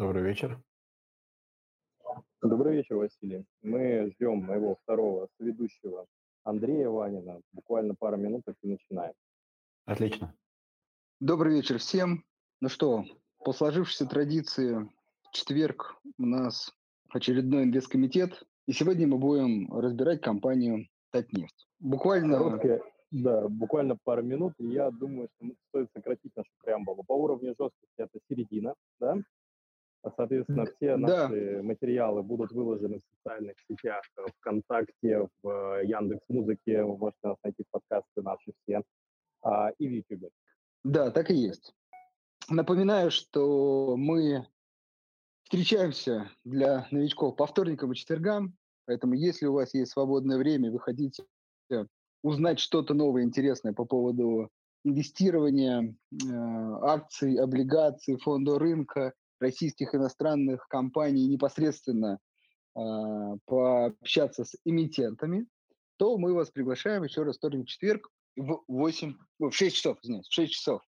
Добрый 0.00 0.22
вечер. 0.22 0.58
Добрый 2.40 2.78
вечер, 2.78 2.96
Василий. 2.96 3.44
Мы 3.60 4.10
ждем 4.12 4.46
моего 4.46 4.76
второго 4.76 5.28
соведущего 5.36 6.06
Андрея 6.42 6.88
Ванина. 6.88 7.42
Буквально 7.52 7.94
пару 7.94 8.16
минуток 8.16 8.56
и 8.62 8.68
начинаем. 8.68 9.12
Отлично. 9.84 10.34
Добрый 11.20 11.54
вечер 11.54 11.76
всем. 11.76 12.24
Ну 12.62 12.70
что, 12.70 13.04
по 13.44 13.52
сложившейся 13.52 14.06
традиции, 14.06 14.88
в 15.24 15.32
четверг 15.32 16.00
у 16.16 16.24
нас 16.24 16.74
очередной 17.10 17.64
инвесткомитет, 17.64 18.42
и 18.66 18.72
сегодня 18.72 19.06
мы 19.06 19.18
будем 19.18 19.70
разбирать 19.70 20.22
компанию 20.22 20.88
Татнефть. 21.10 21.68
Буквально... 21.78 22.38
Короткая, 22.38 22.82
да, 23.10 23.46
буквально 23.48 23.98
пару 24.02 24.22
минут, 24.22 24.54
и 24.56 24.64
я 24.64 24.90
думаю, 24.90 25.28
что 25.36 25.52
стоит 25.68 25.90
сократить 25.94 26.34
нашу 26.34 26.50
преамбулу. 26.64 27.04
По 27.06 27.12
уровню 27.12 27.48
жесткости 27.48 27.98
это 27.98 28.18
середина, 28.30 28.74
да? 28.98 29.18
А, 30.02 30.10
Соответственно, 30.16 30.64
все 30.66 30.96
Да, 30.96 31.28
наши 31.28 31.62
материалы 31.62 32.22
будут 32.22 32.52
выложены 32.52 32.98
в 32.98 33.16
социальных 33.16 33.56
сетях, 33.68 34.02
э, 34.16 34.24
ВКонтакте, 34.38 35.28
в 35.42 35.78
э, 35.78 35.86
Яндекс 35.86 36.24
Музыке, 36.28 36.82
вы 36.82 36.96
можете 36.96 37.18
нас 37.24 37.36
найти 37.44 37.64
в 37.64 37.70
подкасты 37.70 38.22
наши 38.22 38.52
все, 38.62 38.82
а, 39.42 39.70
и 39.78 39.88
в 39.88 39.90
Ютубе. 39.90 40.30
да, 40.84 41.10
так 41.10 41.30
и 41.30 41.34
есть. 41.34 41.74
Напоминаю, 42.48 43.10
что 43.10 43.96
мы 43.96 44.46
встречаемся 45.44 46.30
для 46.44 46.86
новичков 46.90 47.36
по 47.36 47.46
вторникам 47.46 47.92
и 47.92 47.94
четвергам, 47.94 48.56
поэтому 48.86 49.14
если 49.14 49.46
у 49.46 49.52
вас 49.52 49.74
есть 49.74 49.92
свободное 49.92 50.38
время, 50.38 50.70
вы 50.70 50.80
хотите 50.80 51.24
узнать 52.22 52.58
что-то 52.58 52.94
новое, 52.94 53.22
интересное 53.22 53.72
по 53.72 53.84
поводу 53.84 54.50
инвестирования, 54.84 55.94
э, 56.12 56.26
акций, 56.82 57.36
облигаций, 57.36 58.16
фондового 58.16 58.60
рынка, 58.60 59.12
российских 59.40 59.94
иностранных 59.94 60.68
компаний 60.68 61.26
непосредственно 61.26 62.18
а, 62.74 63.36
пообщаться 63.46 64.44
с 64.44 64.56
эмитентами, 64.64 65.46
то 65.96 66.16
мы 66.18 66.34
вас 66.34 66.50
приглашаем 66.50 67.02
еще 67.02 67.22
раз 67.22 67.36
вторник, 67.36 67.66
четверг 67.66 68.08
в 68.36 68.62
8, 68.68 69.14
в 69.38 69.50
6 69.50 69.76
часов, 69.76 69.98
извиняюсь, 70.02 70.28
в 70.28 70.32
6 70.32 70.52
часов. 70.52 70.82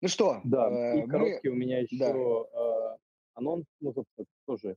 Ну 0.00 0.08
что, 0.08 0.40
Да, 0.44 0.68
э, 0.68 0.98
и 0.98 1.02
мы, 1.02 1.08
короткий 1.08 1.48
у 1.48 1.54
меня 1.54 1.76
да, 1.92 2.08
еще 2.08 2.48
э, 2.52 2.96
анонс, 3.34 3.64
ну, 3.80 3.94
собственно, 3.94 4.26
тоже 4.46 4.76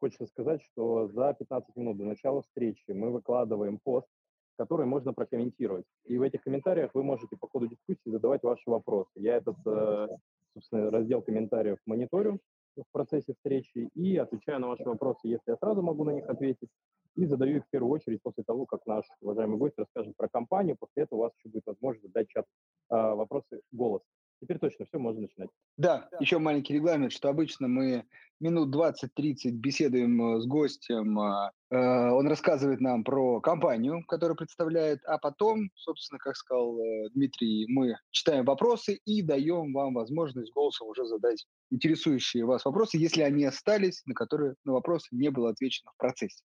хочется 0.00 0.26
сказать, 0.26 0.62
что 0.72 1.08
за 1.08 1.34
15 1.34 1.76
минут 1.76 1.98
до 1.98 2.04
начала 2.04 2.42
встречи 2.42 2.90
мы 2.90 3.10
выкладываем 3.10 3.78
пост, 3.84 4.08
который 4.56 4.86
можно 4.86 5.12
прокомментировать. 5.12 5.84
И 6.04 6.18
в 6.18 6.22
этих 6.22 6.42
комментариях 6.42 6.90
вы 6.94 7.02
можете 7.02 7.36
по 7.36 7.48
ходу 7.48 7.68
дискуссии 7.68 8.10
задавать 8.10 8.42
ваши 8.42 8.68
вопросы. 8.68 9.10
Я 9.16 9.36
этот, 9.36 9.56
э, 9.66 10.08
собственно, 10.54 10.90
раздел 10.90 11.22
комментариев 11.22 11.78
мониторю 11.86 12.40
в 12.76 12.84
процессе 12.92 13.34
встречи 13.34 13.90
и 13.94 14.16
отвечаю 14.16 14.60
на 14.60 14.68
ваши 14.68 14.84
вопросы, 14.84 15.28
если 15.28 15.50
я 15.50 15.56
сразу 15.56 15.82
могу 15.82 16.04
на 16.04 16.10
них 16.10 16.28
ответить, 16.28 16.70
и 17.16 17.26
задаю 17.26 17.58
их 17.58 17.64
в 17.64 17.70
первую 17.70 17.92
очередь 17.92 18.22
после 18.22 18.42
того, 18.44 18.64
как 18.64 18.86
наш 18.86 19.04
уважаемый 19.20 19.58
гость 19.58 19.74
расскажет 19.76 20.16
про 20.16 20.28
компанию. 20.28 20.76
После 20.78 21.02
этого 21.02 21.18
у 21.18 21.22
вас 21.22 21.32
еще 21.36 21.50
будет 21.50 21.66
возможность 21.66 22.06
задать 22.06 22.28
чат 22.28 22.46
э, 22.90 22.94
вопросы 22.94 23.60
голос. 23.70 24.02
Теперь 24.42 24.58
точно 24.58 24.86
все, 24.86 24.98
можно 24.98 25.20
начинать. 25.20 25.50
да, 25.76 26.08
еще 26.18 26.38
маленький 26.38 26.74
регламент, 26.74 27.12
что 27.12 27.28
обычно 27.28 27.68
мы 27.68 28.04
минут 28.40 28.74
20-30 28.74 29.52
беседуем 29.52 30.20
э, 30.20 30.40
с 30.40 30.46
гостем, 30.46 31.16
а, 31.20 31.52
э, 31.70 31.76
он 31.76 32.26
рассказывает 32.26 32.80
нам 32.80 33.04
про 33.04 33.40
компанию, 33.40 34.04
которую 34.08 34.36
представляет, 34.36 34.98
а 35.04 35.18
потом, 35.18 35.70
собственно, 35.76 36.18
как 36.18 36.34
сказал 36.34 36.76
э, 36.76 37.10
Дмитрий, 37.14 37.66
мы 37.68 37.94
читаем 38.10 38.44
вопросы 38.44 38.98
и 39.04 39.22
даем 39.22 39.72
вам 39.72 39.94
возможность 39.94 40.52
голосом 40.52 40.88
уже 40.88 41.04
задать 41.04 41.46
интересующие 41.70 42.44
вас 42.44 42.64
вопросы, 42.64 42.98
если 42.98 43.22
они 43.22 43.44
остались, 43.44 44.02
на 44.06 44.14
которые 44.14 44.56
на 44.64 44.72
вопросы 44.72 45.06
не 45.12 45.30
было 45.30 45.50
отвечено 45.50 45.92
в 45.94 45.98
процессе. 45.98 46.42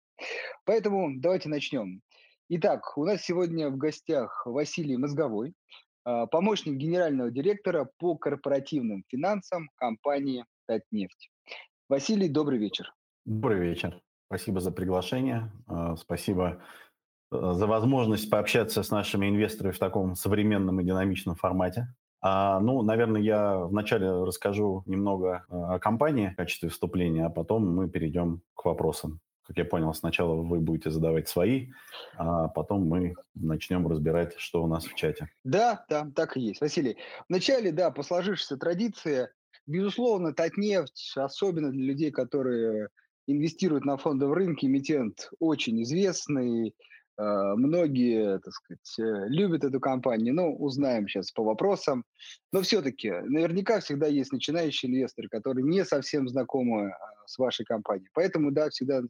Поэтому 0.66 1.12
давайте 1.20 1.48
начнем. 1.48 2.02
Итак, 2.50 2.98
у 2.98 3.06
нас 3.06 3.22
сегодня 3.22 3.70
в 3.70 3.78
гостях 3.78 4.48
Василий 4.48 4.98
Мозговой, 4.98 5.54
помощник 6.04 6.76
генерального 6.76 7.32
директора 7.32 7.90
по 7.98 8.16
корпоративным 8.16 9.04
финансам 9.10 9.70
компании 9.76 10.46
«Татнефть». 10.68 11.30
Василий, 11.90 12.30
добрый 12.30 12.60
вечер. 12.60 12.94
Добрый 13.26 13.60
вечер. 13.60 14.02
Спасибо 14.28 14.60
за 14.62 14.72
приглашение. 14.72 15.52
э, 15.70 15.96
Спасибо 15.98 16.62
э, 17.32 17.52
за 17.54 17.68
возможность 17.68 18.30
пообщаться 18.30 18.82
с 18.82 18.90
нашими 18.90 19.30
инвесторами 19.30 19.74
в 19.74 19.80
таком 19.80 20.16
современном 20.16 20.82
и 20.82 20.84
динамичном 20.84 21.36
формате. 21.36 21.88
А, 22.20 22.60
ну, 22.60 22.82
наверное, 22.82 23.22
я 23.22 23.60
вначале 23.60 24.10
расскажу 24.10 24.84
немного 24.88 25.46
э, 25.50 25.56
о 25.56 25.80
компании 25.80 26.30
в 26.30 26.36
качестве 26.36 26.70
вступления, 26.70 27.26
а 27.26 27.30
потом 27.30 27.76
мы 27.76 27.90
перейдем 27.90 28.42
к 28.56 28.66
вопросам. 28.66 29.20
Как 29.46 29.58
я 29.58 29.66
понял, 29.66 29.94
сначала 29.94 30.36
вы 30.36 30.60
будете 30.60 30.90
задавать 30.90 31.28
свои, 31.28 31.68
а 32.16 32.48
потом 32.48 32.88
мы 32.88 33.16
начнем 33.36 33.88
разбирать, 33.88 34.36
что 34.38 34.64
у 34.64 34.68
нас 34.68 34.86
в 34.86 34.96
чате. 34.96 35.30
Да, 35.44 35.86
да, 35.90 36.10
так 36.16 36.38
и 36.38 36.42
есть. 36.42 36.62
Василий, 36.62 36.98
вначале, 37.28 37.72
да, 37.72 37.92
по 37.92 38.04
сложившейся 38.04 38.58
традиции, 38.58 39.28
безусловно, 39.68 40.34
Татнефть, 40.34 41.14
особенно 41.18 41.72
для 41.72 41.84
людей, 41.84 42.12
которые 42.12 42.90
инвестируют 43.28 43.86
на 43.86 43.98
фондовом 43.98 44.34
рынке, 44.34 44.68
эмитент 44.68 45.30
очень 45.40 45.82
известный, 45.84 46.74
многие, 47.18 48.40
так 48.40 48.54
сказать, 48.54 49.00
э, 49.00 49.28
любят 49.28 49.64
эту 49.64 49.80
компанию, 49.80 50.34
но 50.34 50.52
узнаем 50.52 51.08
сейчас 51.08 51.32
по 51.32 51.44
вопросам. 51.44 52.06
Но 52.52 52.62
все-таки 52.62 53.12
наверняка 53.12 53.80
всегда 53.80 54.08
есть 54.08 54.32
начинающие 54.32 54.92
инвесторы, 54.92 55.30
которые 55.30 55.64
не 55.64 55.86
совсем 55.86 56.28
знакомы 56.28 56.88
э, 56.88 56.92
с 57.26 57.38
вашей 57.38 57.66
компанией. 57.66 58.10
Поэтому, 58.14 58.52
да, 58.52 58.70
всегда 58.70 59.02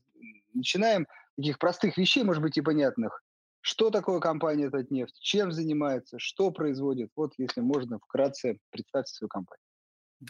начинаем 0.54 1.08
таких 1.38 1.60
простых 1.60 1.98
вещей, 1.98 2.24
может 2.24 2.42
быть, 2.42 2.58
и 2.58 2.62
понятных. 2.62 3.24
Что 3.62 3.90
такое 3.90 4.20
компания 4.20 4.70
Татнефть, 4.70 5.18
чем 5.22 5.54
занимается, 5.54 6.20
что 6.20 6.52
производит? 6.52 7.10
Вот, 7.16 7.32
если 7.38 7.62
можно, 7.62 7.98
вкратце 8.00 8.58
представьте 8.72 9.14
свою 9.14 9.30
компанию. 9.30 9.64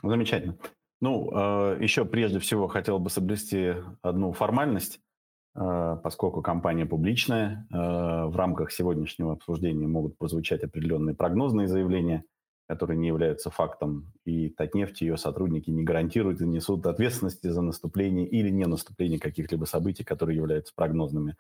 Замечательно. 0.03 0.57
Ну, 1.01 1.31
э, 1.33 1.77
еще 1.81 2.05
прежде 2.05 2.39
всего 2.39 2.67
хотел 2.67 2.99
бы 2.99 3.09
соблюсти 3.09 3.73
одну 4.01 4.31
формальность, 4.31 4.97
э, 4.97 4.99
поскольку 5.55 6.41
компания 6.41 6.85
публичная, 6.85 7.67
э, 7.71 7.75
в 7.75 8.35
рамках 8.35 8.71
сегодняшнего 8.71 9.33
обсуждения 9.33 9.87
могут 9.87 10.17
прозвучать 10.17 10.63
определенные 10.63 11.15
прогнозные 11.15 11.67
заявления, 11.67 12.23
которые 12.67 12.97
не 12.97 13.07
являются 13.07 13.49
фактом, 13.49 14.11
и 14.25 14.49
Татнефть 14.49 15.01
и 15.01 15.05
ее 15.05 15.17
сотрудники 15.17 15.69
не 15.69 15.83
гарантируют 15.83 16.41
и 16.41 16.47
несут 16.47 16.85
ответственности 16.87 17.47
за 17.47 17.61
наступление 17.61 18.27
или 18.27 18.49
не 18.49 18.65
наступление 18.65 19.19
каких-либо 19.19 19.65
событий, 19.65 20.03
которые 20.03 20.37
являются 20.37 20.73
прогнозными. 20.75 21.35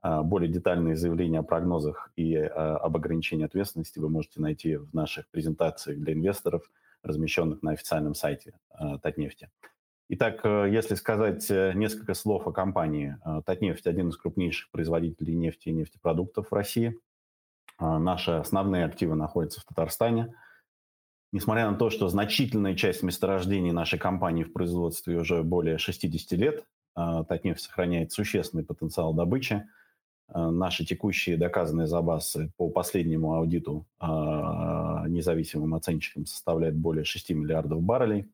А 0.00 0.22
Более 0.22 0.50
детальные 0.50 0.96
заявления 0.96 1.40
о 1.40 1.42
прогнозах 1.42 2.12
и 2.14 2.34
э, 2.34 2.46
об 2.46 2.96
ограничении 2.96 3.44
ответственности 3.44 3.98
вы 3.98 4.08
можете 4.08 4.40
найти 4.40 4.76
в 4.76 4.94
наших 4.94 5.28
презентациях 5.30 5.98
для 5.98 6.12
инвесторов– 6.12 6.70
размещенных 7.02 7.62
на 7.62 7.72
официальном 7.72 8.14
сайте 8.14 8.54
э, 8.78 8.98
Татнефти. 9.02 9.50
Итак, 10.10 10.40
э, 10.44 10.68
если 10.70 10.94
сказать 10.94 11.50
э, 11.50 11.72
несколько 11.74 12.14
слов 12.14 12.46
о 12.46 12.52
компании, 12.52 13.16
Татнефть– 13.44 13.86
один 13.88 14.08
из 14.08 14.16
крупнейших 14.16 14.70
производителей 14.70 15.34
нефти 15.34 15.68
и 15.68 15.72
нефтепродуктов 15.72 16.50
в 16.50 16.54
России. 16.54 16.98
Наши 17.80 18.32
основные 18.32 18.84
активы 18.84 19.14
находятся 19.14 19.60
в 19.60 19.64
Татарстане. 19.64 20.34
Несмотря 21.30 21.70
на 21.70 21.76
то, 21.76 21.90
что 21.90 22.08
значительная 22.08 22.74
часть 22.74 23.04
месторождений 23.04 23.70
нашей 23.70 24.00
компании 24.00 24.42
в 24.42 24.52
производстве 24.52 25.16
уже 25.16 25.44
более 25.44 25.78
60 25.78 26.32
лет, 26.32 26.64
Татнефть 26.96 27.60
сохраняет 27.60 28.10
существенный 28.10 28.64
потенциал 28.64 29.14
добычи– 29.14 29.64
Э, 30.34 30.50
наши 30.50 30.84
текущие 30.84 31.36
доказанные 31.36 31.86
запасы 31.86 32.52
по 32.56 32.68
последнему 32.68 33.34
аудиту 33.34 33.86
независимым 35.08 35.74
оценщикам 35.74 36.26
составляют 36.26 36.76
более 36.76 37.04
6 37.04 37.30
миллиардов 37.30 37.82
баррелей. 37.82 38.30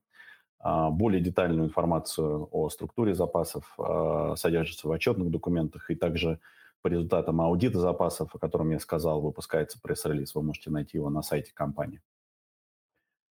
А, 0.64 0.88
более 0.88 1.20
детальную 1.20 1.68
информацию 1.68 2.48
о 2.50 2.70
структуре 2.70 3.14
запасов 3.14 3.74
а, 3.78 4.34
содержится 4.34 4.88
в 4.88 4.92
отчетных 4.92 5.30
документах 5.30 5.90
и 5.90 5.94
также 5.94 6.40
по 6.80 6.88
результатам 6.88 7.42
аудита 7.42 7.78
запасов, 7.78 8.34
о 8.34 8.38
котором 8.38 8.70
я 8.70 8.78
сказал, 8.78 9.20
выпускается 9.20 9.78
пресс-релиз. 9.80 10.34
Вы 10.34 10.42
можете 10.42 10.70
найти 10.70 10.96
его 10.96 11.10
на 11.10 11.20
сайте 11.20 11.52
компании. 11.52 12.00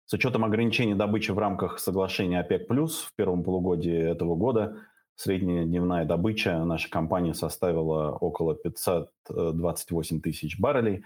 С 0.05 0.13
учетом 0.13 0.45
ограничений 0.45 0.93
добычи 0.93 1.31
в 1.31 1.39
рамках 1.39 1.79
соглашения 1.79 2.39
ОПЕК+, 2.39 2.69
в 2.69 3.13
первом 3.15 3.43
полугодии 3.43 3.97
этого 3.97 4.35
года 4.35 4.77
Средняя 5.15 5.63
дневная 5.63 6.05
добыча 6.05 6.65
нашей 6.65 6.89
компании 6.89 7.33
составила 7.33 8.13
около 8.13 8.55
528 8.55 10.21
тысяч 10.21 10.59
баррелей. 10.59 11.03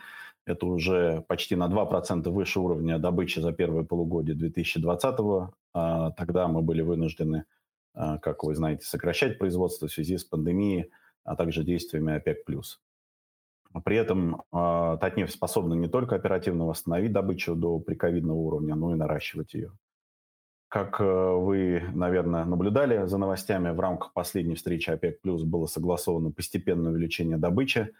Это 0.47 0.65
уже 0.65 1.25
почти 1.27 1.57
на 1.57 1.67
2% 1.67 2.29
выше 2.29 2.61
уровня 2.61 2.99
добычи 2.99 3.39
за 3.39 3.51
первое 3.51 3.83
полугодие 3.83 4.33
2020 4.33 5.19
года. 5.19 5.51
Тогда 6.15 6.47
мы 6.47 6.61
были 6.61 6.81
вынуждены, 6.81 7.43
а, 7.93 8.17
как 8.17 8.45
вы 8.45 8.55
знаете, 8.55 8.85
сокращать 8.85 9.39
производство 9.39 9.89
в 9.89 9.91
связи 9.91 10.17
с 10.17 10.23
пандемией, 10.23 10.89
а 11.25 11.35
также 11.35 11.65
действиями 11.65 12.15
ОПЕК+. 12.15 12.45
При 13.83 13.97
этом 13.97 14.43
а, 14.53 14.95
Татнефть 14.95 15.33
способна 15.33 15.73
не 15.73 15.89
только 15.89 16.15
оперативно 16.15 16.65
восстановить 16.65 17.11
добычу 17.11 17.53
до 17.53 17.79
приковидного 17.79 18.37
уровня, 18.37 18.75
но 18.75 18.93
и 18.93 18.97
наращивать 18.97 19.53
ее. 19.53 19.73
Как 20.69 21.01
вы, 21.01 21.83
наверное, 21.93 22.45
наблюдали 22.45 23.05
за 23.05 23.17
новостями, 23.17 23.71
в 23.71 23.79
рамках 23.81 24.13
последней 24.13 24.55
встречи 24.55 24.89
ОПЕК+, 24.89 25.19
было 25.23 25.65
согласовано 25.65 26.31
постепенное 26.31 26.93
увеличение 26.93 27.37
добычи. 27.37 27.93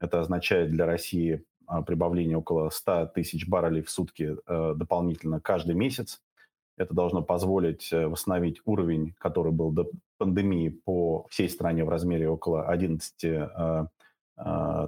Это 0.00 0.20
означает 0.20 0.70
для 0.70 0.86
России 0.86 1.44
прибавление 1.86 2.36
около 2.36 2.70
100 2.70 3.06
тысяч 3.14 3.48
баррелей 3.48 3.82
в 3.82 3.90
сутки 3.90 4.36
дополнительно 4.46 5.40
каждый 5.40 5.74
месяц. 5.74 6.20
Это 6.76 6.94
должно 6.94 7.22
позволить 7.22 7.92
восстановить 7.92 8.60
уровень, 8.64 9.14
который 9.18 9.52
был 9.52 9.72
до 9.72 9.90
пандемии 10.18 10.68
по 10.70 11.26
всей 11.28 11.48
стране 11.48 11.84
в 11.84 11.88
размере 11.88 12.28
около 12.28 12.66
11 12.66 13.50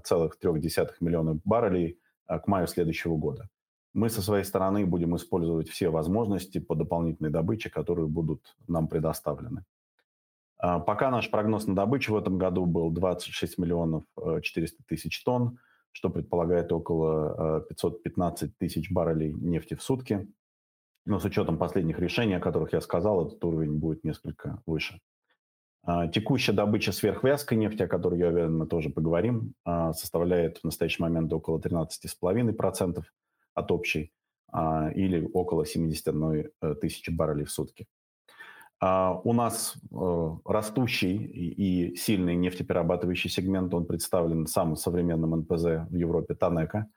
целых 0.04 0.38
трех 0.38 0.60
десятых 0.60 1.00
миллионов 1.00 1.38
баррелей 1.44 1.98
к 2.26 2.46
маю 2.46 2.66
следующего 2.66 3.16
года. 3.16 3.48
Мы 3.92 4.08
со 4.08 4.22
своей 4.22 4.44
стороны 4.44 4.86
будем 4.86 5.14
использовать 5.14 5.68
все 5.68 5.90
возможности 5.90 6.58
по 6.58 6.74
дополнительной 6.74 7.30
добыче, 7.30 7.70
которые 7.70 8.08
будут 8.08 8.56
нам 8.66 8.88
предоставлены. 8.88 9.64
Пока 10.58 11.10
наш 11.10 11.30
прогноз 11.30 11.66
на 11.66 11.76
добычу 11.76 12.14
в 12.14 12.16
этом 12.16 12.38
году 12.38 12.64
был 12.64 12.90
26 12.90 13.58
миллионов 13.58 14.04
400 14.42 14.82
тысяч 14.88 15.22
тонн, 15.22 15.58
что 15.94 16.10
предполагает 16.10 16.72
около 16.72 17.64
515 17.68 18.58
тысяч 18.58 18.90
баррелей 18.90 19.32
нефти 19.32 19.74
в 19.74 19.82
сутки. 19.82 20.28
Но 21.06 21.20
с 21.20 21.24
учетом 21.24 21.56
последних 21.56 22.00
решений, 22.00 22.34
о 22.34 22.40
которых 22.40 22.72
я 22.72 22.80
сказал, 22.80 23.26
этот 23.26 23.44
уровень 23.44 23.78
будет 23.78 24.04
несколько 24.04 24.60
выше. 24.66 25.00
А, 25.86 26.08
текущая 26.08 26.52
добыча 26.52 26.92
сверхвязкой 26.92 27.58
нефти, 27.58 27.82
о 27.82 27.88
которой, 27.88 28.18
я 28.18 28.28
уверен, 28.28 28.56
мы 28.56 28.66
тоже 28.66 28.88
поговорим, 28.88 29.54
а, 29.64 29.92
составляет 29.92 30.58
в 30.58 30.64
настоящий 30.64 31.02
момент 31.02 31.32
около 31.32 31.58
13,5% 31.58 33.02
от 33.54 33.70
общей 33.70 34.10
а, 34.50 34.90
или 34.94 35.28
около 35.32 35.66
71 35.66 36.50
э, 36.60 36.74
тысячи 36.76 37.10
баррелей 37.10 37.44
в 37.44 37.50
сутки. 37.50 37.86
У 39.24 39.32
нас 39.32 39.76
э, 39.92 40.30
растущий 40.44 41.16
и 41.16 41.96
сильный 41.96 42.34
нефтеперерабатывающий 42.34 43.30
сегмент, 43.30 43.72
он 43.72 43.86
представлен 43.86 44.46
самым 44.46 44.76
современным 44.76 45.40
НПЗ 45.40 45.88
в 45.88 45.94
Европе 45.94 46.34
Танека. 46.34 46.88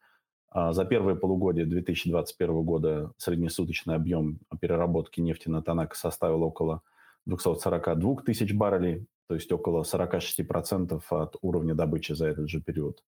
За 0.53 0.85
первое 0.85 1.15
полугодие 1.15 1.65
2021 1.65 2.63
года 2.63 3.11
среднесуточный 3.17 3.95
объем 3.95 4.39
переработки 4.59 5.21
нефти 5.21 5.49
на 5.49 5.61
Танека 5.61 5.95
составил 5.95 6.43
около 6.43 6.81
242 7.25 8.23
тысяч 8.23 8.53
баррелей, 8.53 9.07
то 9.27 9.35
есть 9.35 9.51
около 9.51 9.83
46% 9.83 11.01
от 11.09 11.35
уровня 11.41 11.75
добычи 11.75 12.13
за 12.13 12.27
этот 12.27 12.49
же 12.49 12.61
период. 12.61 13.03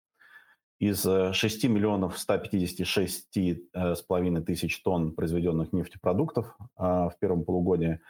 Из 0.80 1.02
6 1.02 1.64
э, 1.64 1.68
миллионов 1.68 2.16
156,5 2.16 3.58
э, 3.74 4.40
тысяч 4.42 4.82
тонн 4.82 5.12
произведенных 5.12 5.72
нефтепродуктов 5.72 6.56
а, 6.76 7.08
в 7.08 7.18
первом 7.18 7.44
полугодии 7.44 8.00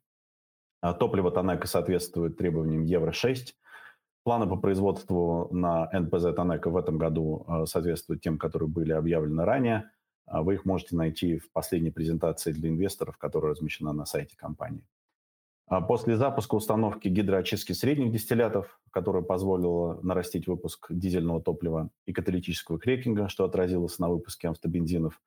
А 0.82 0.94
топливо 0.94 1.32
Танека 1.32 1.68
соответствует 1.68 2.38
требованиям 2.38 2.84
Евро-6. 2.84 3.54
Планы 4.24 4.48
по 4.48 4.56
производству 4.56 5.48
на 5.52 5.90
НПЗ 5.92 6.34
Танека 6.36 6.70
в 6.70 6.78
этом 6.78 6.98
году 6.98 7.46
а, 7.48 7.66
соответствуют 7.68 8.22
тем, 8.22 8.40
которые 8.40 8.70
были 8.70 8.92
объявлены 8.92 9.46
ранее. 9.46 9.92
А 10.26 10.42
вы 10.42 10.56
их 10.56 10.66
можете 10.66 10.96
найти 10.96 11.38
в 11.38 11.52
последней 11.52 11.92
презентации 11.92 12.52
для 12.52 12.70
инвесторов, 12.70 13.18
которая 13.18 13.52
размещена 13.52 13.94
на 13.94 14.06
сайте 14.06 14.36
компании. 14.36 14.84
После 15.88 16.18
запуска 16.18 16.56
установки 16.56 17.08
гидроочистки 17.08 17.72
средних 17.72 18.12
дистиллятов, 18.12 18.80
которая 18.92 19.24
позволила 19.24 20.00
нарастить 20.02 20.48
выпуск 20.48 20.88
дизельного 20.90 21.42
топлива 21.42 21.90
и 22.06 22.12
каталитического 22.12 22.78
крекинга, 22.78 23.30
что 23.30 23.46
отразилось 23.46 23.98
на 23.98 24.10
выпуске 24.10 24.50
автобензинов, 24.50 25.22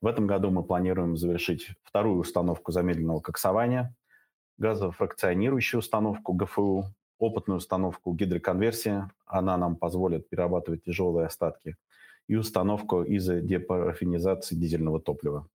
в 0.00 0.06
этом 0.06 0.28
году 0.28 0.50
мы 0.50 0.62
планируем 0.62 1.16
завершить 1.16 1.70
вторую 1.82 2.20
установку 2.20 2.70
замедленного 2.70 3.20
коксования– 3.20 3.94
газофракционирующую 4.58 5.78
установку 5.78 6.32
ГФУ, 6.32 6.84
опытную 7.18 7.58
установку 7.58 8.12
гидроконверсии, 8.12 9.04
она 9.26 9.56
нам 9.56 9.76
позволит 9.76 10.28
перерабатывать 10.28 10.84
тяжелые 10.84 11.26
остатки, 11.26 11.76
и 12.26 12.36
установку 12.36 13.02
изодепарафинизации 13.04 14.54
дизельного 14.54 15.00
топлива, 15.00 15.48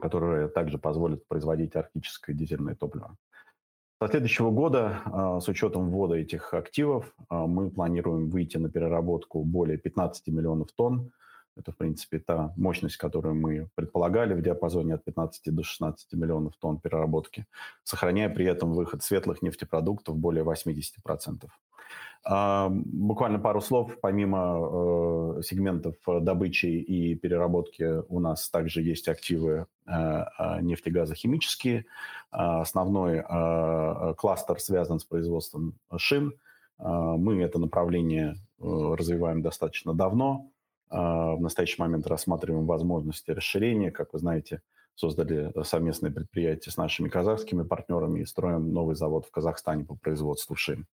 которая 0.00 0.48
также 0.48 0.78
позволит 0.78 1.26
производить 1.26 1.74
арктическое 1.76 2.36
дизельное 2.36 2.74
топливо. 2.74 3.16
Со 4.02 4.08
следующего 4.08 4.50
года, 4.50 5.02
а, 5.04 5.40
с 5.40 5.48
учетом 5.48 5.90
ввода 5.90 6.16
этих 6.16 6.52
активов, 6.52 7.14
а, 7.28 7.46
мы 7.46 7.70
планируем 7.70 8.28
выйти 8.28 8.56
на 8.56 8.68
переработку 8.68 9.44
более 9.44 9.78
15 9.78 10.28
миллионов 10.28 10.72
тонн 10.72 11.12
это, 11.56 11.72
в 11.72 11.76
принципе, 11.76 12.18
та 12.18 12.52
мощность, 12.56 12.96
которую 12.96 13.34
мы 13.34 13.68
предполагали 13.74 14.34
в 14.34 14.42
диапазоне 14.42 14.94
от 14.94 15.04
15 15.04 15.54
до 15.54 15.62
16 15.62 16.12
миллионов 16.14 16.56
тонн 16.56 16.78
переработки, 16.78 17.46
сохраняя 17.82 18.28
при 18.28 18.46
этом 18.46 18.72
выход 18.72 19.02
светлых 19.02 19.42
нефтепродуктов 19.42 20.16
более 20.16 20.44
80%. 20.44 21.48
А, 22.26 22.70
буквально 22.70 23.38
пару 23.38 23.60
слов. 23.60 23.92
Помимо 24.00 25.38
э, 25.38 25.42
сегментов 25.42 25.96
добычи 26.06 26.66
и 26.66 27.14
переработки 27.14 28.02
у 28.08 28.18
нас 28.18 28.48
также 28.48 28.80
есть 28.80 29.08
активы 29.08 29.66
э, 29.86 29.90
э 29.92 30.60
нефтегазохимические. 30.62 31.84
А, 32.30 32.62
основной 32.62 33.18
э, 33.18 34.14
кластер 34.16 34.58
связан 34.58 35.00
с 35.00 35.04
производством 35.04 35.74
шин. 35.98 36.32
А, 36.78 37.16
мы 37.16 37.42
это 37.42 37.58
направление 37.58 38.36
развиваем 38.58 39.42
достаточно 39.42 39.92
давно. 39.92 40.50
А, 40.90 41.34
в 41.34 41.40
настоящий 41.40 41.80
момент 41.80 42.06
рассматриваем 42.06 42.66
возможности 42.66 43.30
расширения. 43.30 43.90
Как 43.90 44.12
вы 44.12 44.18
знаете, 44.18 44.62
создали 44.94 45.52
совместное 45.64 46.10
предприятие 46.10 46.72
с 46.72 46.76
нашими 46.76 47.08
казахскими 47.08 47.62
партнерами 47.62 48.20
и 48.20 48.26
строим 48.26 48.72
новый 48.72 48.94
завод 48.94 49.26
в 49.26 49.30
Казахстане 49.30 49.84
по 49.84 49.96
производству 49.96 50.54
шин. 50.54 50.86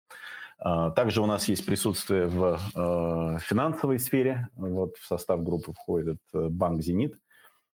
А, 0.59 0.91
также 0.91 1.21
у 1.21 1.27
нас 1.27 1.49
есть 1.49 1.67
присутствие 1.67 2.27
в 2.27 2.59
а, 2.75 3.39
финансовой 3.39 3.99
сфере. 3.99 4.49
Вот 4.55 4.97
в 4.97 5.07
состав 5.07 5.43
группы 5.43 5.73
входит 5.73 6.19
э, 6.35 6.49
банк 6.49 6.83
«Зенит» 6.83 7.17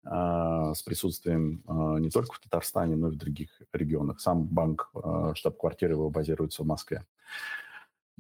с 0.05 0.83
присутствием 0.85 1.63
не 2.01 2.11
только 2.11 2.35
в 2.35 2.41
Татарстане, 2.41 2.97
но 2.97 3.07
и 3.07 3.11
в 3.13 3.17
других 3.17 3.51
регионах. 3.73 4.19
Сам 4.21 4.43
банк, 4.47 4.91
штаб-квартира 5.35 5.93
его 5.93 6.11
базируется 6.11 6.65
в 6.65 6.67
Москве. 6.67 7.05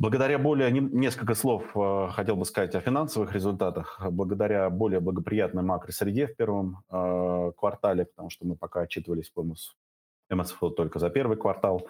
Благодаря 0.02 0.36
более, 0.36 0.72
несколько 0.72 1.36
слов 1.36 1.62
э, 1.76 2.08
хотел 2.10 2.34
бы 2.34 2.44
сказать 2.44 2.74
о 2.74 2.80
финансовых 2.80 3.32
результатах. 3.34 4.02
Благодаря 4.10 4.68
более 4.68 4.98
благоприятной 4.98 5.62
макросреде 5.62 6.26
в 6.26 6.34
первом 6.34 6.82
э, 6.90 7.52
квартале, 7.56 8.06
потому 8.06 8.28
что 8.28 8.44
мы 8.44 8.56
пока 8.56 8.80
отчитывались 8.80 9.30
по 9.30 9.44
МСФО 10.28 10.70
только 10.70 10.98
за 10.98 11.08
первый 11.08 11.36
квартал, 11.36 11.86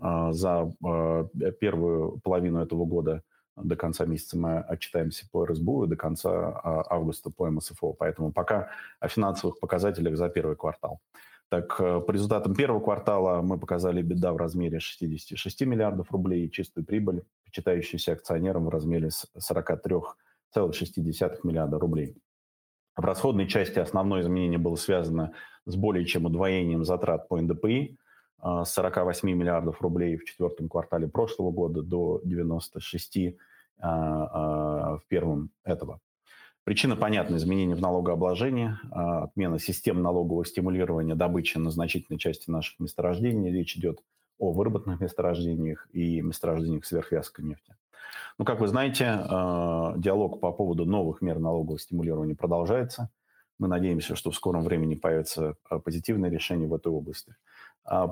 э, 0.00 0.28
за 0.30 0.72
э, 0.82 1.52
первую 1.60 2.18
половину 2.20 2.62
этого 2.62 2.86
года 2.86 3.22
до 3.56 3.76
конца 3.76 4.06
месяца 4.06 4.38
мы 4.38 4.60
отчитаемся 4.60 5.26
по 5.30 5.44
РСБУ 5.44 5.84
и 5.84 5.88
до 5.88 5.96
конца 5.96 6.30
э, 6.30 6.82
августа 6.88 7.28
по 7.28 7.50
МСФО. 7.50 7.92
Поэтому 7.92 8.32
пока 8.32 8.70
о 9.00 9.08
финансовых 9.08 9.60
показателях 9.60 10.16
за 10.16 10.30
первый 10.30 10.56
квартал. 10.56 11.02
Так, 11.50 11.80
э, 11.80 12.00
по 12.00 12.10
результатам 12.12 12.54
первого 12.54 12.80
квартала 12.80 13.42
мы 13.42 13.58
показали 13.58 14.00
беда 14.00 14.32
в 14.32 14.36
размере 14.36 14.78
66 14.78 15.62
миллиардов 15.66 16.10
рублей 16.12 16.48
чистую 16.48 16.86
прибыль, 16.86 17.22
почитающуюся 17.50 18.12
акционерам 18.12 18.66
в 18.66 18.68
размере 18.68 19.08
43,6 19.08 20.14
миллиарда 21.42 21.78
рублей. 21.78 22.16
В 22.96 23.04
расходной 23.04 23.46
части 23.48 23.78
основное 23.78 24.22
изменение 24.22 24.58
было 24.58 24.76
связано 24.76 25.32
с 25.66 25.74
более 25.76 26.04
чем 26.06 26.26
удвоением 26.26 26.84
затрат 26.84 27.28
по 27.28 27.40
НДПИ 27.40 27.96
э, 28.42 28.62
с 28.64 28.70
48 28.70 29.30
миллиардов 29.30 29.82
рублей 29.82 30.16
в 30.16 30.24
четвертом 30.24 30.68
квартале 30.68 31.08
прошлого 31.08 31.50
года 31.50 31.82
до 31.82 32.20
96 32.24 33.16
э, 33.16 33.32
в 33.82 35.02
первом 35.08 35.50
этого. 35.64 36.00
Причина 36.64 36.94
понятна. 36.94 37.36
Изменение 37.36 37.74
в 37.74 37.80
налогообложении, 37.80 38.76
а, 38.90 39.24
отмена 39.24 39.58
систем 39.58 40.02
налогового 40.02 40.44
стимулирования 40.44 41.14
добычи 41.14 41.56
на 41.58 41.70
значительной 41.70 42.18
части 42.18 42.50
наших 42.50 42.78
месторождений. 42.78 43.50
Речь 43.50 43.76
идет 43.76 43.98
о 43.98 44.02
выработанных 44.40 45.00
месторождениях 45.00 45.86
и 45.92 46.20
месторождениях 46.20 46.84
сверхвязкой 46.84 47.44
нефти. 47.44 47.74
Ну, 48.38 48.44
как 48.44 48.60
вы 48.60 48.68
знаете, 48.68 49.06
а, 49.06 49.94
диалог 49.96 50.40
по 50.40 50.52
поводу 50.52 50.84
новых 50.84 51.20
мер 51.20 51.38
налогового 51.38 51.78
стимулирования 51.78 52.34
продолжается. 52.34 53.10
Мы 53.58 53.68
надеемся, 53.68 54.16
что 54.16 54.30
в 54.30 54.34
скором 54.34 54.64
времени 54.64 54.94
появится 54.94 55.54
а, 55.68 55.78
позитивное 55.78 56.30
решение 56.30 56.68
в 56.68 56.74
этой 56.74 56.90
области. 56.90 57.36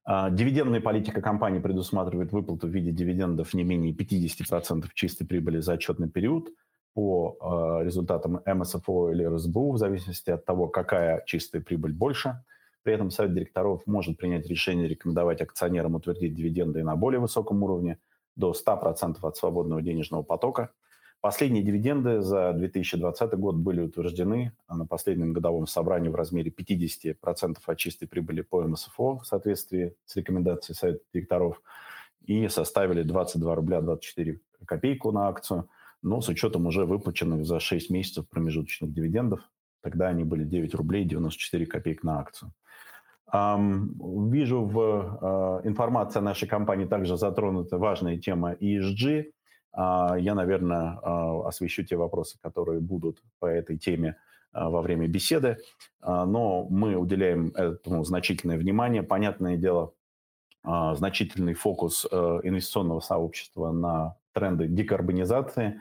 Дивидендная 0.09 0.81
политика 0.81 1.21
компании 1.21 1.59
предусматривает 1.59 2.33
выплату 2.33 2.67
в 2.67 2.71
виде 2.71 2.93
дивидендов 2.93 3.53
не 3.53 3.63
менее 3.63 3.93
50% 3.93 4.87
чистой 4.95 5.27
прибыли 5.27 5.61
за 5.61 5.75
отчетный 5.75 6.09
период 6.09 6.49
по 6.95 7.37
результатам 7.83 8.41
МСФО 8.47 9.11
или 9.11 9.25
РСБУ, 9.25 9.73
в 9.73 9.79
зависимости 9.79 10.31
от 10.31 10.47
того, 10.47 10.69
какая 10.69 11.23
чистая 11.27 11.61
прибыль 11.61 11.93
больше. 11.93 12.43
При 12.85 12.95
этом 12.95 13.11
совет 13.11 13.35
директоров 13.35 13.83
может 13.87 14.17
принять 14.17 14.47
решение 14.49 14.89
рекомендовать 14.89 15.43
акционерам 15.43 15.95
утвердить 15.97 16.35
дивиденды 16.35 16.83
на 16.83 16.97
более 16.97 17.21
высоком 17.21 17.63
уровне 17.63 17.99
до 18.35 18.53
100% 18.53 19.19
от 19.21 19.37
свободного 19.37 19.83
денежного 19.83 20.23
потока– 20.23 20.71
Последние 21.21 21.65
дивиденды 21.65 22.21
за 22.21 22.53
2020 22.53 23.35
год 23.35 23.57
были 23.57 23.81
утверждены 23.81 24.53
на 24.69 24.87
последнем 24.87 25.33
годовом 25.33 25.67
собрании 25.67 26.09
в 26.11 26.15
размере 26.15 26.53
50% 26.53 27.57
от 27.67 27.79
чистой 27.79 28.07
прибыли 28.07 28.43
по 28.43 28.63
МСФО 28.63 29.19
в 29.19 29.27
соответствии 29.27 29.97
с 30.07 30.15
рекомендацией 30.15 30.77
Совета 30.77 31.01
директоров 31.13 31.61
и 32.25 32.47
составили 32.49 33.03
22 33.03 33.55
рубля 33.57 33.81
24 33.81 34.41
копейку 34.65 35.11
на 35.11 35.27
акцию, 35.27 35.69
но 36.03 36.21
с 36.21 36.29
учетом 36.29 36.67
уже 36.67 36.85
выплаченных 36.85 37.45
за 37.45 37.59
6 37.59 37.91
месяцев 37.91 38.29
промежуточных 38.29 38.93
дивидендов, 38.93 39.41
тогда 39.83 40.09
они 40.09 40.23
были 40.23 40.45
9 40.45 40.73
рублей 40.75 41.05
94 41.05 41.67
копеек 41.67 42.05
на 42.05 42.21
акцию. 42.21 42.53
Вижу 43.31 44.65
в 44.65 45.61
э, 45.63 45.69
информации 45.69 46.19
о 46.19 46.23
нашей 46.23 46.49
компании 46.49 46.87
также 46.87 47.19
затронута 47.19 47.77
важная 47.77 48.17
тема 48.19 48.55
ESG. 48.55 49.33
А, 49.73 50.17
я, 50.19 50.35
наверное, 50.35 50.99
а, 51.03 51.49
освещу 51.49 51.85
те 51.85 51.97
вопросы, 51.97 52.39
которые 52.41 52.81
будут 52.81 53.23
по 53.39 53.47
этой 53.47 53.79
теме 53.79 54.17
а, 54.53 54.71
во 54.71 54.83
время 54.83 55.07
беседы, 55.07 55.59
но 56.01 56.67
мы 56.71 56.97
уделяем 56.97 57.49
этому 57.55 58.05
значительное 58.05 58.57
внимание. 58.57 59.03
Понятное 59.03 59.57
дело, 59.57 59.93
значительный 60.65 61.55
фокус 61.55 62.07
э, 62.11 62.41
инвестиционного 62.43 63.01
сообщества 63.01 63.71
на 63.73 64.17
тренды 64.33 64.69
декарбонизации. 64.69 65.81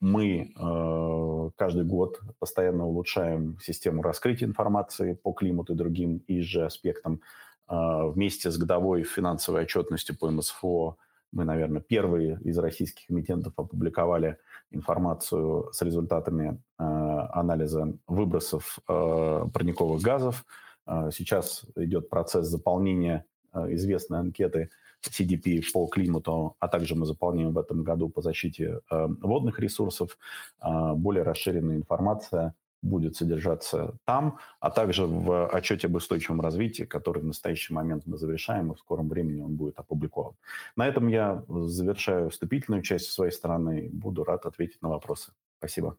Мы 0.00 0.52
э, 0.54 1.50
каждый 1.56 1.84
год 1.84 2.20
постоянно 2.38 2.86
улучшаем 2.86 3.58
систему 3.60 4.02
раскрытия 4.02 4.46
информации 4.46 5.14
по 5.14 5.32
климату 5.32 5.72
и 5.72 5.76
другим 5.76 6.22
же 6.28 6.66
аспектам. 6.66 7.20
Вместе 7.68 8.50
с 8.50 8.58
годовой 8.58 9.02
финансовой 9.02 9.62
отчетностью 9.62 10.16
по 10.16 10.30
МСФО 10.30 10.96
мы, 11.36 11.44
наверное, 11.44 11.82
первые 11.82 12.40
из 12.44 12.56
российских 12.56 13.10
эмитентов 13.10 13.52
опубликовали 13.58 14.38
информацию 14.70 15.70
с 15.70 15.82
результатами 15.82 16.62
э, 16.78 16.82
анализа 16.82 17.92
выбросов 18.06 18.78
э, 18.88 19.44
парниковых 19.52 20.00
газов. 20.00 20.46
Э, 20.86 21.10
сейчас 21.12 21.66
идет 21.76 22.08
процесс 22.08 22.46
заполнения 22.46 23.26
э, 23.52 23.74
известной 23.74 24.20
анкеты 24.20 24.70
CDP 25.02 25.62
по 25.74 25.86
климату, 25.88 26.56
а 26.58 26.68
также 26.68 26.94
мы 26.94 27.04
заполняем 27.04 27.52
в 27.52 27.58
этом 27.58 27.84
году 27.84 28.08
по 28.08 28.22
защите 28.22 28.80
э, 28.90 29.06
водных 29.20 29.60
ресурсов. 29.60 30.16
Э, 30.62 30.94
более 30.94 31.22
расширенная 31.22 31.76
информация 31.76 32.54
будет 32.86 33.16
содержаться 33.16 33.96
там, 34.04 34.38
а 34.60 34.70
также 34.70 35.06
в 35.06 35.48
отчете 35.48 35.86
об 35.86 35.94
устойчивом 35.94 36.40
развитии, 36.40 36.84
который 36.84 37.22
в 37.22 37.26
настоящий 37.26 37.74
момент 37.74 38.04
мы 38.06 38.16
завершаем, 38.16 38.72
и 38.72 38.74
в 38.74 38.78
скором 38.78 39.08
времени 39.08 39.42
он 39.42 39.56
будет 39.56 39.78
опубликован. 39.78 40.34
На 40.76 40.86
этом 40.86 41.08
я 41.08 41.44
завершаю 41.48 42.30
вступительную 42.30 42.82
часть 42.82 43.12
своей 43.12 43.32
стороны. 43.32 43.88
Буду 43.92 44.24
рад 44.24 44.46
ответить 44.46 44.82
на 44.82 44.88
вопросы. 44.88 45.32
Спасибо. 45.58 45.96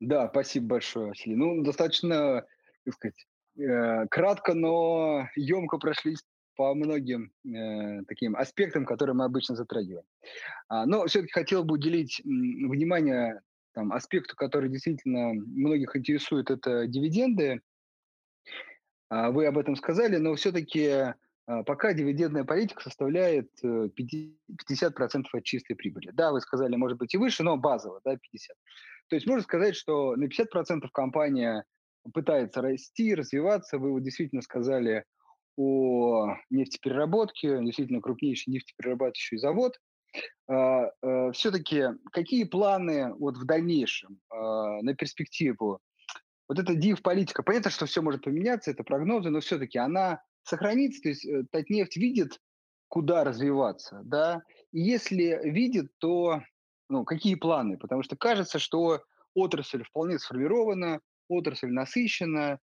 Да, 0.00 0.28
спасибо 0.28 0.66
большое, 0.66 1.06
Василий. 1.08 1.36
Ну, 1.36 1.62
достаточно, 1.62 2.44
так 2.84 2.94
сказать, 2.94 3.26
э, 3.58 4.06
кратко, 4.08 4.54
но 4.54 5.28
емко 5.36 5.78
прошлись 5.78 6.22
по 6.56 6.74
многим 6.74 7.32
э, 7.44 8.02
таким 8.08 8.36
аспектам, 8.36 8.84
которые 8.84 9.14
мы 9.14 9.24
обычно 9.24 9.54
затрагиваем. 9.56 10.04
А, 10.68 10.86
но 10.86 11.06
все-таки 11.06 11.32
хотел 11.32 11.64
бы 11.64 11.74
уделить 11.74 12.20
внимание 12.24 13.40
там, 13.76 13.92
аспекту, 13.92 14.34
который 14.36 14.70
действительно 14.70 15.34
многих 15.34 15.94
интересует, 15.96 16.50
это 16.50 16.86
дивиденды. 16.86 17.60
А, 19.10 19.30
вы 19.30 19.44
об 19.46 19.58
этом 19.58 19.76
сказали, 19.76 20.16
но 20.16 20.34
все-таки 20.34 20.88
а, 21.46 21.62
пока 21.62 21.92
дивидендная 21.92 22.44
политика 22.44 22.82
составляет 22.82 23.50
50% 23.62 23.92
э, 23.92 24.90
от 25.30 25.44
чистой 25.44 25.74
прибыли. 25.74 26.10
Да, 26.10 26.32
вы 26.32 26.40
сказали, 26.40 26.74
может 26.74 26.96
быть 26.96 27.12
и 27.12 27.18
выше, 27.18 27.42
но 27.42 27.58
базово, 27.58 28.00
да, 28.02 28.14
50%. 28.14 28.18
То 29.08 29.14
есть 29.14 29.26
можно 29.26 29.42
сказать, 29.42 29.76
что 29.76 30.16
на 30.16 30.24
50% 30.24 30.88
компания 30.90 31.64
пытается 32.14 32.62
расти, 32.62 33.14
развиваться. 33.14 33.76
Вы 33.76 33.92
вот 33.92 34.02
действительно 34.02 34.40
сказали 34.40 35.04
о 35.58 36.34
нефтепереработке, 36.48 37.62
действительно 37.62 38.00
крупнейший 38.00 38.54
нефтеперерабатывающий 38.54 39.36
завод– 39.36 39.78
все-таки 40.46 41.84
какие 42.12 42.44
планы 42.44 43.14
вот 43.14 43.36
в 43.36 43.44
дальнейшем 43.44 44.20
а, 44.30 44.80
на 44.82 44.94
перспективу? 44.94 45.80
Вот 46.48 46.58
эта 46.58 46.74
див-политика, 46.76 47.42
понятно, 47.42 47.70
что 47.70 47.86
все 47.86 48.02
может 48.02 48.22
поменяться, 48.22 48.70
это 48.70 48.84
прогнозы, 48.84 49.30
но 49.30 49.40
все-таки 49.40 49.78
она 49.78 50.22
сохранится, 50.44 51.02
то 51.02 51.08
есть 51.08 51.26
э, 51.26 51.44
Татнефть 51.50 51.96
видит, 51.96 52.40
куда 52.88 53.24
развиваться, 53.24 54.00
да, 54.04 54.42
и 54.70 54.80
если 54.80 55.40
видит, 55.42 55.90
то 55.98 56.40
ну, 56.88 57.04
какие 57.04 57.34
планы? 57.34 57.78
Потому 57.78 58.02
что 58.02 58.16
кажется, 58.16 58.58
что 58.58 59.02
отрасль 59.34 59.82
вполне 59.82 60.18
сформирована, 60.18 61.00
отрасль 61.28 61.68
насыщена, 61.68 62.60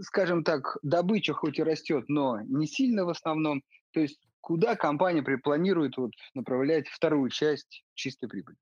скажем 0.00 0.44
так, 0.44 0.76
добыча 0.82 1.32
хоть 1.32 1.58
и 1.58 1.62
растет, 1.62 2.04
но 2.08 2.40
не 2.42 2.66
сильно 2.66 3.04
в 3.04 3.08
основном. 3.08 3.62
То 3.92 4.00
есть 4.00 4.20
куда 4.44 4.76
компания 4.76 5.22
планирует 5.22 5.96
вот 5.96 6.12
направлять 6.34 6.86
вторую 6.88 7.30
часть 7.30 7.82
чистой 7.94 8.28
прибыли? 8.28 8.58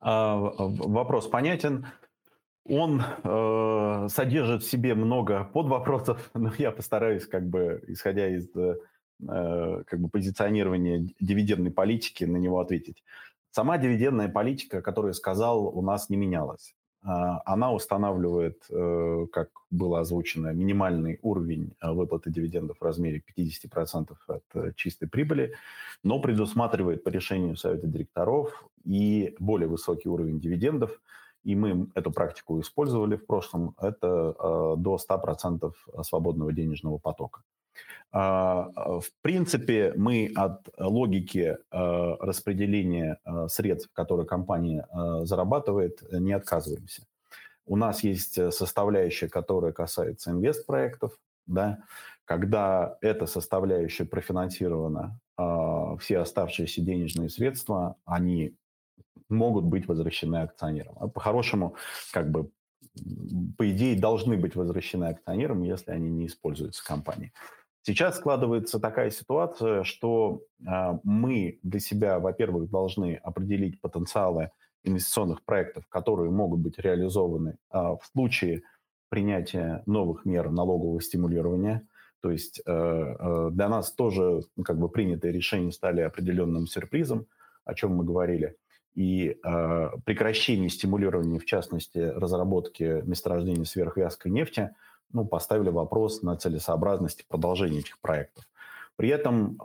А, 0.00 0.36
вопрос 0.36 1.28
понятен. 1.28 1.86
Он 2.66 3.02
э, 3.02 4.08
содержит 4.08 4.62
в 4.62 4.70
себе 4.70 4.94
много 4.94 5.44
подвопросов, 5.44 6.30
но 6.34 6.52
я 6.56 6.72
постараюсь, 6.72 7.26
как 7.26 7.46
бы, 7.48 7.82
исходя 7.86 8.28
из 8.28 8.48
э, 8.56 8.76
как 9.18 10.00
бы 10.00 10.08
позиционирования 10.08 11.06
дивидендной 11.20 11.70
политики, 11.70 12.24
на 12.24 12.38
него 12.38 12.60
ответить. 12.60 13.04
Сама 13.50 13.76
дивидендная 13.76 14.30
политика, 14.30 14.80
я 15.08 15.14
сказал, 15.14 15.66
у 15.66 15.82
нас 15.82 16.08
не 16.08 16.16
менялась. 16.16 16.74
А, 17.02 17.40
она 17.46 17.72
устанавливает, 17.72 18.62
э, 18.68 19.26
как 19.32 19.48
было 19.70 20.00
озвучено, 20.00 20.52
минимальный 20.52 21.18
уровень 21.22 21.72
э, 21.80 21.90
выплаты 21.90 22.30
дивидендов 22.30 22.78
в 22.78 22.84
размере 22.84 23.22
50% 23.36 24.16
от 24.26 24.42
э, 24.54 24.72
чистой 24.76 25.08
прибыли, 25.08 25.54
но 26.04 26.20
предусматривает 26.20 27.02
по 27.02 27.08
решению 27.08 27.56
Совета 27.56 27.86
директоров 27.86 28.64
и 28.84 29.34
более 29.38 29.68
высокий 29.68 30.10
уровень 30.10 30.40
дивидендов, 30.40 31.00
и 31.42 31.54
мы 31.54 31.88
эту 31.94 32.10
практику 32.10 32.60
использовали 32.60 33.16
в 33.16 33.24
прошлом, 33.24 33.74
это 33.80 34.34
до 34.76 34.98
100% 34.98 35.72
свободного 36.02 36.52
денежного 36.52 36.98
потока. 36.98 37.40
А, 38.12 38.68
в 39.00 39.06
принципе, 39.22 39.92
мы 39.96 40.32
от 40.34 40.68
логики 40.78 41.58
а, 41.70 42.16
распределения 42.18 43.18
а, 43.24 43.48
средств, 43.48 43.90
которые 43.92 44.26
компания 44.26 44.86
зарабатывает, 45.24 46.02
не 46.10 46.32
отказываемся. 46.32 47.02
У 47.66 47.76
нас 47.76 48.02
есть 48.02 48.34
составляющая, 48.52 49.28
которая 49.28 49.72
касается 49.72 50.32
инвестпроектов, 50.32 51.12
да, 51.46 51.78
когда 52.24 52.96
эта 53.00 53.26
составляющая 53.26 54.04
профинансирована, 54.04 55.18
все 56.00 56.18
оставшиеся 56.18 56.80
денежные 56.80 57.28
средства, 57.28 57.96
они 58.04 58.56
могут 59.28 59.64
быть 59.64 59.86
возвращены 59.86 60.36
акционерам. 60.36 60.96
А 60.98 61.08
по-хорошему, 61.08 61.76
как 62.12 62.30
бы, 62.30 62.50
по 63.56 63.70
идее, 63.70 63.98
должны 63.98 64.36
быть 64.36 64.56
возвращены 64.56 65.04
акционерам, 65.04 65.62
если 65.62 65.92
они 65.92 66.10
не 66.10 66.26
используются 66.26 66.84
компанией. 66.84 67.32
Сейчас 67.90 68.18
складывается 68.18 68.78
такая 68.78 69.10
ситуация, 69.10 69.82
что 69.82 70.44
э, 70.60 70.64
мы 71.02 71.58
для 71.64 71.80
себя, 71.80 72.20
во-первых, 72.20 72.70
должны 72.70 73.16
определить 73.16 73.80
потенциалы 73.80 74.52
инвестиционных 74.84 75.42
проектов, 75.42 75.88
которые 75.88 76.30
могут 76.30 76.60
быть 76.60 76.78
реализованы 76.78 77.56
э, 77.72 77.78
в 77.78 78.00
случае 78.12 78.62
принятия 79.08 79.82
новых 79.86 80.24
мер 80.24 80.50
налогового 80.50 81.00
стимулирования. 81.00 81.84
То 82.22 82.30
есть 82.30 82.62
для 82.64 83.68
нас 83.68 83.92
тоже 83.92 84.42
ну, 84.54 84.62
как 84.62 84.78
бы 84.78 84.88
принятые 84.88 85.32
решения 85.32 85.72
стали 85.72 86.02
определенным 86.02 86.68
сюрпризом, 86.68 87.26
о 87.64 87.74
чем 87.74 87.96
мы 87.96 88.04
говорили. 88.04 88.56
И 88.94 89.36
прекращение 90.04 90.68
стимулирования, 90.68 91.40
в 91.40 91.46
частности, 91.46 91.98
разработки 91.98 93.02
месторождений 93.04 93.64
сверхвязкой 93.64 94.30
нефти, 94.30 94.70
ну, 95.12 95.24
поставили 95.24 95.70
вопрос 95.70 96.22
на 96.22 96.36
целесообразность 96.36 97.26
продолжения 97.26 97.80
этих 97.80 97.98
проектов. 98.00 98.44
При 98.96 99.08
этом, 99.08 99.56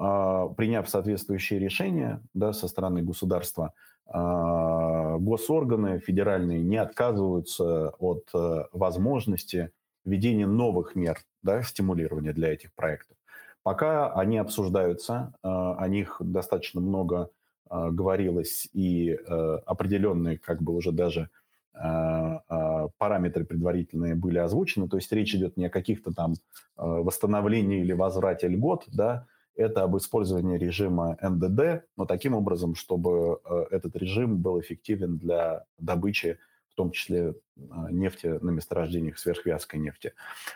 приняв 0.56 0.88
соответствующие 0.88 1.60
решения 1.60 2.22
да, 2.34 2.54
со 2.54 2.70
стороны 2.70 3.02
государства, 3.02 3.74
а, 4.08 5.18
госорганы 5.18 6.00
федеральные 6.00 6.62
не 6.62 6.78
отказываются 6.78 7.90
от 8.00 8.30
э, 8.34 8.66
возможности 8.72 9.72
введения 10.06 10.46
новых 10.46 10.96
мер 10.96 11.18
да, 11.42 11.64
стимулирования 11.64 12.32
для 12.32 12.54
этих 12.54 12.74
проектов. 12.76 13.18
Пока 13.64 14.14
они 14.14 14.38
обсуждаются, 14.38 15.34
а, 15.42 15.76
о 15.76 15.88
них 15.88 16.18
достаточно 16.20 16.82
много 16.82 17.32
а, 17.68 17.90
говорилось, 17.90 18.70
и 18.74 19.10
э, 19.10 19.60
определенные, 19.66 20.38
как 20.38 20.62
бы 20.62 20.76
уже 20.76 20.92
даже 20.92 21.30
параметры 21.76 23.44
предварительные 23.46 24.16
были 24.16 24.38
озвучены, 24.38 24.88
то 24.88 24.98
есть 24.98 25.12
речь 25.12 25.36
идет 25.36 25.58
не 25.58 25.66
о 25.66 25.70
каких-то 25.70 26.14
там 26.14 26.36
восстановлении 26.78 27.82
или 27.82 27.92
возврате 27.92 28.48
льгот, 28.48 28.86
да, 28.88 29.28
это 29.56 29.84
об 29.84 29.98
использовании 29.98 30.58
режима 30.58 31.18
НДД, 31.22 31.86
но 31.98 32.06
таким 32.06 32.34
образом, 32.34 32.76
чтобы 32.76 33.40
этот 33.72 33.96
режим 33.98 34.42
был 34.42 34.60
эффективен 34.60 35.18
для 35.18 35.66
добычи, 35.78 36.38
в 36.76 36.76
том 36.76 36.92
числе 36.92 37.34
а, 37.72 37.90
нефти 37.90 38.28
на 38.28 38.50
месторождениях 38.50 39.18
сверхвязкой 39.18 39.80
нефти. 39.80 40.12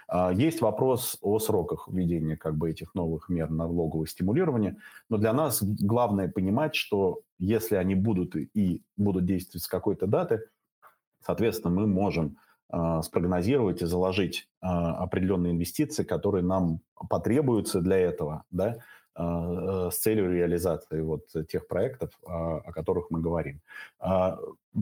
А, 0.10 0.34
есть 0.34 0.60
вопрос 0.60 1.18
о 1.22 1.40
сроках 1.40 1.88
введения 1.88 2.36
как 2.36 2.58
бы, 2.58 2.70
этих 2.70 2.94
новых 2.94 3.30
мер 3.30 3.50
налогового 3.50 4.06
стимулирования, 4.06 4.76
но 5.08 5.18
для 5.18 5.32
нас 5.32 5.64
главное 5.64 6.28
понимать, 6.28 6.76
что 6.76 7.22
если 7.38 7.76
они 7.76 7.96
будут 7.96 8.36
и 8.36 8.84
будут 8.98 9.26
действовать 9.26 9.64
с 9.64 9.68
какой-то 9.68 10.08
даты, 10.08 10.44
соответственно, 11.22 11.74
мы 11.74 11.88
можем 11.88 12.38
а, 12.72 13.02
спрогнозировать 13.02 13.82
и 13.82 13.86
заложить 13.86 14.48
а, 14.62 15.04
определенные 15.04 15.54
инвестиции, 15.54 16.04
которые 16.04 16.44
нам 16.44 16.82
потребуются 17.10 17.82
для 17.82 17.98
этого, 17.98 18.44
да, 18.52 18.78
а, 19.16 19.90
с 19.90 19.98
целью 19.98 20.32
реализации 20.32 21.02
вот 21.02 21.24
тех 21.50 21.68
проектов, 21.68 22.12
о 22.24 22.72
которых 22.72 23.10
мы 23.10 23.22
говорим. 23.22 23.62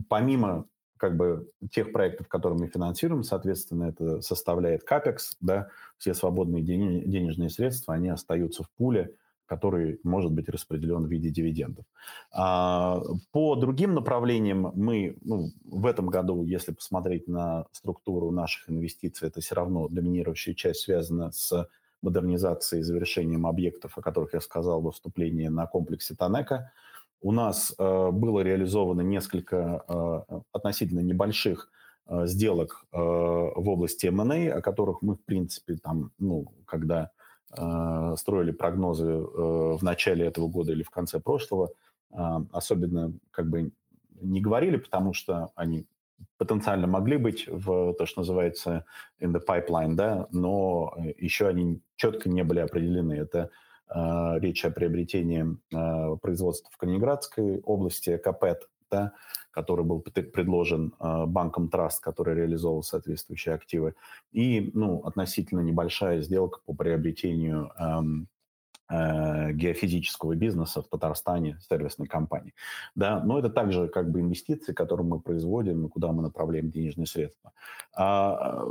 Помимо 0.08 0.66
как 0.98 1.16
бы 1.16 1.48
тех 1.70 1.92
проектов, 1.92 2.28
которые 2.28 2.58
мы 2.58 2.66
финансируем, 2.66 3.22
соответственно, 3.22 3.84
это 3.84 4.20
составляет 4.20 4.82
капекс, 4.82 5.36
да, 5.40 5.68
все 5.96 6.12
свободные 6.12 6.62
денежные 6.62 7.48
средства, 7.48 7.94
они 7.94 8.08
остаются 8.08 8.64
в 8.64 8.70
пуле, 8.70 9.14
который 9.48 9.98
может 10.04 10.30
быть 10.30 10.48
распределен 10.48 11.06
в 11.06 11.10
виде 11.10 11.30
дивидендов. 11.30 11.84
А, 12.30 13.02
по 13.32 13.56
другим 13.56 13.94
направлениям 13.94 14.72
мы 14.74 15.16
ну, 15.22 15.50
в 15.64 15.86
этом 15.86 16.06
году, 16.08 16.44
если 16.44 16.72
посмотреть 16.72 17.26
на 17.26 17.66
структуру 17.72 18.30
наших 18.30 18.68
инвестиций, 18.70 19.28
это 19.28 19.40
все 19.40 19.54
равно 19.54 19.88
доминирующая 19.88 20.54
часть 20.54 20.82
связана 20.82 21.32
с 21.32 21.66
модернизацией 22.02 22.82
и 22.82 22.84
завершением 22.84 23.46
объектов, 23.46 23.96
о 23.96 24.02
которых 24.02 24.34
я 24.34 24.40
сказал 24.40 24.80
в 24.80 24.84
выступлении 24.84 25.48
на 25.48 25.66
комплексе 25.66 26.14
Танека. 26.14 26.70
У 27.20 27.32
нас 27.32 27.74
э, 27.76 28.10
было 28.12 28.40
реализовано 28.40 29.00
несколько 29.00 29.82
э, 29.88 30.40
относительно 30.52 31.00
небольших 31.00 31.70
э, 32.06 32.26
сделок 32.26 32.84
в 32.92 33.68
области 33.68 34.06
M&A, 34.06 34.52
о 34.52 34.60
которых 34.60 35.02
мы, 35.02 35.16
в 35.16 35.24
принципе, 35.24 35.76
там, 35.76 36.12
ну, 36.18 36.52
когда 36.64 37.02
а, 37.02 37.17
строили 38.16 38.50
прогнозы 38.50 39.06
э, 39.06 39.16
в 39.24 39.82
начале 39.82 40.26
этого 40.26 40.48
года 40.48 40.72
или 40.72 40.82
в 40.82 40.90
конце 40.90 41.18
прошлого, 41.18 41.70
а, 42.12 42.42
особенно 42.52 43.12
как 43.30 43.48
бы 43.48 43.70
не 44.20 44.40
говорили, 44.40 44.76
потому 44.76 45.14
что 45.14 45.50
они 45.54 45.86
потенциально 46.36 46.86
могли 46.86 47.16
быть 47.16 47.46
в 47.46 47.94
то, 47.94 48.06
что 48.06 48.20
называется 48.20 48.84
in 49.20 49.32
the 49.32 49.40
pipeline, 49.44 49.94
да, 49.94 50.26
но 50.32 50.94
еще 51.16 51.48
они 51.48 51.80
четко 51.96 52.28
не 52.28 52.42
были 52.42 52.58
определены. 52.58 53.14
Это 53.14 53.50
э, 53.88 54.38
речь 54.40 54.64
о 54.64 54.70
приобретении 54.70 55.46
производства 56.18 56.70
в 56.72 56.76
Калининградской 56.76 57.60
области, 57.60 58.16
КАПЭТ, 58.16 58.68
да, 58.90 59.12
который 59.58 59.84
был 59.84 60.00
предложен 60.00 60.92
э, 61.00 61.26
банком 61.26 61.68
Траст, 61.68 62.00
который 62.00 62.36
реализовал 62.36 62.84
соответствующие 62.84 63.56
активы, 63.56 63.94
и 64.30 64.70
ну, 64.72 65.00
относительно 65.04 65.62
небольшая 65.62 66.20
сделка 66.20 66.60
по 66.64 66.74
приобретению 66.74 67.72
эм, 67.76 68.28
э, 68.88 69.52
геофизического 69.52 70.36
бизнеса 70.36 70.80
в 70.80 70.86
Татарстане, 70.86 71.58
сервисной 71.68 72.06
компании. 72.06 72.54
Да, 72.94 73.20
но 73.24 73.40
это 73.40 73.50
также 73.50 73.88
как 73.88 74.12
бы 74.12 74.20
инвестиции, 74.20 74.72
которые 74.72 75.08
мы 75.08 75.20
производим 75.20 75.86
и 75.86 75.88
куда 75.88 76.12
мы 76.12 76.22
направляем 76.22 76.70
денежные 76.70 77.06
средства. 77.06 77.50
А, 77.96 78.62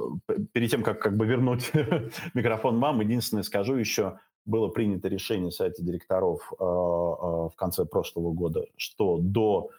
перед 0.53 0.71
тем, 0.71 0.83
как 0.83 1.01
как 1.01 1.17
бы 1.17 1.25
вернуть 1.25 1.69
микрофон 2.33 2.79
вам, 2.79 3.01
единственное 3.01 3.43
скажу 3.43 3.75
еще, 3.75 4.19
было 4.45 4.69
принято 4.69 5.09
решение 5.09 5.51
Совета 5.51 5.83
директоров 5.83 6.53
э, 6.53 6.55
э, 6.63 6.65
в 6.65 7.53
конце 7.57 7.83
прошлого 7.85 8.31
года, 8.31 8.65
что 8.77 9.17
до 9.19 9.69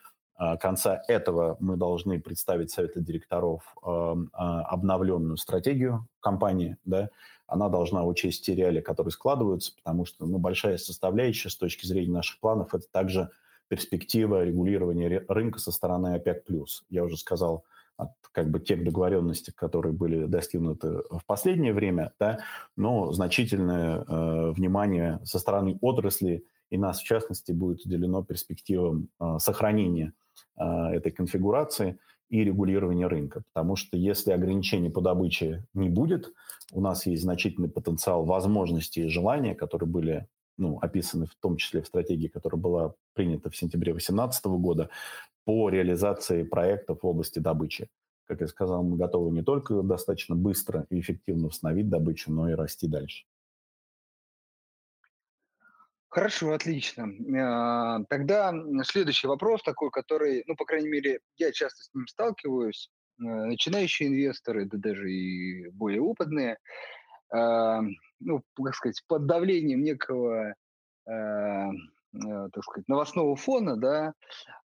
конца 0.61 1.03
этого 1.09 1.57
мы 1.61 1.77
должны 1.77 2.21
представить 2.21 2.71
Совету 2.71 3.01
директоров 3.01 3.75
а, 3.83 4.15
обновленную 4.63 5.37
стратегию 5.37 6.07
компании, 6.21 6.77
да, 6.85 7.11
она 7.49 7.71
должна 7.71 8.05
учесть 8.05 8.45
те 8.45 8.55
реалии, 8.55 8.83
которые 8.83 9.11
складываются, 9.11 9.73
потому 9.75 10.05
что 10.05 10.27
ну, 10.27 10.39
большая 10.39 10.77
составляющая 10.77 11.49
с 11.49 11.57
точки 11.57 11.87
зрения 11.87 12.13
наших 12.13 12.39
планов– 12.41 12.75
это 12.75 12.85
также 12.93 13.31
перспектива 13.69 14.45
регулирования 14.45 15.25
рынка 15.29 15.59
со 15.59 15.73
стороны 15.73 16.15
ОПЕК+. 16.15 16.45
Я 16.91 17.05
уже 17.05 17.17
сказал 17.17 17.65
от 17.97 18.11
как 18.33 18.51
бы 18.51 18.61
тех 18.61 18.85
договоренностей, 18.85 19.53
которые 19.53 19.93
были 19.93 20.27
достигнуты 20.27 21.03
в 21.11 21.23
последнее 21.27 21.73
время, 21.73 22.13
да, 22.21 22.41
но 22.77 23.13
значительное 23.13 24.05
э, 24.07 24.51
внимание 24.53 25.19
со 25.25 25.39
стороны 25.39 25.79
отрасли 25.81 26.45
и 26.71 26.77
нас, 26.77 27.01
в 27.01 27.05
частности, 27.05 27.53
будет 27.53 27.85
уделено 27.85 28.23
перспективам 28.23 29.09
э, 29.19 29.39
сохранения 29.39 30.09
а, 30.09 30.28
этой 30.57 31.13
конфигурации 31.13 31.99
и 32.29 32.45
регулирования 32.45 33.07
рынка. 33.07 33.43
Потому 33.53 33.77
что 33.77 33.97
если 33.97 34.33
ограничений 34.33 34.91
по 34.91 35.01
добыче 35.01 35.65
не 35.75 35.89
будет, 35.89 36.33
у 36.73 36.81
нас 36.81 37.07
есть 37.07 37.23
значительный 37.23 37.71
потенциал 37.71 38.25
возможностей 38.25 39.05
и 39.05 39.09
желания, 39.09 39.55
которые 39.55 39.89
были 39.89 40.27
ну, 40.59 40.79
описаны 40.81 41.27
в 41.27 41.35
том 41.41 41.57
числе 41.57 41.83
в 41.83 41.87
стратегии, 41.87 42.27
которая 42.27 42.61
была 42.61 42.95
принята 43.15 43.49
в 43.49 43.57
сентябре 43.57 43.93
2018 43.93 44.45
года 44.47 44.91
по 45.45 45.71
реализации 45.71 46.43
проектов 46.43 46.99
в 47.03 47.07
области 47.07 47.39
добычи. 47.39 47.89
Как 48.27 48.43
я 48.43 48.49
сказал, 48.49 48.83
мы 48.83 48.99
готовы 48.99 49.31
не 49.31 49.43
только 49.43 49.81
достаточно 49.83 50.35
быстро 50.35 50.85
и 50.91 51.01
эффективно 51.01 51.47
восстановить 51.47 51.89
добычу, 51.89 52.31
но 52.31 52.51
и 52.51 52.55
расти 52.55 52.87
дальше. 52.87 53.25
Хорошо, 56.11 56.53
отлично. 56.53 57.07
А, 57.39 58.03
тогда 58.09 58.53
следующий 58.85 59.27
вопрос 59.27 59.63
такой, 59.63 59.91
который, 59.91 60.43
ну, 60.47 60.57
по 60.57 60.65
крайней 60.65 60.89
мере, 60.89 61.21
я 61.37 61.53
часто 61.53 61.83
с 61.85 61.95
ним 61.95 62.07
сталкиваюсь. 62.07 62.91
Э, 63.21 63.25
начинающие 63.25 64.09
инвесторы, 64.09 64.65
да 64.65 64.79
даже 64.79 65.11
и 65.11 65.69
более 65.71 66.01
опытные, 66.01 66.59
а, 67.31 67.83
ну, 68.21 68.43
как 68.63 68.75
сказать, 68.75 69.03
под 69.07 69.27
давлением 69.27 69.83
некого, 69.83 70.55
так 71.05 72.65
сказать, 72.65 72.89
новостного 72.89 73.37
фона, 73.37 73.77
да, 73.77 74.13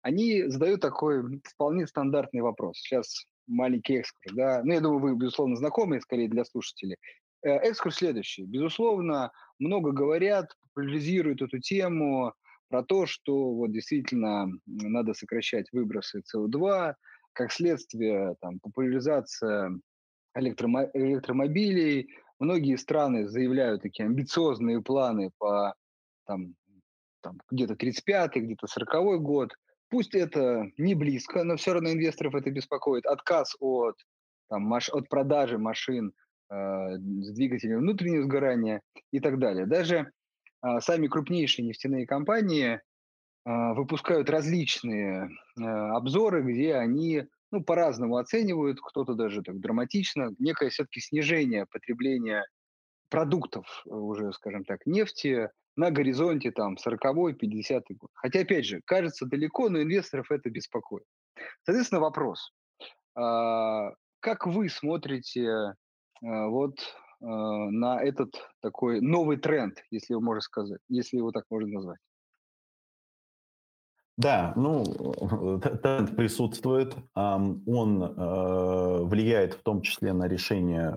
они 0.02 0.44
задают 0.48 0.82
такой 0.82 1.42
вполне 1.46 1.88
стандартный 1.88 2.42
вопрос. 2.42 2.78
Сейчас 2.78 3.26
маленький 3.48 3.96
экскурс, 3.96 4.36
да. 4.36 4.62
Ну, 4.64 4.74
я 4.74 4.82
думаю, 4.82 5.00
вы, 5.00 5.16
безусловно, 5.16 5.56
знакомы, 5.56 6.02
скорее 6.02 6.30
для 6.30 6.46
слушателей. 6.46 6.98
Э, 7.44 7.58
экскурс 7.58 7.98
следующий. 7.98 8.46
Безусловно, 8.46 9.32
много 9.60 9.92
говорят, 9.92 10.56
популяризируют 10.62 11.42
эту 11.42 11.60
тему 11.60 12.34
про 12.70 12.84
то, 12.84 13.06
что 13.06 13.54
вот 13.54 13.72
действительно 13.72 14.48
надо 14.66 15.14
сокращать 15.14 15.68
выбросы 15.72 16.22
СО2, 16.22 16.96
как 17.34 17.52
следствие 17.52 18.36
там, 18.42 18.60
популяризация 18.60 19.72
электромо- 20.38 20.90
электромобилей. 20.94 22.10
Многие 22.40 22.78
страны 22.78 23.28
заявляют 23.28 23.82
такие 23.82 24.06
амбициозные 24.06 24.82
планы 24.82 25.32
по 25.38 25.76
там, 26.26 26.56
там, 27.22 27.40
где-то 27.52 27.74
35-й, 27.74 28.40
где-то 28.40 28.68
40-й 28.68 29.20
год. 29.20 29.52
Пусть 29.90 30.16
это 30.16 30.72
не 30.78 30.96
близко, 30.96 31.44
но 31.44 31.58
все 31.58 31.74
равно 31.74 31.92
инвесторов 31.92 32.36
это 32.36 32.50
беспокоит. 32.50 33.06
Отказ 33.06 33.56
от, 33.60 33.96
там, 34.50 34.64
маш- 34.64 34.90
от 34.90 35.10
продажи 35.10 35.58
машин 35.58 36.14
с 36.54 37.34
двигателем 37.34 37.80
внутреннего 37.80 38.24
сгорания 38.24 38.82
и 39.12 39.20
так 39.20 39.40
далее. 39.40 39.66
Даже 39.66 40.12
э, 40.66 40.80
сами 40.82 41.08
крупнейшие 41.08 41.66
нефтяные 41.66 42.06
компании 42.06 42.76
э, 42.76 42.80
выпускают 43.46 44.30
различные 44.30 45.30
э, 45.58 45.64
обзоры, 45.64 46.44
где 46.44 46.76
они 46.76 47.24
ну, 47.52 47.64
по-разному 47.64 48.18
оценивают, 48.18 48.80
кто-то 48.82 49.14
даже 49.14 49.42
так 49.42 49.60
драматично, 49.60 50.32
некое 50.40 50.70
все-таки 50.70 51.00
снижение 51.00 51.66
потребления 51.66 52.46
продуктов 53.10 53.84
уже, 53.86 54.34
скажем 54.34 54.66
так, 54.66 54.86
нефти 54.88 55.50
на 55.76 55.92
горизонте 55.92 56.52
там 56.52 56.76
40-й, 56.76 57.34
50-й 57.34 57.94
год. 57.96 58.10
Хотя, 58.14 58.42
опять 58.42 58.66
же, 58.66 58.82
кажется 58.86 59.26
далеко, 59.26 59.70
но 59.70 59.82
инвесторов 59.82 60.32
это 60.32 60.50
беспокоит. 60.50 61.06
Соответственно, 61.64 62.02
вопрос. 62.02 62.52
А, 63.16 63.92
как 64.20 64.48
вы 64.48 64.70
смотрите 64.70 65.48
а, 65.48 65.74
вот 66.24 66.76
а, 67.22 67.26
на 67.26 68.02
этот 68.02 68.36
такой 68.62 69.02
новый 69.02 69.38
тренд, 69.38 69.78
если 69.92 70.14
его 70.14 70.22
можно 70.22 70.42
сказать, 70.42 70.80
если 70.90 71.18
его 71.18 71.32
так 71.32 71.46
можно 71.50 71.74
назвать? 71.74 72.00
Да, 74.16 74.54
ну, 74.56 74.84
тренд 75.82 76.16
присутствует. 76.16 76.96
Он 77.16 78.04
э, 78.04 79.04
влияет 79.04 79.56
в 79.56 79.64
том 79.64 79.82
числе 79.82 80.14
на 80.14 80.28
решение 80.28 80.96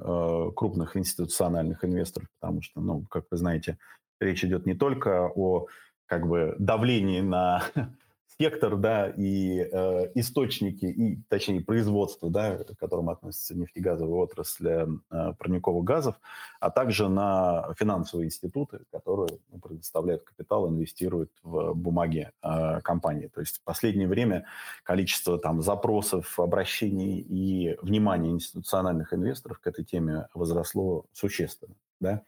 крупных 0.55 0.97
институциональных 0.99 1.83
инвесторов, 1.83 2.29
потому 2.39 2.61
что, 2.61 2.81
ну, 2.81 3.07
как 3.11 3.25
вы 3.31 3.39
знаете, 3.39 3.79
речь 4.21 4.45
идет 4.45 4.67
не 4.67 4.75
только 4.75 5.31
о 5.35 5.67
как 6.07 6.29
бы 6.29 6.55
давлении 6.59 7.21
на 7.21 7.63
сектор, 8.39 8.77
да, 8.77 9.09
и 9.09 9.61
э, 9.61 10.11
источники, 10.15 10.85
и, 10.85 11.19
точнее, 11.29 11.63
производство, 11.63 12.31
да, 12.31 12.57
к 12.57 12.77
которому 12.79 13.11
относится 13.11 13.57
нефтегазовая 13.57 14.25
отрасль 14.25 14.69
э, 14.69 15.33
парниковых 15.39 15.85
газов, 15.85 16.17
а 16.61 16.71
также 16.71 17.09
на 17.09 17.75
финансовые 17.79 18.27
институты, 18.27 18.81
которые 18.93 19.39
ну, 19.51 19.59
предоставляют 19.59 20.25
капитал, 20.25 20.69
инвестируют 20.69 21.31
в 21.43 21.75
бумаги 21.75 22.31
э, 22.43 22.81
компании. 22.83 23.29
То 23.29 23.41
есть 23.41 23.59
в 23.59 23.65
последнее 23.65 24.09
время 24.09 24.47
количество 24.83 25.39
там 25.39 25.63
запросов, 25.63 26.39
обращений 26.39 27.21
и 27.21 27.77
внимания 27.81 28.31
институциональных 28.31 29.15
инвесторов 29.15 29.61
к 29.61 29.67
этой 29.67 29.85
теме 29.85 30.29
возросло 30.35 31.07
существенно. 31.13 31.75
Да? 32.01 32.23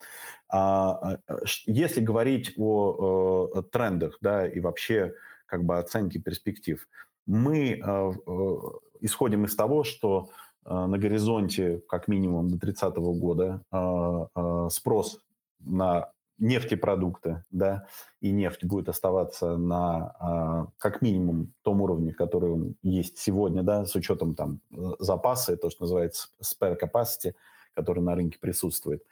А, 0.48 0.92
а 0.92 1.18
если 1.66 2.00
говорить 2.00 2.54
о, 2.56 3.50
о 3.52 3.62
трендах 3.62 4.16
да, 4.22 4.48
и 4.48 4.60
вообще 4.60 5.12
как 5.48 5.64
бы 5.64 5.78
оценки 5.78 6.18
перспектив. 6.18 6.86
Мы 7.26 7.72
э, 7.72 7.78
э, 7.82 8.56
исходим 9.00 9.44
из 9.44 9.56
того, 9.56 9.82
что 9.82 10.30
э, 10.64 10.72
на 10.72 10.98
горизонте 10.98 11.82
как 11.88 12.06
минимум 12.06 12.48
до 12.48 12.58
30 12.58 12.94
года 12.96 13.62
спрос 14.70 15.20
на 15.60 16.12
нефтепродукты, 16.38 17.42
да, 17.50 17.86
и 18.20 18.30
нефть 18.30 18.64
будет 18.64 18.88
оставаться 18.88 19.56
на 19.56 20.68
как 20.78 21.02
минимум 21.02 21.52
том 21.62 21.80
уровне, 21.82 22.12
который 22.12 22.76
есть 22.82 23.18
сегодня, 23.18 23.64
да, 23.64 23.84
с 23.84 23.96
учетом 23.96 24.36
там 24.36 24.60
запаса, 25.00 25.56
то, 25.56 25.68
что 25.68 25.82
называется 25.82 26.28
spare 26.40 26.78
capacity, 26.80 27.34
который 27.78 28.02
на 28.02 28.16
рынке 28.16 28.40
присутствует. 28.40 29.04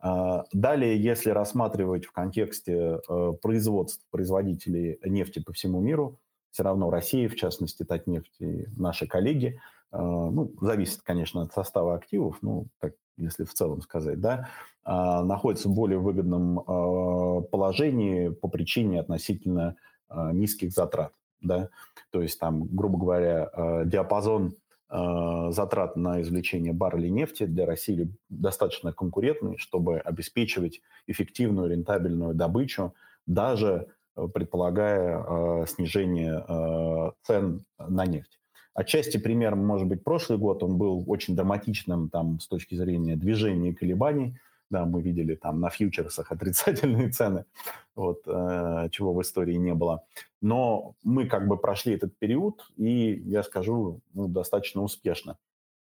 А, 0.00 0.46
далее, 0.50 0.98
если 0.98 1.28
рассматривать 1.28 2.06
в 2.06 2.12
контексте 2.12 3.00
э, 3.06 3.32
производств 3.42 4.02
производителей 4.10 4.98
нефти 5.04 5.40
по 5.40 5.52
всему 5.52 5.80
миру, 5.82 6.18
все 6.50 6.62
равно 6.62 6.88
Россия, 6.88 7.28
в 7.28 7.36
частности, 7.36 7.82
Татнефть 7.82 8.34
и 8.40 8.64
наши 8.78 9.06
коллеги, 9.06 9.60
э, 9.92 9.98
ну, 9.98 10.54
зависит, 10.62 11.02
конечно, 11.02 11.42
от 11.42 11.52
состава 11.52 11.96
активов, 11.96 12.38
ну, 12.40 12.68
так, 12.80 12.94
если 13.18 13.44
в 13.44 13.52
целом 13.52 13.82
сказать, 13.82 14.18
да, 14.22 14.48
а, 14.84 15.22
находятся 15.22 15.68
в 15.68 15.74
более 15.74 15.98
выгодном 15.98 16.60
э, 16.60 17.42
положении 17.50 18.30
по 18.30 18.48
причине 18.48 19.00
относительно 19.00 19.76
низких 20.32 20.70
затрат, 20.70 21.12
да, 21.40 21.70
то 22.10 22.22
есть 22.22 22.38
там, 22.38 22.64
грубо 22.68 22.98
говоря, 22.98 23.50
диапазон 23.84 24.50
Э, 24.50 24.63
затрат 25.50 25.96
на 25.96 26.22
извлечение 26.22 26.72
баррелей 26.72 27.10
нефти 27.10 27.46
для 27.46 27.66
России 27.66 28.08
достаточно 28.28 28.92
конкурентный, 28.92 29.58
чтобы 29.58 29.98
обеспечивать 29.98 30.80
эффективную 31.06 31.70
рентабельную 31.70 32.34
добычу, 32.34 32.94
даже 33.26 33.88
э, 34.16 34.28
предполагая 34.32 35.18
э, 35.18 35.66
снижение 35.66 36.44
цен 37.22 37.64
на 37.78 38.06
нефть. 38.06 38.38
Отчасти 38.74 39.18
примером 39.18 39.64
может 39.64 39.86
быть 39.86 40.04
прошлый 40.04 40.38
год, 40.38 40.62
он 40.62 40.78
был 40.78 41.04
очень 41.06 41.36
драматичным 41.36 42.08
там, 42.08 42.40
с 42.40 42.46
точки 42.48 42.74
зрения 42.74 43.16
движения 43.16 43.70
и 43.70 43.74
колебаний– 43.74 44.38
да, 44.74 44.84
мы 44.84 45.02
видели 45.02 45.36
там 45.36 45.60
на 45.60 45.70
фьючерсах 45.70 46.32
отрицательные 46.32 47.08
цены, 47.08 47.44
вот, 47.94 48.22
э, 48.26 48.88
чего 48.90 49.14
в 49.14 49.22
истории 49.22 49.54
не 49.54 49.72
было. 49.72 50.04
Но 50.42 50.94
мы 51.04 51.26
как 51.26 51.46
бы 51.46 51.56
прошли 51.56 51.94
этот 51.94 52.18
период, 52.18 52.66
и, 52.76 53.22
я 53.24 53.44
скажу, 53.44 54.00
ну, 54.14 54.26
достаточно 54.26 54.82
успешно. 54.82 55.36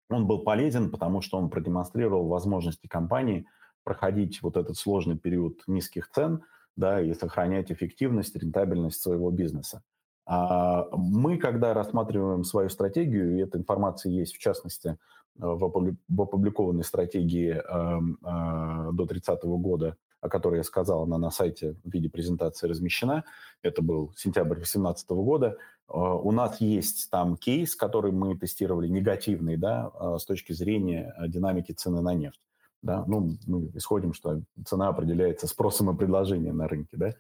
Он 0.10 0.28
был 0.28 0.44
полезен, 0.44 0.92
потому 0.92 1.22
что 1.22 1.40
он 1.40 1.50
продемонстрировал 1.50 2.28
возможности 2.28 2.88
компании 2.88 3.48
проходить 3.84 4.44
вот 4.44 4.58
этот 4.58 4.78
сложный 4.78 5.18
период 5.18 5.64
низких 5.68 6.12
цен, 6.12 6.44
да, 6.76 7.02
и 7.02 7.16
сохранять 7.16 7.72
эффективность, 7.72 8.36
рентабельность 8.36 9.02
своего 9.02 9.32
бизнеса. 9.32 9.82
А 10.28 10.86
мы, 10.92 11.40
когда 11.40 11.74
рассматриваем 11.74 12.44
свою 12.44 12.70
стратегию, 12.70 13.36
и 13.36 13.42
эта 13.42 13.58
информация 13.58 14.12
есть, 14.12 14.36
в 14.36 14.40
частности, 14.40 14.98
в 15.38 16.22
опубликованной 16.22 16.84
стратегии 16.84 17.52
эм, 17.52 18.18
э, 18.24 18.92
до 18.94 19.06
30 19.06 19.44
года, 19.44 19.96
о 20.22 20.30
которой 20.30 20.58
я 20.58 20.64
сказал, 20.64 21.04
она 21.04 21.18
на 21.18 21.32
сайте 21.32 21.76
в 21.84 21.92
виде 21.92 22.10
презентации 22.10 22.68
размещена. 22.68 23.24
Это 23.62 23.82
был 23.82 24.14
сентябрь 24.16 24.56
2018 24.56 25.10
года. 25.12 25.58
Э, 25.90 25.94
у 25.98 26.32
нас 26.32 26.60
есть 26.62 27.10
там 27.10 27.38
кейс, 27.38 27.76
который 27.76 28.12
мы 28.12 28.38
тестировали, 28.38 28.88
негативный, 28.88 29.58
да, 29.58 29.92
э, 30.00 30.18
с 30.20 30.26
точки 30.26 30.54
зрения 30.54 31.14
динамики 31.28 31.72
цены 31.72 32.02
на 32.02 32.14
нефть. 32.14 32.42
Да, 32.84 33.04
ну, 33.08 33.36
мы 33.48 33.72
исходим, 33.74 34.14
что 34.14 34.42
цена 34.66 34.90
определяется 34.90 35.48
спросом 35.48 35.90
и 35.90 35.98
предложением 35.98 36.58
на 36.58 36.68
рынке, 36.68 36.96
да. 36.96 37.14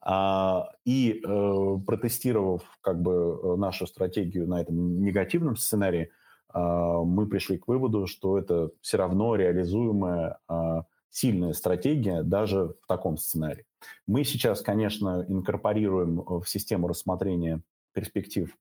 А, 0.00 0.70
и 0.84 1.22
э, 1.24 1.78
протестировав 1.86 2.62
как 2.80 3.00
бы 3.00 3.56
нашу 3.56 3.86
стратегию 3.86 4.48
на 4.48 4.60
этом 4.60 5.00
негативном 5.02 5.56
сценарии, 5.56 6.10
мы 6.54 7.26
пришли 7.26 7.58
к 7.58 7.66
выводу, 7.68 8.06
что 8.06 8.38
это 8.38 8.70
все 8.80 8.96
равно 8.96 9.34
реализуемая 9.34 10.38
а, 10.48 10.84
сильная 11.10 11.52
стратегия 11.52 12.22
даже 12.22 12.74
в 12.82 12.86
таком 12.86 13.16
сценарии. 13.16 13.66
Мы 14.06 14.24
сейчас, 14.24 14.60
конечно, 14.60 15.24
инкорпорируем 15.28 16.22
в 16.24 16.44
систему 16.46 16.88
рассмотрения 16.88 17.60
перспектив 17.92 18.56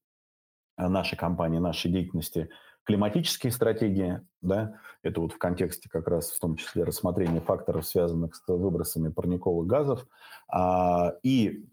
а, 0.75 0.89
нашей 0.89 1.17
компании, 1.17 1.59
нашей 1.59 1.91
деятельности 1.91 2.49
климатические 2.85 3.51
стратегии, 3.51 4.21
да, 4.41 4.75
это 5.03 5.21
вот 5.21 5.31
в 5.31 5.37
контексте 5.37 5.89
как 5.89 6.07
раз 6.07 6.31
в 6.31 6.39
том 6.39 6.57
числе 6.57 6.83
рассмотрения 6.83 7.39
факторов, 7.39 7.85
связанных 7.85 8.35
с 8.35 8.43
выбросами 8.47 9.09
парниковых 9.09 9.65
газов, 9.65 10.05
и 11.23 11.65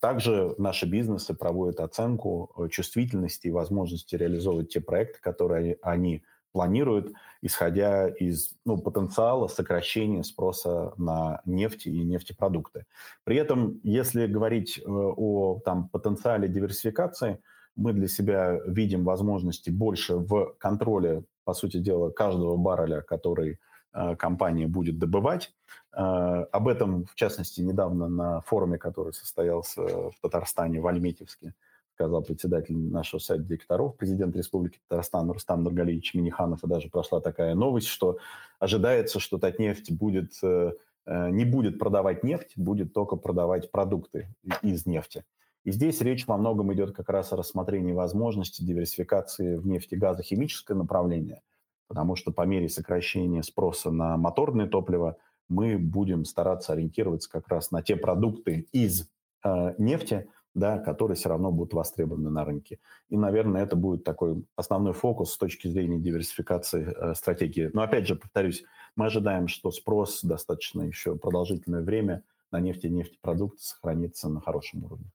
также 0.00 0.54
наши 0.58 0.86
бизнесы 0.86 1.34
проводят 1.34 1.80
оценку 1.80 2.50
э, 2.56 2.68
чувствительности 2.68 3.48
и 3.48 3.52
возможности 3.52 4.16
реализовывать 4.16 4.70
те 4.70 4.80
проекты, 4.80 5.20
которые 5.20 5.78
они 5.82 6.22
планируют, 6.52 7.12
исходя 7.42 8.08
из 8.08 8.54
ну, 8.64 8.78
потенциала 8.78 9.48
сокращения 9.48 10.22
спроса 10.22 10.94
на 10.96 11.40
нефть 11.44 11.86
и 11.86 12.04
нефтепродукты. 12.04 12.86
При 13.24 13.36
этом, 13.36 13.80
если 13.82 14.26
говорить 14.26 14.78
э, 14.78 14.82
о 14.86 15.60
там, 15.64 15.88
потенциале 15.88 16.48
диверсификации, 16.48 17.40
мы 17.76 17.92
для 17.92 18.08
себя 18.08 18.58
видим 18.66 19.04
возможности 19.04 19.70
больше 19.70 20.16
в 20.16 20.54
контроле, 20.58 21.24
по 21.44 21.54
сути 21.54 21.78
дела, 21.78 22.10
каждого 22.10 22.56
барреля, 22.56 23.02
который 23.02 23.58
Э, 23.98 24.16
компания 24.16 24.66
будет 24.66 24.98
добывать. 24.98 25.52
Э, 25.98 26.46
об 26.52 26.68
этом, 26.68 27.06
в 27.06 27.14
частности, 27.16 27.60
недавно 27.60 28.08
на 28.08 28.40
форуме, 28.42 28.78
который 28.78 29.12
состоялся 29.12 29.82
в 29.82 30.14
Татарстане, 30.22 30.80
в 30.80 30.86
Альметьевске, 30.86 31.54
сказал 31.94 32.22
председатель 32.22 32.76
нашего 32.76 33.18
сайта 33.18 33.42
директоров, 33.42 33.96
президент 33.96 34.36
Республики 34.36 34.78
Татарстан 34.86 35.28
Рустам 35.28 35.64
Нургалиевич 35.64 36.14
Миниханов, 36.14 36.62
и 36.62 36.68
даже 36.68 36.88
прошла 36.88 37.20
такая 37.20 37.56
новость, 37.56 37.88
что 37.88 38.18
ожидается, 38.60 39.18
что 39.18 39.38
Татнефть 39.38 39.90
будет, 39.90 40.32
э, 40.44 40.70
не 41.06 41.44
будет 41.44 41.80
продавать 41.80 42.22
нефть, 42.22 42.52
будет 42.54 42.92
только 42.92 43.16
продавать 43.16 43.72
продукты 43.72 44.28
из 44.62 44.86
нефти. 44.86 45.24
И 45.64 45.72
здесь 45.72 46.00
речь 46.00 46.28
во 46.28 46.36
многом 46.36 46.72
идет 46.72 46.94
как 46.94 47.08
раз 47.08 47.32
о 47.32 47.36
рассмотрении 47.36 47.92
возможности 47.92 48.62
диверсификации 48.62 49.56
в 49.56 49.66
нефтегазохимическое 49.66 50.76
направление– 50.76 51.42
потому 51.88 52.16
что 52.16 52.30
по 52.30 52.42
мере 52.42 52.68
сокращения 52.68 53.42
спроса 53.42 53.90
на 53.90 54.16
моторное 54.16 54.66
топливо 54.66 55.16
мы 55.48 55.78
будем 55.78 56.24
стараться 56.24 56.72
ориентироваться 56.72 57.30
как 57.30 57.48
раз 57.48 57.70
на 57.70 57.82
те 57.82 57.96
продукты 57.96 58.68
из 58.72 59.08
э, 59.44 59.74
нефти, 59.78 60.28
да, 60.54 60.78
которые 60.78 61.16
все 61.16 61.28
равно 61.28 61.52
будут 61.52 61.74
востребованы 61.74 62.30
на 62.30 62.44
рынке. 62.44 62.78
И, 63.08 63.16
наверное, 63.16 63.62
это 63.62 63.76
будет 63.76 64.04
такой 64.04 64.44
основной 64.56 64.92
фокус 64.92 65.32
с 65.32 65.38
точки 65.38 65.68
зрения 65.68 65.98
диверсификации 65.98 66.94
э, 66.94 67.14
стратегии. 67.14 67.70
Но 67.72 67.82
опять 67.82 68.06
же, 68.06 68.16
повторюсь, 68.16 68.64
мы 68.96 69.06
ожидаем, 69.06 69.48
что 69.48 69.70
спрос 69.70 70.22
достаточно 70.22 70.82
еще 70.82 71.16
продолжительное 71.16 71.82
время 71.82 72.22
на 72.50 72.60
нефть 72.60 72.84
и 72.84 72.90
нефтепродукты 72.90 73.62
сохранится 73.62 74.28
на 74.28 74.40
хорошем 74.40 74.84
уровне. 74.84 75.10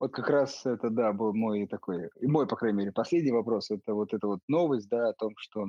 Вот 0.00 0.12
как 0.12 0.30
раз 0.30 0.66
это, 0.66 0.90
да, 0.90 1.12
был 1.12 1.32
мой 1.32 1.64
такой, 1.68 2.10
и 2.20 2.26
мой, 2.26 2.48
по 2.48 2.56
крайней 2.56 2.78
мере, 2.78 2.92
последний 2.92 3.30
вопрос. 3.30 3.70
Это 3.70 3.94
вот 3.94 4.12
эта 4.12 4.26
вот 4.26 4.40
новость, 4.48 4.88
да, 4.88 5.10
о 5.10 5.12
том, 5.12 5.34
что 5.36 5.66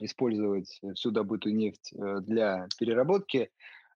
использовать 0.00 0.80
всю 0.94 1.10
добытую 1.10 1.54
нефть 1.54 1.92
э, 1.92 2.20
для 2.20 2.68
переработки. 2.78 3.50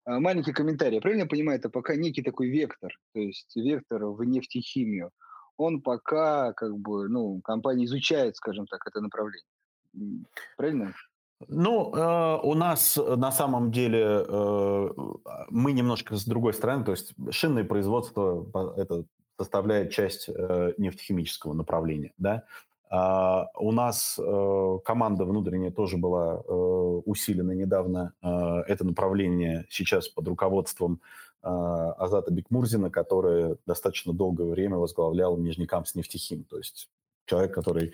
А, 0.04 0.20
маленький 0.20 0.52
комментарий. 0.52 1.00
Правильно 1.00 1.22
я 1.22 1.28
понимаю, 1.28 1.58
это 1.58 1.68
пока 1.68 1.96
некий 1.96 2.22
такой 2.22 2.48
вектор, 2.48 2.92
то 3.12 3.20
есть 3.20 3.54
вектор 3.56 4.06
в 4.06 4.22
нефтехимию. 4.24 5.10
Он 5.56 5.82
пока, 5.82 6.52
как 6.52 6.78
бы, 6.78 7.08
ну, 7.08 7.40
компания 7.42 7.84
изучает, 7.84 8.36
скажем 8.36 8.66
так, 8.66 8.86
это 8.86 9.00
направление. 9.00 9.44
Правильно? 10.56 10.94
Ну, 11.46 11.94
э, 11.94 12.40
у 12.42 12.54
нас 12.54 12.96
на 12.96 13.30
самом 13.30 13.70
деле 13.70 14.24
э, 14.26 14.88
мы 15.50 15.72
немножко 15.72 16.16
с 16.16 16.24
другой 16.24 16.54
стороны, 16.54 16.84
то 16.84 16.92
есть 16.92 17.14
шинное 17.30 17.64
производство 17.64 18.74
это 18.76 19.04
составляет 19.38 19.92
часть 19.92 20.28
э, 20.28 20.72
нефтехимического 20.78 21.52
направления, 21.52 22.12
да. 22.18 22.44
Uh, 22.90 23.44
у 23.58 23.70
нас 23.70 24.18
uh, 24.18 24.80
команда 24.80 25.26
внутренняя 25.26 25.70
тоже 25.70 25.98
была 25.98 26.36
uh, 26.36 27.02
усилена 27.04 27.52
недавно. 27.52 28.14
это 28.66 28.84
направление 28.84 29.66
сейчас 29.68 30.08
под 30.08 30.28
руководством 30.28 31.00
Азата 31.42 32.32
Бекмурзина, 32.32 32.90
который 32.90 33.56
достаточно 33.64 34.12
долгое 34.12 34.50
время 34.50 34.76
возглавлял 34.76 35.36
Нижнекамск 35.36 35.94
нефтехим. 35.94 36.44
То 36.44 36.58
есть 36.58 36.88
человек, 37.26 37.54
который 37.54 37.92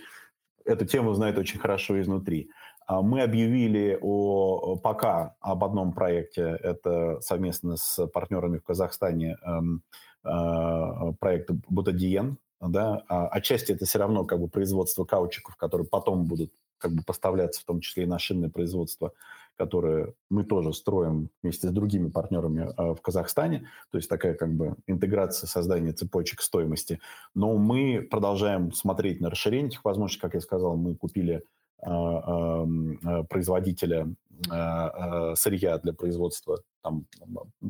эту 0.65 0.87
тему 0.87 1.13
знает 1.13 1.39
очень 1.39 1.61
хорошо 1.61 2.01
изнутри. 2.01 2.51
Мы 2.89 3.21
объявили 3.21 3.99
о, 4.01 4.77
пока 4.77 5.37
об 5.41 5.63
одном 5.63 5.93
проекте, 5.93 6.59
это 6.63 7.21
совместно 7.21 7.77
с 7.77 8.07
партнерами 8.07 8.59
в 8.59 8.65
Казахстане, 8.65 9.37
эм, 9.43 9.83
проект 11.21 11.51
Бутадиен, 11.69 12.39
да, 12.69 13.03
а 13.09 13.29
отчасти 13.29 13.73
это 13.73 13.85
все 13.85 13.99
равно 13.99 14.25
как 14.25 14.41
бы 14.41 14.49
производство 14.49 15.05
каучиков, 15.05 15.57
которые 15.57 15.87
потом 15.87 16.25
будут 16.25 16.53
как 16.79 16.93
бы 16.93 17.03
поставляться, 17.03 17.61
в 17.61 17.65
том 17.65 17.81
числе 17.81 18.05
и 18.05 18.07
на 18.07 18.19
шинное 18.19 18.51
производство, 18.51 19.13
которое 19.57 20.15
мы 20.31 20.45
тоже 20.45 20.73
строим 20.73 21.31
вместе 21.43 21.69
с 21.69 21.71
другими 21.71 22.11
партнерами 22.11 22.73
э, 22.77 22.95
в 22.95 23.01
Казахстане, 23.01 23.69
то 23.91 23.99
есть 23.99 24.09
такая 24.09 24.35
как 24.35 24.53
бы 24.53 24.75
интеграция, 24.87 25.47
создание 25.47 25.93
цепочек 25.93 26.43
стоимости. 26.43 27.01
Но 27.35 27.57
мы 27.57 28.07
продолжаем 28.11 28.73
смотреть 28.73 29.21
на 29.21 29.31
расширение 29.31 29.69
этих 29.69 29.85
возможностей, 29.85 30.21
как 30.21 30.35
я 30.35 30.41
сказал, 30.41 30.77
мы 30.77 30.95
купили 30.95 31.45
эм, 31.83 32.99
э, 32.99 33.25
производителя 33.25 34.09
сырья 35.37 35.79
для 35.79 35.93
производства 35.93 36.61
там, 36.83 37.07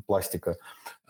пластика, 0.07 0.57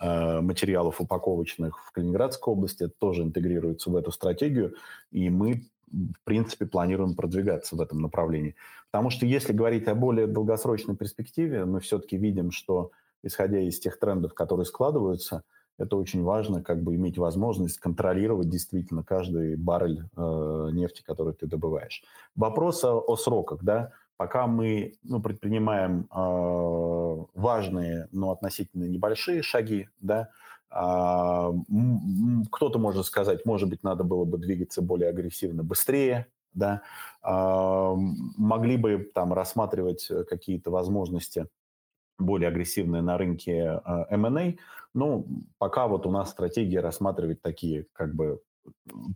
материалов 0.01 1.01
упаковочных 1.01 1.85
в 1.87 1.93
Калининградской 1.93 2.53
области, 2.53 2.85
это 2.85 2.95
тоже 2.99 3.23
интегрируется 3.23 3.91
в 3.91 3.97
эту 3.97 4.13
стратегию, 4.13 4.75
и 5.11 5.31
мы 5.31 5.63
в 5.95 6.25
принципе, 6.25 6.67
планируем 6.67 7.15
продвигаться 7.15 7.77
в 7.77 7.81
этом 7.81 8.01
направлении. 8.01 8.57
Потому 8.91 9.11
что 9.11 9.27
если 9.27 9.53
говорить 9.53 9.87
о 9.89 9.95
более 9.95 10.27
долгосрочной 10.27 10.97
перспективе, 10.97 11.65
мы 11.65 11.81
все-таки 11.81 12.17
видим, 12.17 12.51
что, 12.51 12.91
исходя 13.23 13.61
из 13.61 13.79
тех 13.79 13.99
трендов, 13.99 14.35
которые 14.35 14.67
складываются, 14.67 15.43
это 15.77 15.97
очень 15.97 16.23
важно, 16.23 16.63
как 16.63 16.83
бы 16.83 16.95
иметь 16.95 17.19
возможность 17.19 17.79
контролировать 17.79 18.49
действительно 18.49 19.03
каждый 19.03 19.57
баррель 19.57 20.05
э, 20.17 20.69
нефти, 20.73 21.03
который 21.03 21.35
ты 21.35 21.47
добываешь. 21.47 22.05
Вопрос 22.37 22.85
о, 22.85 23.01
о 23.01 23.17
сроках, 23.17 23.65
да, 23.65 23.91
пока 24.17 24.47
мы 24.47 24.95
ну, 25.03 25.21
предпринимаем 25.21 26.09
э, 26.11 27.25
важные, 27.35 28.09
но 28.13 28.31
относительно 28.31 28.85
небольшие 28.85 29.43
шаги, 29.43 29.89
да, 30.01 30.31
а, 30.77 31.53
кто-то 32.51 32.81
может 32.81 33.07
сказать, 33.07 33.47
может 33.47 33.69
быть, 33.69 33.85
надо 33.85 34.03
было 34.03 34.25
бы 34.25 34.39
двигаться 34.39 34.83
более 34.83 35.09
агрессивно, 35.09 35.63
быстрее, 35.63 36.27
да, 36.53 36.83
а, 37.23 37.95
могли 37.95 38.77
бы 38.77 39.09
там 39.15 39.33
рассматривать 39.33 40.11
какие-то 40.29 40.73
возможности 40.73 41.47
более 42.19 42.49
агрессивные 42.49 43.03
на 43.03 43.17
рынке 43.19 43.81
M&A, 44.11 44.41
а, 44.41 44.53
ну, 44.95 45.27
пока 45.59 45.87
вот 45.87 46.07
у 46.07 46.11
нас 46.11 46.31
стратегия 46.31 46.81
рассматривать 46.81 47.41
такие 47.41 47.87
как 47.93 48.13
бы 48.15 48.41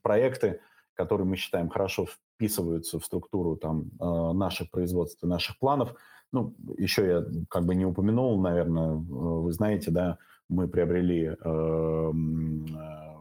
проекты, 0.02 0.60
которые 0.98 1.28
мы 1.28 1.36
считаем 1.36 1.68
хорошо 1.68 2.06
вписываются 2.06 2.98
в 2.98 3.04
структуру 3.04 3.56
там 3.56 3.92
наших 4.36 4.68
производств 4.72 5.22
и 5.22 5.28
наших 5.28 5.56
планов. 5.60 5.94
Ну, 6.32 6.56
еще 6.76 7.06
я 7.06 7.24
как 7.48 7.64
бы 7.64 7.76
не 7.76 7.86
упомянул, 7.86 8.40
наверное, 8.40 8.94
вы 8.94 9.52
знаете, 9.52 9.92
да, 9.92 10.18
мы 10.48 10.66
приобрели 10.66 11.36
эм, 11.44 12.66
э, 12.66 13.14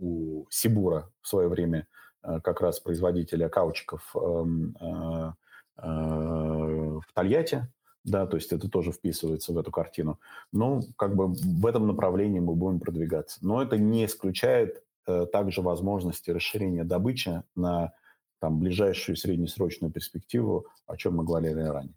у 0.00 0.46
Сибура 0.48 1.10
в 1.20 1.28
свое 1.28 1.48
время 1.48 1.86
как 2.22 2.62
раз 2.62 2.80
производителя 2.80 3.50
каучиков 3.50 4.14
в 4.14 5.34
Тольятти, 7.12 7.68
да, 8.04 8.26
то 8.26 8.36
есть 8.36 8.52
это 8.52 8.68
тоже 8.68 8.92
вписывается 8.92 9.52
в 9.52 9.58
эту 9.58 9.70
картину. 9.70 10.18
Ну, 10.52 10.80
как 10.96 11.14
бы 11.16 11.28
в 11.28 11.66
этом 11.66 11.86
направлении 11.86 12.40
мы 12.40 12.54
будем 12.54 12.80
продвигаться. 12.80 13.38
Но 13.42 13.62
это 13.62 13.76
не 13.76 14.06
исключает 14.06 14.83
также 15.04 15.60
возможности 15.60 16.30
расширения 16.30 16.84
добычи 16.84 17.42
на 17.54 17.92
там, 18.40 18.60
ближайшую 18.60 19.16
среднесрочную 19.16 19.92
перспективу, 19.92 20.66
о 20.86 20.96
чем 20.96 21.16
мы 21.16 21.24
говорили 21.24 21.60
ранее. 21.60 21.94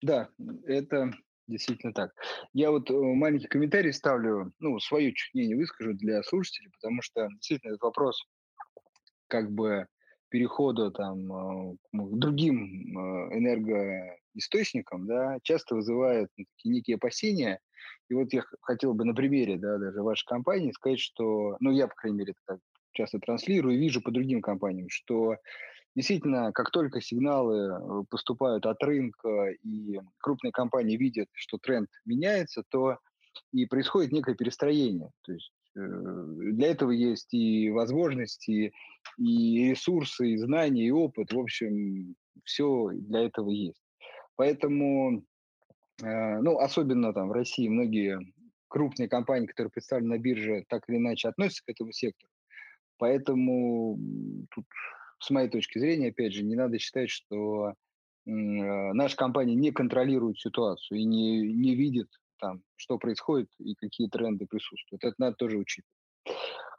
Да, 0.00 0.28
это 0.66 1.12
действительно 1.46 1.92
так. 1.92 2.12
Я 2.52 2.70
вот 2.70 2.90
э, 2.90 2.94
маленький 2.94 3.46
комментарий 3.46 3.92
ставлю, 3.92 4.52
ну, 4.58 4.78
свое 4.80 5.12
чуть 5.12 5.34
мнение 5.34 5.56
выскажу 5.56 5.94
для 5.94 6.22
слушателей, 6.22 6.70
потому 6.70 7.02
что 7.02 7.28
действительно 7.28 7.72
этот 7.72 7.82
вопрос 7.82 8.24
как 9.28 9.50
бы 9.52 9.86
перехода 10.28 10.90
там 10.90 11.32
э, 11.32 11.76
к 11.92 12.18
другим 12.18 12.98
э, 12.98 13.38
энергоисточникам, 13.38 15.06
да, 15.06 15.38
часто 15.42 15.74
вызывает 15.74 16.30
ну, 16.36 16.44
такие 16.56 16.74
некие 16.74 16.96
опасения. 16.96 17.60
И 18.08 18.14
вот 18.14 18.32
я 18.32 18.42
хотел 18.60 18.94
бы 18.94 19.04
на 19.04 19.14
примере, 19.14 19.58
да, 19.58 19.78
даже 19.78 20.02
вашей 20.02 20.26
компании 20.26 20.72
сказать, 20.72 21.00
что, 21.00 21.56
ну, 21.60 21.70
я, 21.70 21.88
по 21.88 21.94
крайней 21.94 22.18
мере, 22.18 22.34
так 22.46 22.58
часто 22.92 23.18
транслирую 23.18 23.74
и 23.74 23.78
вижу 23.78 24.02
по 24.02 24.10
другим 24.10 24.42
компаниям, 24.42 24.88
что 24.90 25.36
Действительно, 25.94 26.52
как 26.52 26.70
только 26.70 27.02
сигналы 27.02 27.56
э, 27.56 28.04
поступают 28.08 28.64
от 28.64 28.82
рынка 28.82 29.50
и 29.62 30.00
крупные 30.20 30.50
компании 30.50 30.96
видят, 30.96 31.28
что 31.34 31.58
тренд 31.58 31.88
меняется, 32.06 32.62
то 32.70 32.96
и 33.52 33.66
происходит 33.66 34.10
некое 34.10 34.34
перестроение. 34.34 35.10
То 35.22 35.32
есть 35.32 35.52
э, 35.76 35.80
для 35.80 36.68
этого 36.68 36.92
есть 36.92 37.34
и 37.34 37.70
возможности, 37.70 38.72
и 39.18 39.70
ресурсы, 39.70 40.30
и 40.30 40.38
знания, 40.38 40.86
и 40.86 40.90
опыт. 40.90 41.30
В 41.32 41.38
общем, 41.38 42.14
все 42.44 42.88
для 42.92 43.26
этого 43.26 43.50
есть. 43.50 43.82
Поэтому, 44.36 45.22
ну, 46.02 46.58
особенно 46.58 47.12
там 47.12 47.28
в 47.28 47.32
России 47.32 47.68
многие 47.68 48.18
крупные 48.68 49.08
компании, 49.08 49.46
которые 49.46 49.70
представлены 49.70 50.16
на 50.16 50.18
бирже, 50.18 50.64
так 50.68 50.88
или 50.88 50.96
иначе 50.96 51.28
относятся 51.28 51.62
к 51.64 51.70
этому 51.70 51.92
сектору. 51.92 52.30
Поэтому 52.98 53.98
тут 54.50 54.64
с 55.18 55.30
моей 55.30 55.48
точки 55.48 55.78
зрения, 55.78 56.08
опять 56.08 56.32
же, 56.32 56.42
не 56.42 56.56
надо 56.56 56.78
считать, 56.78 57.10
что 57.10 57.68
э, 57.68 57.72
наша 58.24 59.16
компания 59.16 59.54
не 59.54 59.70
контролирует 59.70 60.38
ситуацию 60.38 60.98
и 60.98 61.04
не, 61.04 61.52
не 61.52 61.74
видит 61.74 62.08
там, 62.38 62.62
что 62.76 62.98
происходит 62.98 63.48
и 63.58 63.74
какие 63.74 64.08
тренды 64.08 64.46
присутствуют. 64.46 65.04
Это 65.04 65.14
надо 65.18 65.36
тоже 65.36 65.58
учитывать. 65.58 65.92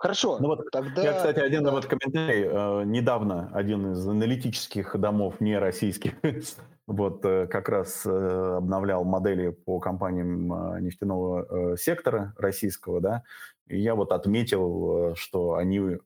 Хорошо. 0.04 0.38
Ну 0.38 0.48
вот, 0.48 0.70
тогда... 0.70 1.02
Я, 1.02 1.14
кстати, 1.14 1.40
один 1.40 1.64
да. 1.64 1.72
вот 1.72 1.86
комментарий. 1.86 2.44
Э, 2.46 2.84
недавно 2.84 3.50
один 3.54 3.94
из 3.94 4.06
аналитических 4.06 5.00
домов, 5.00 5.40
не 5.40 5.58
российских, 5.58 6.12
вот 6.88 7.24
э, 7.24 7.48
как 7.48 7.70
раз 7.70 8.06
обновлял 8.06 9.06
модели 9.06 9.52
по 9.52 9.80
компаниям 9.80 10.84
нефтяного 10.84 11.78
сектора 11.78 12.34
российского, 12.38 13.00
да, 13.00 13.24
и 13.68 13.80
я 13.80 13.96
вот 13.96 14.12
отметил, 14.12 15.16
что 15.16 15.54
они 15.54 16.00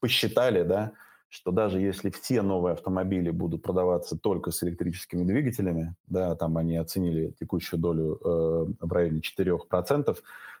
посчитали, 0.00 0.64
да, 0.64 0.90
что 1.28 1.52
даже 1.52 1.80
если 1.80 2.10
все 2.10 2.42
новые 2.42 2.72
автомобили 2.72 3.30
будут 3.30 3.62
продаваться 3.62 4.18
только 4.18 4.50
с 4.50 4.62
электрическими 4.64 5.22
двигателями, 5.22 5.94
да, 6.08 6.34
там 6.34 6.56
они 6.56 6.76
оценили 6.76 7.32
текущую 7.38 7.78
долю 7.78 8.18
э, 8.24 8.66
в 8.80 8.92
районе 8.92 9.20
4%, 9.20 10.18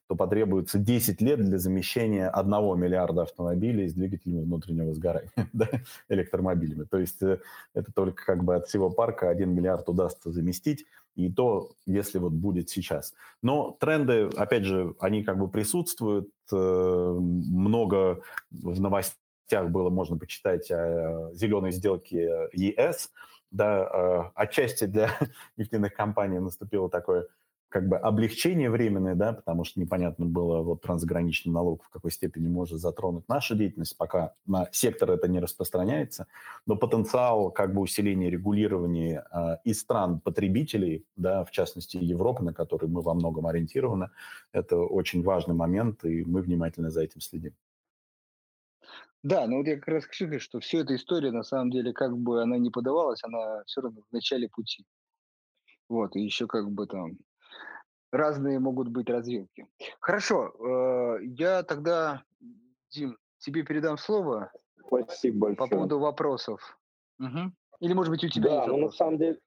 то 0.08 0.14
потребуется 0.14 0.78
10 0.78 1.20
лет 1.20 1.44
для 1.44 1.58
замещения 1.58 2.28
1 2.28 2.50
миллиарда 2.78 3.22
автомобилей 3.22 3.88
с 3.88 3.94
двигателями 3.94 4.42
внутреннего 4.42 4.94
сгорания, 4.94 5.30
да, 5.52 5.68
электромобилями. 6.08 6.84
То 6.84 6.98
есть 6.98 7.22
э, 7.22 7.40
это 7.74 7.92
только 7.92 8.24
как 8.24 8.44
бы 8.44 8.54
от 8.54 8.68
всего 8.68 8.90
парка 8.90 9.28
1 9.30 9.50
миллиард 9.50 9.88
удастся 9.88 10.30
заместить, 10.30 10.86
и 11.16 11.32
то, 11.32 11.72
если 11.86 12.18
вот 12.18 12.32
будет 12.32 12.68
сейчас. 12.68 13.14
Но 13.42 13.76
тренды, 13.80 14.28
опять 14.36 14.64
же, 14.64 14.94
они 15.00 15.24
как 15.24 15.38
бы 15.38 15.48
присутствуют, 15.48 16.28
э, 16.52 16.56
много 16.56 18.20
в 18.50 18.80
новостях 18.80 19.70
было 19.70 19.90
можно 19.90 20.18
почитать 20.18 20.70
о 20.70 21.30
зеленой 21.32 21.72
сделке 21.72 22.48
ЕС. 22.52 23.10
Да, 23.50 23.88
э, 23.92 24.30
отчасти 24.34 24.84
для 24.84 25.10
нефтяных 25.56 25.94
компаний 25.94 26.38
наступило 26.38 26.90
такое 26.90 27.26
как 27.68 27.88
бы 27.88 27.96
облегчение 27.96 28.70
временное, 28.70 29.14
да, 29.14 29.32
потому 29.32 29.64
что 29.64 29.80
непонятно 29.80 30.26
было, 30.26 30.62
вот 30.62 30.82
трансграничный 30.82 31.52
налог 31.52 31.82
в 31.84 31.88
какой 31.88 32.10
степени 32.10 32.48
может 32.48 32.78
затронуть 32.78 33.28
нашу 33.28 33.56
деятельность, 33.56 33.96
пока 33.96 34.34
на 34.46 34.68
сектор 34.72 35.10
это 35.10 35.28
не 35.28 35.40
распространяется, 35.40 36.26
но 36.66 36.76
потенциал 36.76 37.50
как 37.50 37.74
бы 37.74 37.80
усиления 37.80 38.30
регулирования 38.30 39.26
э, 39.32 39.56
и 39.64 39.74
стран 39.74 40.20
потребителей, 40.20 41.04
да, 41.16 41.44
в 41.44 41.50
частности 41.50 41.96
Европы, 41.96 42.44
на 42.44 42.54
которой 42.54 42.86
мы 42.86 43.02
во 43.02 43.14
многом 43.14 43.46
ориентированы, 43.46 44.10
это 44.52 44.78
очень 44.78 45.22
важный 45.22 45.54
момент, 45.54 46.04
и 46.04 46.24
мы 46.24 46.42
внимательно 46.42 46.90
за 46.90 47.02
этим 47.02 47.20
следим. 47.20 47.54
Да, 49.22 49.48
но 49.48 49.56
вот 49.56 49.66
я 49.66 49.74
как 49.74 49.88
раз 49.88 50.04
хочу 50.04 50.38
что 50.38 50.60
все 50.60 50.82
эта 50.82 50.94
история, 50.94 51.32
на 51.32 51.42
самом 51.42 51.70
деле, 51.72 51.92
как 51.92 52.16
бы 52.16 52.42
она 52.42 52.58
ни 52.58 52.68
подавалась, 52.68 53.24
она 53.24 53.64
все 53.66 53.80
равно 53.80 54.02
в 54.08 54.12
начале 54.12 54.48
пути. 54.48 54.84
Вот, 55.88 56.14
и 56.14 56.20
еще 56.20 56.46
как 56.46 56.70
бы 56.70 56.86
там 56.86 57.16
разные 58.12 58.58
могут 58.58 58.88
быть 58.88 59.08
развилки. 59.08 59.66
Хорошо, 60.00 60.52
э, 60.58 61.24
я 61.24 61.62
тогда, 61.62 62.22
Дим, 62.90 63.16
тебе 63.38 63.62
передам 63.62 63.98
слово. 63.98 64.52
Спасибо 64.86 65.48
большое. 65.48 65.56
По 65.56 65.66
поводу 65.66 65.98
вопросов. 65.98 66.78
Угу. 67.18 67.52
Или, 67.80 67.92
может 67.92 68.10
быть, 68.10 68.24
у 68.24 68.28
тебя 68.28 68.48
да, 68.48 68.56
есть 68.56 68.68
ну, 68.68 68.76
на 68.78 68.90
самом 68.90 69.18
деле, 69.18 69.38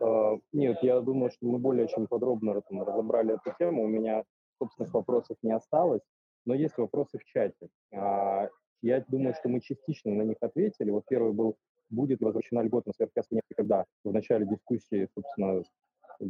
э, 0.00 0.38
нет, 0.52 0.78
я 0.82 1.00
думаю, 1.00 1.30
что 1.30 1.46
мы 1.46 1.58
более 1.58 1.88
чем 1.88 2.06
подробно 2.06 2.60
там, 2.62 2.82
разобрали 2.82 3.34
эту 3.34 3.54
тему. 3.58 3.84
У 3.84 3.88
меня 3.88 4.24
собственных 4.58 4.94
вопросов 4.94 5.36
не 5.42 5.52
осталось, 5.52 6.02
но 6.46 6.54
есть 6.54 6.76
вопросы 6.78 7.18
в 7.18 7.24
чате. 7.24 7.68
Э, 7.92 8.48
я 8.82 9.04
думаю, 9.08 9.34
что 9.34 9.48
мы 9.48 9.60
частично 9.60 10.12
на 10.12 10.22
них 10.22 10.36
ответили. 10.40 10.90
Вот 10.90 11.04
первый 11.08 11.32
был, 11.32 11.56
будет 11.90 12.20
возвращена 12.20 12.62
льгота 12.62 12.88
на 12.88 12.92
сверхкасс 12.94 13.30
нефти, 13.30 13.52
когда 13.54 13.84
в 14.04 14.12
начале 14.12 14.46
дискуссии, 14.46 15.08
собственно, 15.14 15.62
а, 16.02 16.24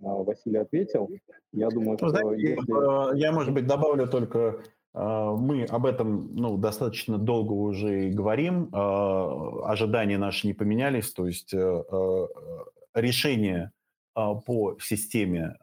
Василий 0.00 0.58
ответил. 0.58 1.10
Я 1.52 1.68
думаю, 1.68 1.96
что 1.98 2.08
Знаете, 2.08 2.50
если... 2.50 3.12
Э, 3.12 3.16
я, 3.16 3.32
может 3.32 3.54
быть, 3.54 3.66
добавлю 3.66 4.06
только 4.06 4.58
э, 4.94 5.36
мы 5.38 5.64
об 5.64 5.86
этом 5.86 6.34
ну, 6.34 6.56
достаточно 6.56 7.18
долго 7.18 7.52
уже 7.52 8.08
и 8.08 8.10
говорим, 8.10 8.68
э, 8.72 9.60
ожидания 9.64 10.18
наши 10.18 10.46
не 10.46 10.54
поменялись, 10.54 11.12
то 11.12 11.26
есть 11.26 11.54
решение 12.94 13.72
по 14.14 14.78
системе 14.80 15.56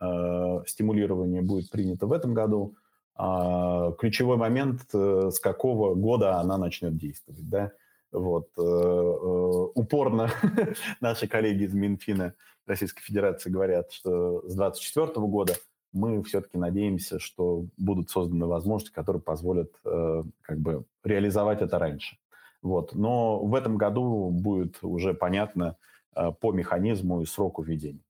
стимулирования 0.68 1.42
будет 1.42 1.72
принято 1.72 2.06
в 2.06 2.12
этом 2.12 2.36
году. 2.36 2.76
А 3.16 3.92
ключевой 3.94 4.38
момент, 4.38 4.82
с 4.92 5.40
какого 5.40 5.96
года 5.96 6.38
она 6.38 6.60
начнет 6.60 6.96
действовать. 6.96 7.50
Да? 7.50 7.72
Вот. 8.12 8.50
Упорно 8.56 10.30
наши 11.02 11.28
коллеги 11.28 11.64
из 11.64 11.74
Минфина 11.74 12.36
Российской 12.66 13.02
Федерации 13.02 13.50
говорят, 13.50 13.92
что 13.92 14.42
с 14.48 14.56
2024 14.56 15.28
года 15.28 15.54
мы 15.92 16.24
все-таки 16.24 16.58
надеемся, 16.58 17.20
что 17.20 17.66
будут 17.78 18.10
созданы 18.10 18.48
возможности, 18.48 18.94
которые 18.94 19.22
позволят 19.22 19.72
э, 19.86 20.24
как 20.42 20.60
бы 20.60 20.86
реализовать 21.04 21.62
это 21.62 21.78
раньше. 21.78 22.18
Вот. 22.62 22.96
Но 22.96 23.40
в 23.40 23.54
этом 23.54 23.78
году 23.78 24.30
будет 24.30 24.80
уже 24.82 25.14
понятно 25.14 25.78
э, 26.16 26.32
по 26.32 26.52
механизму 26.52 27.22
и 27.22 27.26
сроку 27.26 27.62
введения. 27.62 28.04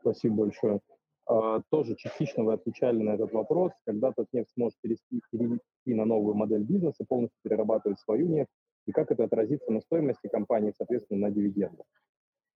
Спасибо 0.00 0.44
большое. 0.44 0.80
А, 1.26 1.62
тоже 1.70 1.96
частично 1.96 2.44
вы 2.44 2.52
отвечали 2.52 3.02
на 3.02 3.10
этот 3.10 3.32
вопрос. 3.32 3.72
Когда 3.86 4.12
Татнефть 4.12 4.50
сможет 4.54 4.78
перевести, 4.80 5.22
перевести 5.30 5.94
на 5.94 6.04
новую 6.04 6.34
модель 6.34 6.62
бизнеса, 6.62 7.04
полностью 7.08 7.38
перерабатывать 7.42 7.98
свою 8.00 8.28
нефть, 8.28 8.50
и 8.86 8.92
как 8.92 9.10
это 9.10 9.24
отразится 9.24 9.72
на 9.72 9.80
стоимости 9.80 10.28
компании, 10.28 10.74
соответственно, 10.76 11.28
на 11.28 11.34
дивидендах? 11.34 11.86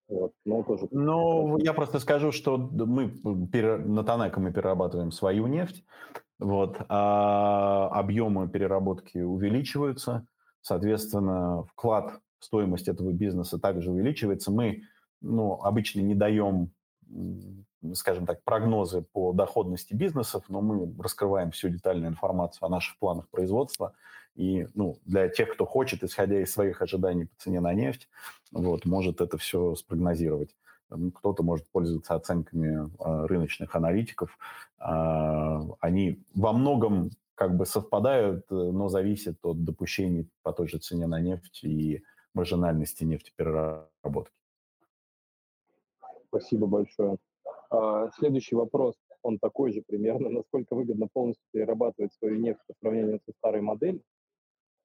Вот, 0.08 0.32
но 0.44 0.62
тоже... 0.62 0.88
Ну, 0.90 1.58
я 1.58 1.72
просто 1.74 1.98
скажу, 1.98 2.32
что 2.32 2.56
мы 2.56 3.12
на 3.22 4.04
Танеко 4.04 4.40
мы 4.40 4.52
перерабатываем 4.52 5.10
свою 5.12 5.46
нефть, 5.46 5.84
вот, 6.38 6.78
а 6.88 7.88
объемы 7.88 8.48
переработки 8.48 9.18
увеличиваются, 9.18 10.26
соответственно, 10.62 11.64
вклад 11.64 12.20
в 12.38 12.44
стоимость 12.44 12.88
этого 12.88 13.12
бизнеса 13.12 13.58
также 13.58 13.90
увеличивается. 13.90 14.50
Мы 14.50 14.82
ну, 15.20 15.54
обычно 15.62 16.00
не 16.00 16.14
даем 16.14 16.70
скажем 17.94 18.26
так, 18.26 18.42
прогнозы 18.44 19.02
по 19.02 19.32
доходности 19.32 19.94
бизнесов, 19.94 20.44
но 20.48 20.60
мы 20.60 20.92
раскрываем 21.00 21.50
всю 21.50 21.68
детальную 21.68 22.10
информацию 22.10 22.66
о 22.66 22.70
наших 22.70 22.98
планах 22.98 23.28
производства. 23.30 23.94
И 24.38 24.68
ну, 24.74 24.98
для 25.04 25.28
тех, 25.28 25.52
кто 25.52 25.66
хочет, 25.66 26.04
исходя 26.04 26.40
из 26.40 26.52
своих 26.52 26.80
ожиданий 26.80 27.26
по 27.26 27.34
цене 27.38 27.58
на 27.58 27.74
нефть, 27.74 28.08
вот, 28.52 28.84
может 28.84 29.20
это 29.20 29.36
все 29.36 29.74
спрогнозировать. 29.74 30.54
Кто-то 31.16 31.42
может 31.42 31.66
пользоваться 31.66 32.14
оценками 32.14 32.88
э, 32.88 33.26
рыночных 33.26 33.74
аналитиков. 33.74 34.38
Э, 34.78 35.58
они 35.80 36.22
во 36.36 36.52
многом 36.52 37.10
как 37.34 37.56
бы 37.56 37.66
совпадают, 37.66 38.46
но 38.48 38.88
зависят 38.88 39.38
от 39.42 39.64
допущений 39.64 40.28
по 40.42 40.52
той 40.52 40.68
же 40.68 40.78
цене 40.78 41.08
на 41.08 41.20
нефть 41.20 41.64
и 41.64 42.04
маржинальности 42.32 43.02
нефтепереработки. 43.02 44.32
Спасибо 46.28 46.68
большое. 46.68 47.16
А, 47.70 48.10
следующий 48.12 48.54
вопрос, 48.54 48.94
он 49.22 49.38
такой 49.40 49.72
же 49.72 49.82
примерно. 49.82 50.28
Насколько 50.30 50.76
выгодно 50.76 51.08
полностью 51.12 51.44
перерабатывать 51.50 52.12
свою 52.14 52.36
нефть 52.36 52.60
по 52.68 52.74
сравнению 52.80 53.20
со 53.26 53.32
старой 53.32 53.62
моделью? 53.62 54.02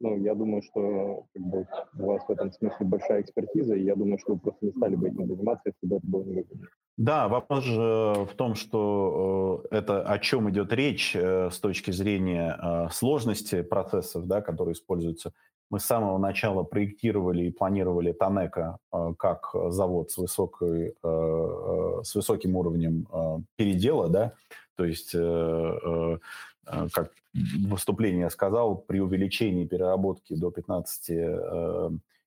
Ну, 0.04 0.18
я 0.18 0.36
думаю, 0.36 0.62
что 0.62 1.28
как 1.34 1.42
бы, 1.42 1.66
у 1.98 2.06
вас 2.08 2.24
в 2.28 2.30
этом 2.30 2.52
смысле 2.52 2.86
большая 2.86 3.22
экспертиза, 3.22 3.74
и 3.74 3.86
я 3.86 3.96
думаю, 3.96 4.20
что 4.20 4.34
вы 4.34 4.40
просто 4.40 4.66
не 4.66 4.72
стали 4.74 4.96
бы 4.98 5.08
этим 5.08 5.28
заниматься, 5.28 5.70
если 5.70 5.88
бы 5.88 5.96
это 5.96 6.06
было 6.06 6.24
невыгодно. 6.24 6.68
Да, 6.98 7.30
вопрос 7.30 7.64
же 7.64 8.28
в 8.30 8.36
том, 8.36 8.56
что 8.56 9.64
э, 9.72 9.78
это 9.78 10.04
о 10.04 10.20
чем 10.20 10.50
идет 10.50 10.74
речь 10.74 11.16
э, 11.16 11.50
с 11.50 11.58
точки 11.58 11.92
зрения 11.92 12.60
э, 12.62 12.90
сложности 12.92 13.62
процессов, 13.62 14.28
да, 14.28 14.42
которые 14.42 14.74
используются 14.74 15.32
мы 15.70 15.80
с 15.80 15.86
самого 15.86 16.18
начала 16.18 16.64
проектировали 16.64 17.46
и 17.46 17.52
планировали 17.52 18.12
Танека 18.12 18.78
как 19.18 19.56
завод 19.70 20.12
с, 20.12 20.18
высокой, 20.18 20.94
с 21.02 22.14
высоким 22.14 22.56
уровнем 22.58 23.08
передела, 23.56 24.08
да, 24.08 24.34
то 24.76 24.86
есть, 24.86 25.16
как 26.66 27.12
выступление 27.34 28.30
сказал, 28.30 28.78
при 28.78 29.00
увеличении 29.00 29.66
переработки 29.66 30.36
до 30.36 30.52
15 30.52 31.10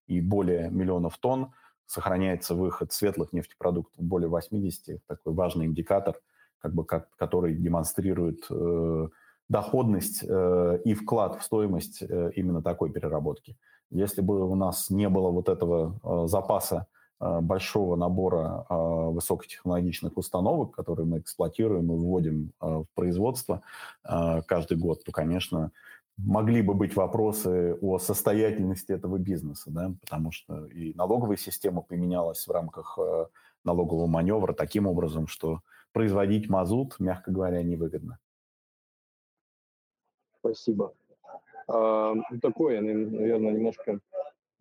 и 0.08 0.20
более 0.20 0.70
миллионов 0.70 1.18
тонн 1.18 1.52
сохраняется 1.86 2.54
выход 2.54 2.92
светлых 2.92 3.32
нефтепродуктов 3.32 4.04
более 4.04 4.28
80, 4.28 5.00
такой 5.06 5.32
важный 5.32 5.66
индикатор, 5.66 6.16
как 6.58 6.74
бы, 6.74 6.84
как, 6.84 7.08
который 7.16 7.54
демонстрирует 7.54 8.46
доходность 9.48 10.24
э, 10.26 10.78
и 10.84 10.94
вклад 10.94 11.36
в 11.40 11.42
стоимость 11.42 12.02
э, 12.02 12.30
именно 12.34 12.62
такой 12.62 12.90
переработки. 12.90 13.56
Если 13.90 14.20
бы 14.20 14.44
у 14.48 14.54
нас 14.54 14.90
не 14.90 15.08
было 15.08 15.30
вот 15.30 15.48
этого 15.48 15.98
э, 16.02 16.28
запаса 16.28 16.86
э, 16.90 16.95
большого 17.18 17.96
набора 17.96 18.66
э, 18.68 18.74
высокотехнологичных 18.74 20.16
установок, 20.16 20.74
которые 20.74 21.06
мы 21.06 21.18
эксплуатируем 21.18 21.92
и 21.92 21.96
вводим 21.96 22.52
э, 22.60 22.66
в 22.66 22.86
производство 22.94 23.62
э, 24.04 24.42
каждый 24.46 24.76
год, 24.76 25.02
то, 25.04 25.12
конечно, 25.12 25.72
могли 26.16 26.62
бы 26.62 26.74
быть 26.74 26.96
вопросы 26.96 27.76
о 27.80 27.98
состоятельности 27.98 28.92
этого 28.92 29.18
бизнеса, 29.18 29.70
да, 29.70 29.92
потому 30.00 30.32
что 30.32 30.66
и 30.66 30.94
налоговая 30.94 31.36
система 31.36 31.82
поменялась 31.82 32.46
в 32.46 32.50
рамках 32.50 32.98
э, 32.98 33.26
налогового 33.64 34.06
маневра 34.06 34.52
таким 34.52 34.86
образом, 34.86 35.26
что 35.26 35.60
производить 35.92 36.48
мазут, 36.48 36.96
мягко 36.98 37.30
говоря, 37.30 37.62
невыгодно. 37.62 38.18
Спасибо. 40.38 40.94
А, 41.68 42.14
такой, 42.40 42.80
наверное, 42.80 43.52
немножко, 43.52 43.98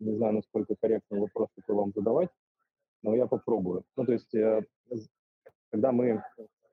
не 0.00 0.16
знаю, 0.16 0.34
насколько 0.34 0.74
корректный 0.80 1.20
вопрос 1.20 1.48
такой 1.54 1.76
вам 1.76 1.92
задавать, 1.94 2.30
но 3.06 3.14
я 3.14 3.26
попробую. 3.26 3.84
Ну, 3.96 4.04
то 4.04 4.12
есть, 4.12 4.34
э, 4.34 4.62
когда 5.70 5.92
мы 5.92 6.22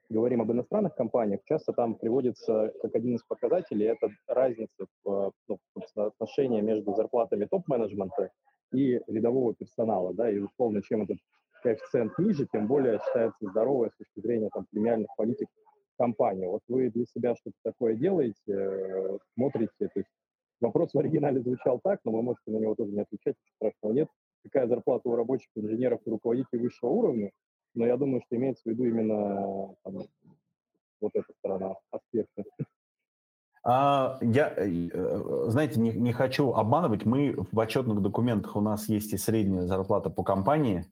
говорим 0.09 0.41
об 0.41 0.51
иностранных 0.51 0.95
компаниях, 0.95 1.41
часто 1.45 1.73
там 1.73 1.95
приводится 1.95 2.73
как 2.81 2.95
один 2.95 3.15
из 3.15 3.23
показателей 3.23 3.85
это 3.85 4.09
разница 4.27 4.87
в 5.03 5.31
ну, 5.47 5.59
отношении 5.95 6.61
между 6.61 6.93
зарплатами 6.95 7.45
топ-менеджмента 7.45 8.31
и 8.73 8.99
рядового 9.07 9.53
персонала, 9.53 10.13
да, 10.13 10.29
и 10.29 10.39
условно, 10.39 10.81
чем 10.81 11.03
этот 11.03 11.17
коэффициент 11.61 12.17
ниже, 12.17 12.47
тем 12.51 12.67
более 12.67 12.99
считается 12.99 13.49
здоровой 13.49 13.91
с 13.91 13.97
точки 13.97 14.19
зрения 14.19 14.49
там, 14.53 14.65
премиальных 14.71 15.09
политик 15.15 15.47
компанию. 15.97 16.49
Вот 16.49 16.61
вы 16.67 16.89
для 16.89 17.05
себя 17.05 17.35
что-то 17.35 17.55
такое 17.63 17.93
делаете, 17.93 19.19
смотрите, 19.35 19.71
то 19.77 19.99
есть 19.99 20.09
вопрос 20.59 20.93
в 20.93 20.99
оригинале 20.99 21.41
звучал 21.41 21.79
так, 21.83 21.99
но 22.03 22.11
вы 22.11 22.23
можете 22.23 22.51
на 22.51 22.57
него 22.57 22.73
тоже 22.73 22.91
не 22.91 23.01
отвечать, 23.01 23.35
страшного 23.55 23.93
нет. 23.93 24.09
Какая 24.43 24.67
зарплата 24.67 25.07
у 25.09 25.15
рабочих 25.15 25.49
инженеров 25.55 26.01
и 26.05 26.09
руководителей 26.09 26.59
высшего 26.59 26.89
уровня, 26.89 27.31
но 27.75 27.85
я 27.85 27.97
думаю, 27.97 28.21
что 28.25 28.35
имеется 28.35 28.63
в 28.65 28.67
виду 28.67 28.85
именно 28.85 29.75
там, 29.83 30.03
вот 31.01 31.11
эта 31.13 31.33
сторона 31.39 31.75
аспекта. 31.91 32.43
А, 33.65 34.17
я, 34.21 34.53
э, 34.57 34.89
э, 34.91 35.43
знаете, 35.47 35.79
не, 35.79 35.91
не 35.91 36.11
хочу 36.11 36.51
обманывать. 36.53 37.05
Мы 37.05 37.35
в 37.51 37.59
отчетных 37.59 38.01
документах 38.01 38.57
у 38.57 38.61
нас 38.61 38.89
есть 38.89 39.13
и 39.13 39.17
средняя 39.17 39.65
зарплата 39.65 40.09
по 40.09 40.23
компании, 40.23 40.85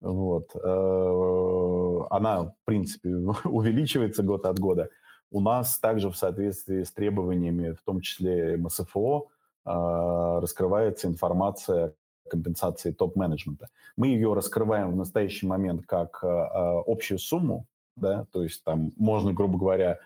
вот. 0.00 0.54
Э, 0.54 2.06
она, 2.10 2.44
в 2.44 2.54
принципе, 2.64 3.08
увеличивается 3.44 4.22
год 4.22 4.44
от 4.44 4.58
года. 4.58 4.90
У 5.30 5.40
нас 5.40 5.78
также 5.78 6.10
в 6.10 6.16
соответствии 6.16 6.82
с 6.82 6.92
требованиями, 6.92 7.72
в 7.72 7.82
том 7.82 8.00
числе 8.00 8.56
МСФО, 8.56 9.28
раскрывается 9.64 11.06
информация 11.06 11.94
компенсации 12.30 12.92
топ-менеджмента. 12.92 13.68
Мы 13.96 14.08
ее 14.08 14.32
раскрываем 14.32 14.92
в 14.92 14.96
настоящий 14.96 15.46
момент 15.46 15.84
как 15.86 16.20
общую 16.22 17.18
сумму, 17.18 17.66
да, 17.96 18.26
то 18.32 18.42
есть 18.42 18.64
там 18.64 18.92
можно, 18.96 19.32
грубо 19.32 19.58
говоря, 19.58 19.98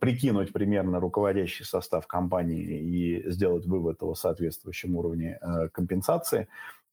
прикинуть 0.00 0.52
примерно 0.52 0.98
руководящий 0.98 1.64
состав 1.64 2.06
компании 2.06 2.62
и 2.62 3.30
сделать 3.30 3.66
вывод 3.66 4.02
о 4.02 4.14
соответствующем 4.14 4.96
уровне 4.96 5.38
компенсации. 5.72 6.48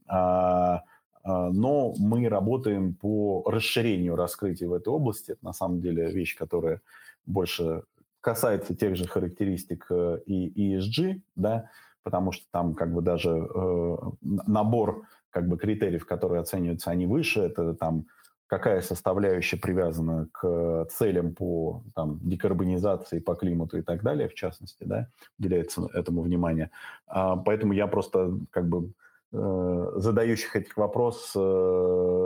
А, 0.08 0.84
но 1.26 1.96
мы 1.98 2.30
работаем 2.30 2.94
по 2.94 3.44
расширению 3.48 4.16
раскрытия 4.16 4.68
в 4.68 4.74
этой 4.74 4.90
области. 4.90 5.32
Это 5.32 5.44
на 5.44 5.54
самом 5.54 5.82
деле 5.82 6.12
вещь, 6.12 6.38
которая 6.38 6.82
больше 7.26 7.84
касается 8.22 8.76
тех 8.76 8.96
же 8.96 9.08
характеристик 9.08 9.88
э, 9.90 10.20
и 10.26 10.76
ESG, 10.76 11.22
да, 11.36 11.70
потому 12.06 12.32
что 12.32 12.46
там 12.52 12.74
как 12.76 12.94
бы 12.94 13.02
даже 13.02 13.30
э, 13.32 13.98
набор 14.22 15.04
как 15.32 15.50
бы 15.50 15.58
критериев, 15.58 16.06
которые 16.06 16.40
оцениваются, 16.40 16.92
они 16.92 17.08
выше. 17.08 17.42
Это 17.42 17.74
там 17.74 18.06
какая 18.48 18.80
составляющая 18.80 19.58
привязана 19.58 20.30
к 20.32 20.86
целям 20.92 21.36
по 21.36 21.84
там, 21.94 22.20
декарбонизации, 22.22 23.20
по 23.20 23.36
климату 23.36 23.80
и 23.80 23.82
так 23.82 24.04
далее, 24.04 24.30
в 24.30 24.36
частности, 24.36 24.86
да, 24.86 25.10
уделяется 25.38 25.90
этому 25.94 26.22
внимание. 26.22 26.72
А, 27.08 27.36
поэтому 27.36 27.74
я 27.74 27.88
просто 27.88 28.40
как 28.52 28.70
бы 28.70 28.94
Э, 29.38 29.92
задающих 29.98 30.56
этих 30.56 30.78
вопрос 30.78 31.34
э, 31.36 31.40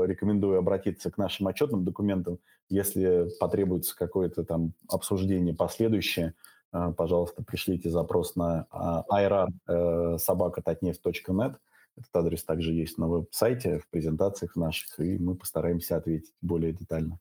рекомендую 0.06 0.60
обратиться 0.60 1.10
к 1.10 1.18
нашим 1.18 1.48
отчетным 1.48 1.84
документам. 1.84 2.38
Если 2.70 3.30
потребуется 3.40 3.96
какое-то 3.96 4.44
там 4.44 4.74
обсуждение 4.88 5.56
последующее, 5.56 6.36
пожалуйста, 6.72 7.44
пришлите 7.44 7.90
запрос 7.90 8.36
на 8.36 8.68
ayra 9.10 9.48
собака.татнефть.нет. 10.18 11.58
Этот 11.98 12.16
адрес 12.16 12.44
также 12.44 12.74
есть 12.74 12.98
на 12.98 13.08
веб-сайте, 13.08 13.80
в 13.80 13.90
презентациях 13.90 14.56
наших, 14.56 15.00
и 15.00 15.18
мы 15.18 15.36
постараемся 15.36 15.98
ответить 15.98 16.34
более 16.42 16.72
детально. 16.72 17.20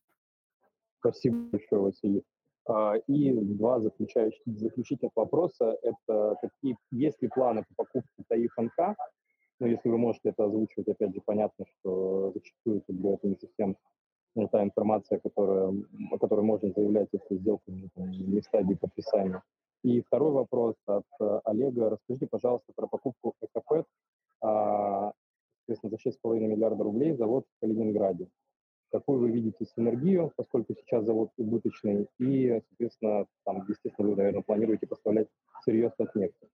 Спасибо 1.00 1.36
большое, 1.50 1.82
Василий. 1.82 2.22
А, 2.68 2.94
и 3.06 3.32
два 3.32 3.80
заключающих, 3.80 4.40
заключительных 4.46 5.12
вопроса– 5.16 5.76
это 5.82 6.36
какие, 6.40 6.76
есть 6.90 7.20
ли 7.22 7.28
планы 7.28 7.64
по 7.68 7.84
покупке 7.84 8.24
ТАИФ 8.28 8.52
ну, 9.60 9.66
если 9.66 9.88
вы 9.88 9.98
можете 9.98 10.28
это 10.28 10.44
озвучивать, 10.44 10.86
опять 10.88 11.14
же, 11.14 11.20
понятно, 11.24 11.64
что 11.66 12.32
зачастую 12.32 12.78
это 12.78 13.26
не 13.26 13.36
совсем 13.36 13.76
информация, 14.88 15.18
которая, 15.18 15.74
о 16.10 16.18
которой 16.18 16.42
можно 16.42 16.70
заявлять, 16.70 17.08
если 17.12 17.36
сделка 17.36 17.70
не 17.70 18.40
в 18.40 18.44
стадии 18.44 18.74
подписания. 18.74 19.42
И 19.84 20.00
второй 20.00 20.32
вопрос 20.32 20.74
от 20.86 21.04
э, 21.20 21.40
Олега. 21.44 21.90
Расскажите, 21.90 22.26
пожалуйста, 22.26 22.72
про 22.74 22.88
покупку 22.88 23.34
ЭКП, 23.40 23.86
а, 24.40 25.12
соответственно, 25.60 25.96
за 25.96 26.10
6,5 26.10 26.40
миллиарда 26.40 26.82
рублей 26.82 27.14
завод 27.14 27.44
в 27.46 27.60
Калининграде. 27.60 28.28
Какую 28.90 29.20
вы 29.20 29.30
видите 29.30 29.66
синергию, 29.76 30.32
поскольку 30.34 30.74
сейчас 30.74 31.04
завод 31.04 31.30
убыточный, 31.36 32.08
и, 32.18 32.60
соответственно, 32.68 33.26
там, 33.44 33.64
естественно, 33.68 34.08
вы, 34.08 34.16
наверное, 34.16 34.42
планируете 34.42 34.86
поставлять 34.86 35.28
сырье 35.62 35.92
от 35.96 36.14
нефти. 36.16 36.48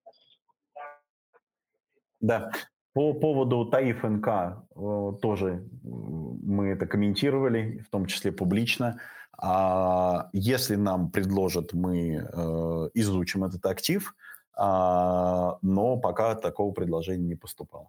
Да, 2.21 2.51
по 2.95 3.13
поводу 3.13 3.67
ТАИФ 3.67 4.03
НК 4.05 4.29
э, 4.29 5.13
тоже 5.21 5.69
мы 5.83 6.69
это 6.69 6.87
комментировали, 6.87 7.85
в 7.87 7.91
том 7.91 8.07
числе 8.07 8.33
публично. 8.33 9.01
А 9.37 10.31
если 10.33 10.77
нам 10.77 11.11
предложат, 11.11 11.73
мы 11.73 12.17
э, 12.17 12.89
изучим 12.95 13.45
этот 13.45 13.67
актив, 13.67 14.15
а, 14.57 15.59
но 15.61 15.97
пока 15.97 16.37
такого 16.37 16.73
предложения 16.73 17.27
не 17.27 17.35
поступало. 17.35 17.89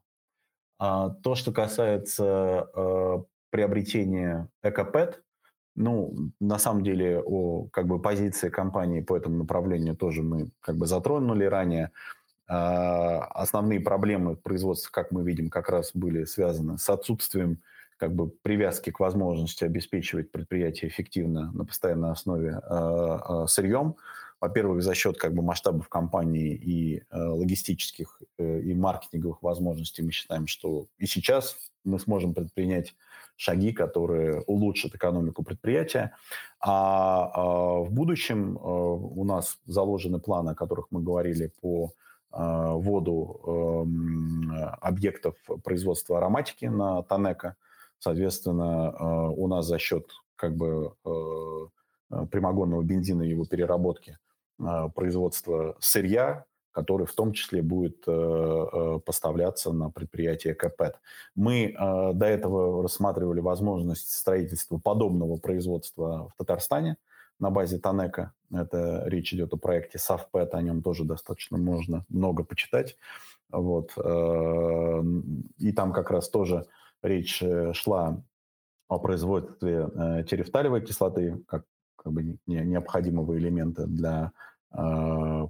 А 0.80 1.10
то, 1.10 1.36
что 1.36 1.52
касается 1.52 2.68
э, 2.76 3.24
приобретения 3.52 4.50
Экопет, 4.64 5.22
ну, 5.76 6.16
на 6.40 6.58
самом 6.58 6.84
деле, 6.84 7.22
о 7.22 7.68
как 7.72 7.86
бы 7.86 8.02
позиции 8.02 8.50
компании 8.50 9.02
по 9.02 9.16
этому 9.16 9.38
направлению 9.38 9.96
тоже 9.96 10.24
мы 10.24 10.50
как 10.62 10.78
бы 10.78 10.88
затронули 10.88 11.46
ранее. 11.46 11.92
А, 12.48 13.26
основные 13.26 13.80
проблемы 13.80 14.36
производства, 14.36 14.90
как 14.92 15.12
мы 15.12 15.24
видим, 15.24 15.50
как 15.50 15.70
раз 15.70 15.92
были 15.94 16.26
связаны 16.26 16.78
с 16.78 16.90
отсутствием 16.90 17.62
как 17.98 18.14
бы 18.14 18.30
привязки 18.30 18.92
к 18.92 19.00
возможности 19.00 19.64
обеспечивать 19.64 20.32
предприятие 20.32 20.90
эффективно 20.90 21.52
на 21.54 21.66
постоянной 21.66 22.12
основе 22.12 22.60
э, 22.62 23.46
сырьем. 23.48 23.96
Во-первых, 24.42 24.84
за 24.84 24.94
счет 24.94 25.18
как 25.18 25.34
бы 25.34 25.42
масштабов 25.42 25.88
компании 25.88 26.54
и 26.54 26.98
э, 26.98 27.18
логистических 27.18 28.22
э, 28.38 28.60
и 28.60 28.74
маркетинговых 28.74 29.42
возможностей 29.42 30.04
мы 30.04 30.12
считаем, 30.12 30.46
что 30.46 30.88
и 30.98 31.06
сейчас 31.06 31.56
мы 31.86 32.00
сможем 32.00 32.34
предпринять 32.34 32.96
шаги, 33.38 33.72
которые 33.72 34.42
улучшат 34.42 34.96
экономику 34.96 35.44
предприятия. 35.44 36.16
А, 36.60 37.32
а 37.34 37.80
в 37.80 37.92
будущем 37.92 38.58
э, 38.58 38.60
у 38.62 39.24
нас 39.24 39.58
заложены 39.66 40.20
планы, 40.20 40.52
о 40.52 40.56
которых 40.56 40.88
мы 40.92 41.02
говорили 41.02 41.52
по 41.62 41.86
а, 41.86 42.05
воду 42.38 43.40
эм, 43.46 44.52
объектов 44.82 45.36
производства 45.64 46.18
ароматики 46.18 46.66
на 46.66 47.02
Танека. 47.04 47.56
Соответственно, 48.00 48.90
а, 48.90 49.30
у 49.30 49.48
нас 49.48 49.66
за 49.66 49.80
счет 49.80 50.12
как 50.36 50.56
бы 50.56 50.94
э, 51.06 52.26
прямогонного 52.30 52.84
бензина 52.84 53.24
и 53.24 53.30
его 53.30 53.46
переработки 53.46 54.20
а, 54.60 54.90
производства 54.90 55.76
сырья, 55.80 56.46
который 56.72 57.08
в 57.08 57.14
том 57.14 57.32
числе 57.32 57.62
будет 57.62 58.04
э, 58.06 58.12
э, 58.12 59.00
поставляться 59.06 59.72
на 59.72 59.90
предприятие 59.90 60.54
КПЭТ. 60.56 61.00
Мы 61.36 61.74
до 61.78 62.26
этого 62.26 62.84
рассматривали 62.84 63.40
возможность 63.40 64.12
строительства 64.12 64.78
подобного 64.78 65.38
производства 65.38 66.30
в 66.30 66.38
Татарстане– 66.38 66.98
на 67.40 67.50
базе 67.50 67.78
Танека. 67.80 68.34
Это 68.52 69.04
речь 69.08 69.34
идет 69.34 69.54
о 69.54 69.58
проекте 69.58 69.98
Совпэт, 69.98 70.54
о 70.54 70.62
нем 70.62 70.82
тоже 70.82 71.04
достаточно 71.04 71.58
можно 71.58 72.06
много 72.10 72.44
почитать. 72.44 72.98
Вот. 73.50 73.92
Э, 73.98 75.04
и 75.58 75.72
там 75.72 75.94
как 75.94 76.12
раз 76.12 76.30
тоже 76.30 76.68
речь 77.02 77.42
э, 77.42 77.74
шла 77.74 78.22
о 78.88 79.00
производстве 79.00 79.90
э, 79.94 80.24
терефталевой 80.30 80.82
кислоты, 80.82 81.44
как, 81.48 81.66
как 81.96 82.14
бы 82.14 82.38
необходимого 82.46 83.38
элемента 83.38 83.86
для 83.88 84.32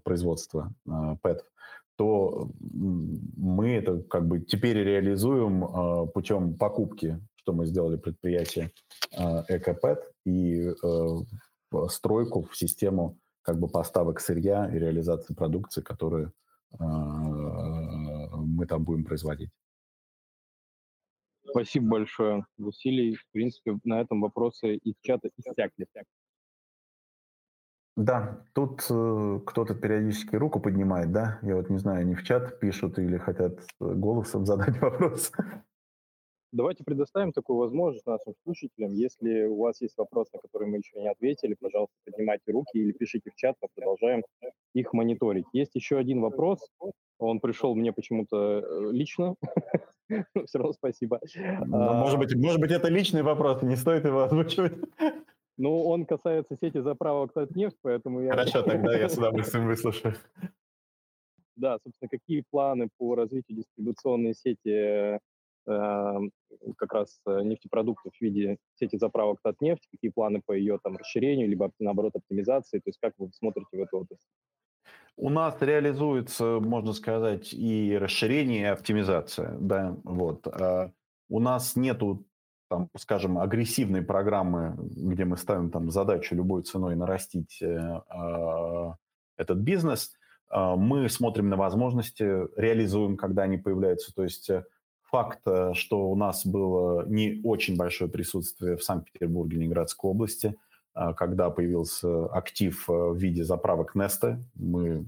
производства 0.04 0.72
ПЭТ, 1.24 1.44
то 1.96 2.52
мы 2.62 3.72
это 3.72 4.04
как 4.04 4.28
бы 4.28 4.40
теперь 4.40 4.78
реализуем 4.78 6.12
путем 6.12 6.54
покупки, 6.54 7.20
что 7.38 7.52
мы 7.54 7.66
сделали 7.66 7.98
предприятие 7.98 8.72
Экопэт, 9.12 10.12
и 10.26 10.70
стройку 11.90 12.44
в 12.44 12.56
систему 12.56 13.18
как 13.42 13.60
бы 13.60 13.68
поставок 13.68 14.20
сырья 14.20 14.70
и 14.74 14.80
реализации 14.80 15.34
продукции, 15.34 15.82
которую 15.82 16.34
э, 16.72 16.84
мы 16.84 18.66
там 18.66 18.84
будем 18.84 19.06
производить. 19.06 19.52
Спасибо 21.48 21.88
большое, 21.88 22.46
Василий. 22.58 23.16
В 23.16 23.26
принципе, 23.32 23.78
на 23.84 24.02
этом 24.02 24.20
вопросы 24.22 24.76
из 24.76 24.96
чата 25.02 25.30
иссякли. 25.38 25.88
Да, 27.96 28.44
тут 28.54 28.86
э, 28.90 29.40
кто-то 29.46 29.74
периодически 29.74 30.36
руку 30.36 30.60
поднимает, 30.60 31.14
да? 31.14 31.40
Я 31.44 31.56
вот 31.56 31.70
не 31.70 31.78
знаю, 31.78 32.02
они 32.02 32.14
в 32.14 32.24
чат 32.24 32.60
пишут 32.60 33.00
или 33.00 33.18
хотят 33.18 33.60
голосом 33.80 34.46
задать 34.46 34.78
вопрос. 34.82 35.32
Давайте 36.56 36.86
предоставим 36.86 37.34
такую 37.34 37.58
возможность 37.58 38.06
нашим 38.06 38.34
слушателям. 38.44 38.94
Если 38.94 39.44
у 39.44 39.58
вас 39.58 39.82
есть 39.82 39.98
вопрос, 39.98 40.32
на 40.32 40.40
который 40.40 40.70
мы 40.70 40.78
еще 40.78 40.98
не 41.02 41.10
ответили, 41.10 41.54
пожалуйста, 41.60 41.94
поднимайте 42.06 42.54
руки 42.54 42.78
или 42.78 42.94
пишите 42.94 43.30
в 43.30 43.36
чат, 43.36 43.58
мы 43.62 43.68
продолжаем 43.76 44.24
их 44.74 44.94
мониторить. 44.94 45.44
Есть 45.52 45.76
еще 45.76 45.98
один 45.98 46.22
вопрос. 46.22 46.66
Он 47.20 47.42
пришел 47.42 47.76
мне 47.76 47.92
почему-то 47.92 48.60
э, 48.60 48.92
лично. 48.94 49.36
Все 50.46 50.58
равно 50.58 50.72
спасибо. 50.72 51.20
Ну, 51.66 51.94
может, 51.94 52.20
быть, 52.20 52.34
может 52.36 52.62
быть, 52.62 52.72
это 52.72 52.88
личный 52.88 53.22
вопрос, 53.22 53.62
не 53.62 53.76
стоит 53.76 54.06
его 54.06 54.24
озвучивать. 54.24 54.78
Ну, 55.58 55.84
он 55.86 56.06
касается 56.06 56.56
сети 56.56 56.80
заправок 56.80 57.34
Татнефть, 57.34 57.78
поэтому 57.82 58.22
я... 58.22 58.32
Хорошо, 58.32 58.62
тогда 58.62 58.98
я 58.98 59.10
с 59.10 59.18
удовольствием 59.18 59.68
выслушаю. 59.68 60.16
Да, 61.58 61.80
собственно, 61.84 62.08
какие 62.08 62.44
планы 62.50 62.88
по 62.98 63.16
развитию 63.16 63.58
дистрибуционной 63.58 64.34
сети 64.36 65.20
как 65.66 66.94
раз 66.94 67.20
э, 67.28 67.42
нефтепродуктов 67.44 68.14
в 68.14 68.22
виде 68.22 68.58
сети 68.76 68.98
заправок 68.98 69.40
Татнефть, 69.42 69.88
какие 69.92 70.12
планы 70.12 70.42
по 70.46 70.54
ее 70.54 70.80
там 70.84 70.98
расширению, 70.98 71.50
либо 71.50 71.72
наоборот 71.80 72.16
оптимизации, 72.16 72.80
то 72.80 72.90
есть 72.90 73.00
как 73.02 73.14
вы 73.18 73.32
смотрите 73.34 73.78
в 73.78 73.82
эту 73.82 74.00
отрасль? 74.00 74.28
У 75.18 75.30
нас 75.30 75.56
реализуется, 75.62 76.60
можно 76.60 76.92
сказать, 76.94 77.54
и 77.54 77.98
расширение, 77.98 78.62
и 78.62 78.66
оптимизация. 78.66 79.58
Да, 79.60 79.96
вот. 80.04 80.46
А 80.48 80.92
у 81.30 81.40
нас 81.40 81.76
нету 81.76 82.26
там, 82.70 82.90
скажем, 82.98 83.38
агрессивной 83.38 84.02
программы, 84.02 84.76
где 84.78 85.24
мы 85.24 85.38
ставим 85.38 85.70
там 85.72 85.92
задачу 85.92 86.36
любой 86.36 86.64
ценой 86.64 86.96
нарастить 86.96 87.62
э, 87.62 87.68
э, 87.68 88.94
этот 89.38 89.60
бизнес, 89.60 90.14
э, 90.52 90.76
мы 90.76 91.08
смотрим 91.08 91.50
на 91.50 91.58
возможности, 91.58 92.24
реализуем, 92.60 93.18
когда 93.18 93.44
они 93.44 93.58
появляются. 93.58 94.14
То 94.14 94.24
есть 94.24 94.50
э, 94.50 94.66
факт, 95.10 95.42
э, 95.46 95.74
что 95.74 96.10
у 96.10 96.16
нас 96.16 96.46
было 96.46 97.06
не 97.08 97.42
очень 97.44 97.78
большое 97.78 98.10
присутствие 98.10 98.78
в 98.78 98.84
Санкт-Петербурге, 98.84 99.58
Ленинградской 99.58 100.10
области, 100.10 100.56
э, 100.96 101.14
когда 101.16 101.50
появился 101.50 102.26
актив 102.28 102.90
э, 102.90 102.94
в 102.94 103.18
виде 103.18 103.44
заправок 103.44 103.96
Neste, 103.96 104.38
мы 104.56 105.06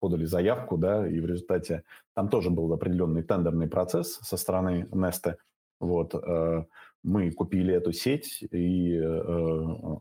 подали 0.00 0.24
заявку, 0.24 0.76
да, 0.76 1.08
и 1.08 1.18
в 1.20 1.26
результате 1.26 1.82
там 2.14 2.28
тоже 2.28 2.50
был 2.50 2.72
определенный 2.72 3.22
тендерный 3.22 3.68
процесс 3.68 4.18
со 4.22 4.36
стороны 4.36 4.86
Neste. 4.90 5.36
Вот, 5.80 6.14
э, 6.14 6.64
мы 7.02 7.30
купили 7.32 7.74
эту 7.74 7.92
сеть, 7.92 8.42
и 8.50 8.98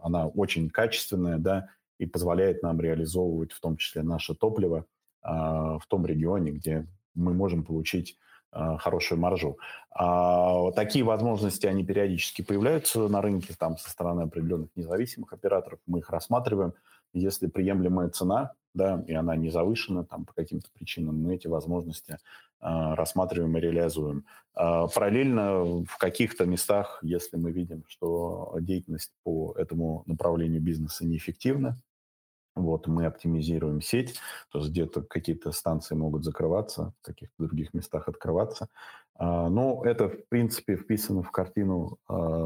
она 0.01 0.27
очень 0.27 0.69
качественная, 0.69 1.37
да, 1.37 1.67
и 1.99 2.05
позволяет 2.05 2.63
нам 2.63 2.79
реализовывать 2.81 3.51
в 3.51 3.59
том 3.59 3.77
числе 3.77 4.03
наше 4.03 4.35
топливо 4.35 4.85
э, 5.23 5.29
в 5.29 5.83
том 5.87 6.05
регионе, 6.05 6.51
где 6.51 6.85
мы 7.15 7.33
можем 7.33 7.63
получить 7.63 8.17
хорошую 8.79 9.19
маржу. 9.19 9.57
А 9.91 10.71
такие 10.71 11.03
возможности, 11.05 11.67
они 11.67 11.83
периодически 11.83 12.41
появляются 12.41 13.07
на 13.07 13.21
рынке 13.21 13.53
там 13.57 13.77
со 13.77 13.89
стороны 13.89 14.21
определенных 14.21 14.69
независимых 14.75 15.33
операторов, 15.33 15.79
мы 15.85 15.99
их 15.99 16.09
рассматриваем. 16.09 16.73
Если 17.13 17.47
приемлемая 17.47 18.09
цена, 18.09 18.53
да, 18.73 19.03
и 19.07 19.13
она 19.13 19.35
не 19.35 19.49
завышена 19.49 20.03
там 20.03 20.25
по 20.25 20.33
каким-то 20.33 20.67
причинам, 20.73 21.21
мы 21.21 21.35
эти 21.35 21.47
возможности 21.47 22.13
э, 22.13 22.17
рассматриваем 22.61 23.55
и 23.57 23.61
реализуем. 23.61 24.25
Э, 24.55 24.87
параллельно 24.93 25.83
в 25.83 25.97
каких-то 25.99 26.45
местах, 26.45 26.99
если 27.03 27.37
мы 27.37 27.51
видим, 27.51 27.83
что 27.87 28.55
деятельность 28.59 29.11
по 29.23 29.53
этому 29.57 30.03
направлению 30.07 30.61
бизнеса 30.61 31.05
неэффективна, 31.05 31.77
вот, 32.55 32.87
мы 32.87 33.05
оптимизируем 33.05 33.81
сеть, 33.81 34.19
то 34.51 34.59
есть 34.59 34.71
где-то 34.71 35.01
какие-то 35.01 35.51
станции 35.51 35.95
могут 35.95 36.23
закрываться, 36.23 36.93
в 37.01 37.05
каких-то 37.05 37.33
других 37.43 37.73
местах 37.73 38.07
открываться. 38.07 38.69
А, 39.15 39.49
но 39.49 39.83
это, 39.83 40.09
в 40.09 40.27
принципе, 40.29 40.75
вписано 40.75 41.23
в 41.23 41.31
картину 41.31 41.97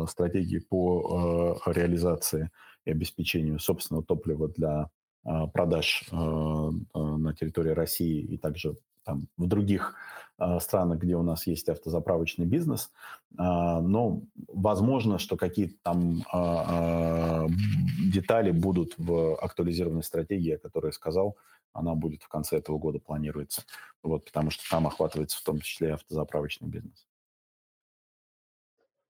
стратегии 0.08 0.60
по 0.60 1.60
реализации 1.66 2.50
и 2.86 2.92
обеспечению 2.92 3.60
собственного 3.60 4.04
топлива 4.04 4.48
для 4.48 4.90
а, 5.28 5.46
продаж 5.48 6.06
а, 6.12 6.72
а, 6.94 7.18
на 7.18 7.34
территории 7.34 7.72
России 7.72 8.22
и 8.22 8.38
также 8.38 8.78
там, 9.04 9.28
в 9.36 9.48
других 9.48 9.96
странах, 10.60 11.00
где 11.00 11.16
у 11.16 11.24
нас 11.24 11.48
есть 11.48 11.70
автозаправочный 11.70 12.46
бизнес. 12.46 12.92
Но 13.32 14.22
возможно, 14.48 15.18
что 15.18 15.38
какие-то 15.38 15.76
там 15.84 16.24
детали 18.12 18.52
будут 18.52 18.94
в 18.98 19.36
актуализированной 19.36 20.04
стратегии, 20.04 20.54
о 20.54 20.60
которой 20.60 20.88
я 20.88 20.92
сказал, 20.92 21.38
она 21.74 21.96
будет 21.96 22.24
в 22.24 22.28
конце 22.28 22.58
этого 22.58 22.78
года 22.78 23.00
планируется. 23.00 23.64
Вот, 24.02 24.26
потому 24.26 24.50
что 24.50 24.64
там 24.70 24.88
охватывается 24.88 25.38
в 25.38 25.44
том 25.44 25.60
числе 25.60 25.94
автозаправочный 25.94 26.68
бизнес. 26.68 27.08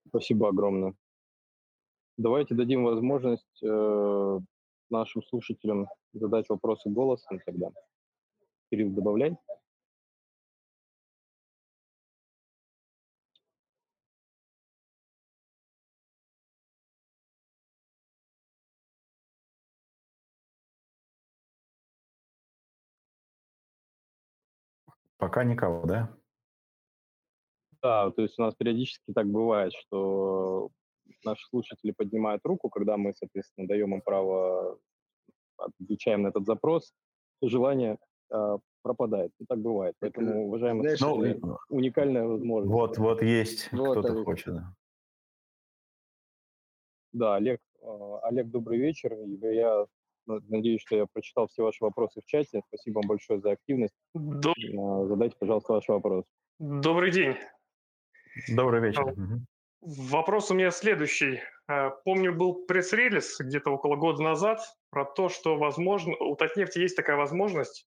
Спасибо 0.07 0.49
огромное. 0.49 0.93
Давайте 2.17 2.55
дадим 2.55 2.83
возможность 2.83 3.61
э, 3.61 4.39
нашим 4.89 5.23
слушателям 5.23 5.87
задать 6.13 6.49
вопросы 6.49 6.89
голосом 6.89 7.39
тогда. 7.45 7.69
Кирилл, 8.71 8.89
добавляй. 8.89 9.37
Пока 25.17 25.43
никого, 25.43 25.85
да? 25.85 26.15
Да, 27.81 28.11
то 28.11 28.21
есть 28.21 28.37
у 28.39 28.43
нас 28.43 28.55
периодически 28.55 29.13
так 29.13 29.27
бывает, 29.27 29.73
что 29.73 30.69
наши 31.23 31.45
слушатели 31.47 31.91
поднимают 31.91 32.45
руку, 32.45 32.69
когда 32.69 32.97
мы, 32.97 33.13
соответственно, 33.13 33.67
даем 33.67 33.93
им 33.93 34.01
право, 34.01 34.79
отвечаем 35.57 36.23
на 36.23 36.29
этот 36.29 36.45
запрос, 36.45 36.93
желание 37.41 37.97
э, 38.31 38.57
пропадает. 38.81 39.31
И 39.39 39.45
так 39.45 39.59
бывает. 39.59 39.95
Поэтому, 39.99 40.47
уважаемые 40.47 40.97
слушатели, 40.97 41.39
ну, 41.41 41.57
уникальная 41.69 42.25
возможность. 42.25 42.73
Вот, 42.73 42.97
вот 42.97 43.21
есть 43.21 43.71
вот, 43.71 43.99
кто-то 43.99 44.23
хочет. 44.23 44.53
Да. 44.53 44.73
да, 47.13 47.35
Олег, 47.35 47.59
э, 47.81 48.17
Олег, 48.23 48.47
добрый 48.47 48.79
вечер. 48.79 49.13
Я 49.41 49.85
надеюсь, 50.27 50.81
что 50.81 50.95
я 50.95 51.05
прочитал 51.05 51.47
все 51.47 51.63
ваши 51.63 51.83
вопросы 51.83 52.21
в 52.21 52.25
чате. 52.25 52.61
Спасибо 52.67 52.99
вам 52.99 53.07
большое 53.07 53.39
за 53.39 53.51
активность. 53.51 53.93
Доб... 54.13 54.55
Задайте, 55.07 55.35
пожалуйста, 55.39 55.73
ваш 55.73 55.87
вопрос. 55.87 56.25
Добрый 56.59 57.11
день. 57.11 57.35
Добрый 58.49 58.81
вечер. 58.81 59.15
Вопрос 59.81 60.51
у 60.51 60.55
меня 60.55 60.71
следующий. 60.71 61.39
Э, 61.69 61.91
помню, 62.03 62.33
был 62.33 62.65
пресс-релиз 62.65 63.39
где-то 63.39 63.71
около 63.71 63.95
года 63.95 64.23
назад 64.23 64.59
про 64.89 65.05
то, 65.05 65.29
что, 65.29 65.57
возможно, 65.57 66.15
у 66.15 66.35
Татнефти 66.35 66.79
есть 66.79 66.95
такая 66.95 67.15
возможность 67.15 67.87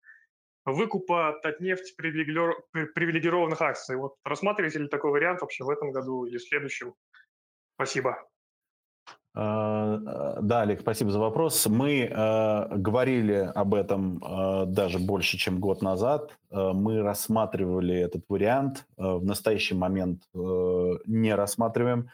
выкупа 0.64 1.39
Татнефть 1.43 1.97
привилегированных 1.97 3.62
акций. 3.62 3.97
Вот 3.97 4.16
рассматриваете 4.24 4.80
ли 4.80 4.89
такой 4.89 5.12
вариант 5.12 5.41
вообще 5.41 5.64
в 5.64 5.70
этом 5.70 5.93
году 5.93 6.26
или 6.26 6.39
в 6.39 6.43
следующем? 6.43 6.95
Спасибо. 7.76 8.28
А, 9.39 10.01
а, 10.07 10.39
да, 10.41 10.62
Олег, 10.62 10.80
спасибо 10.80 11.11
за 11.11 11.18
вопрос. 11.18 11.66
Мы 11.66 12.09
э, 12.11 12.76
говорили 12.76 13.53
об 13.55 13.74
этом 13.74 14.24
э, 14.24 14.64
даже 14.66 14.99
больше, 14.99 15.37
чем 15.37 15.61
год 15.61 15.82
назад. 15.82 16.30
Э, 16.51 16.72
мы 16.72 17.03
рассматривали 17.03 17.95
этот 17.95 18.24
вариант. 18.30 18.87
Э, 18.97 19.16
в 19.16 19.24
настоящий 19.26 19.74
момент 19.74 20.22
э, 20.34 20.39
не 21.07 21.34
рассматриваем. 21.34 22.09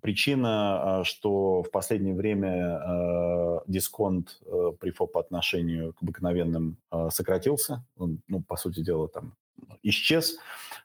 Причина, 0.00 1.02
что 1.02 1.64
в 1.64 1.72
последнее 1.72 2.14
время 2.14 2.78
э, 2.78 3.58
дисконт 3.66 4.40
э, 4.46 4.72
при 4.78 4.90
ФОП 4.92 5.10
по 5.10 5.20
отношению 5.20 5.94
к 5.94 6.02
обыкновенным 6.04 6.76
э, 6.92 7.08
сократился. 7.10 7.84
Он, 7.96 8.20
ну, 8.28 8.40
по 8.40 8.54
сути 8.54 8.84
дела, 8.84 9.08
там 9.08 9.32
исчез. 9.82 10.38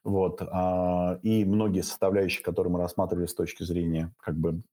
Вот. 0.03 0.41
Э, 0.41 1.19
и 1.21 1.45
многие 1.45 1.81
составляющие, 1.81 2.43
которые 2.43 2.73
мы 2.73 2.79
рассматривали 2.79 3.27
с 3.27 3.35
точки 3.35 3.61
зрения 3.61 4.11
как 4.19 4.35
бы 4.35 4.63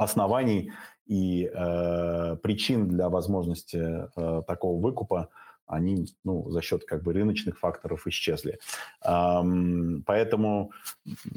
оснований 0.00 0.72
и 1.06 1.50
э, 1.52 2.36
причин 2.42 2.88
для 2.88 3.08
возможности 3.08 4.08
э, 4.16 4.42
такого 4.46 4.80
выкупа, 4.80 5.28
они 5.66 6.06
ну, 6.24 6.50
за 6.50 6.62
счет 6.62 6.84
как 6.84 7.02
бы 7.02 7.12
рыночных 7.12 7.58
факторов 7.58 8.06
исчезли. 8.06 8.58
Эм, 9.04 10.02
поэтому 10.04 10.72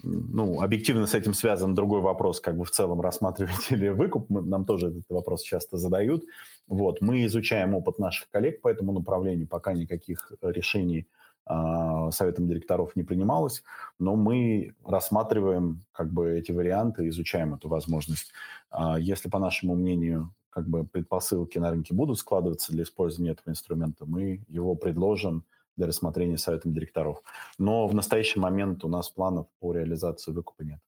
ну, 0.01 0.61
объективно 0.61 1.05
с 1.05 1.13
этим 1.13 1.33
связан 1.33 1.75
другой 1.75 2.01
вопрос, 2.01 2.39
как 2.39 2.57
бы 2.57 2.65
в 2.65 2.71
целом 2.71 3.01
рассматривать 3.01 3.67
или 3.71 3.89
выкуп. 3.89 4.29
Мы, 4.29 4.41
нам 4.41 4.65
тоже 4.65 4.87
этот 4.87 5.05
вопрос 5.09 5.43
часто 5.43 5.77
задают. 5.77 6.23
Вот, 6.67 7.01
мы 7.01 7.25
изучаем 7.25 7.75
опыт 7.75 7.99
наших 7.99 8.29
коллег 8.31 8.61
по 8.61 8.69
этому 8.69 8.91
направлению, 8.91 9.47
пока 9.47 9.73
никаких 9.73 10.31
решений 10.41 11.05
а, 11.07 11.22
советом 11.45 12.47
директоров 12.47 12.95
не 12.95 13.03
принималось, 13.03 13.63
но 13.99 14.15
мы 14.15 14.75
рассматриваем 14.85 15.83
как 15.91 16.11
бы 16.11 16.37
эти 16.37 16.51
варианты, 16.51 17.07
изучаем 17.09 17.53
эту 17.53 17.67
возможность. 17.67 18.31
А, 18.69 18.97
если, 18.97 19.29
по 19.29 19.39
нашему 19.39 19.75
мнению, 19.75 20.33
как 20.49 20.67
бы 20.67 20.85
предпосылки 20.85 21.57
на 21.57 21.71
рынке 21.71 21.93
будут 21.93 22.19
складываться 22.19 22.71
для 22.71 22.83
использования 22.83 23.31
этого 23.31 23.49
инструмента, 23.49 24.05
мы 24.05 24.43
его 24.47 24.75
предложим 24.75 25.43
для 25.75 25.87
рассмотрения 25.87 26.37
советом 26.37 26.73
директоров. 26.73 27.23
Но 27.57 27.87
в 27.87 27.95
настоящий 27.95 28.39
момент 28.39 28.85
у 28.85 28.87
нас 28.87 29.09
планов 29.09 29.47
по 29.59 29.73
реализации 29.73 30.31
выкупа 30.31 30.61
нет. 30.63 30.79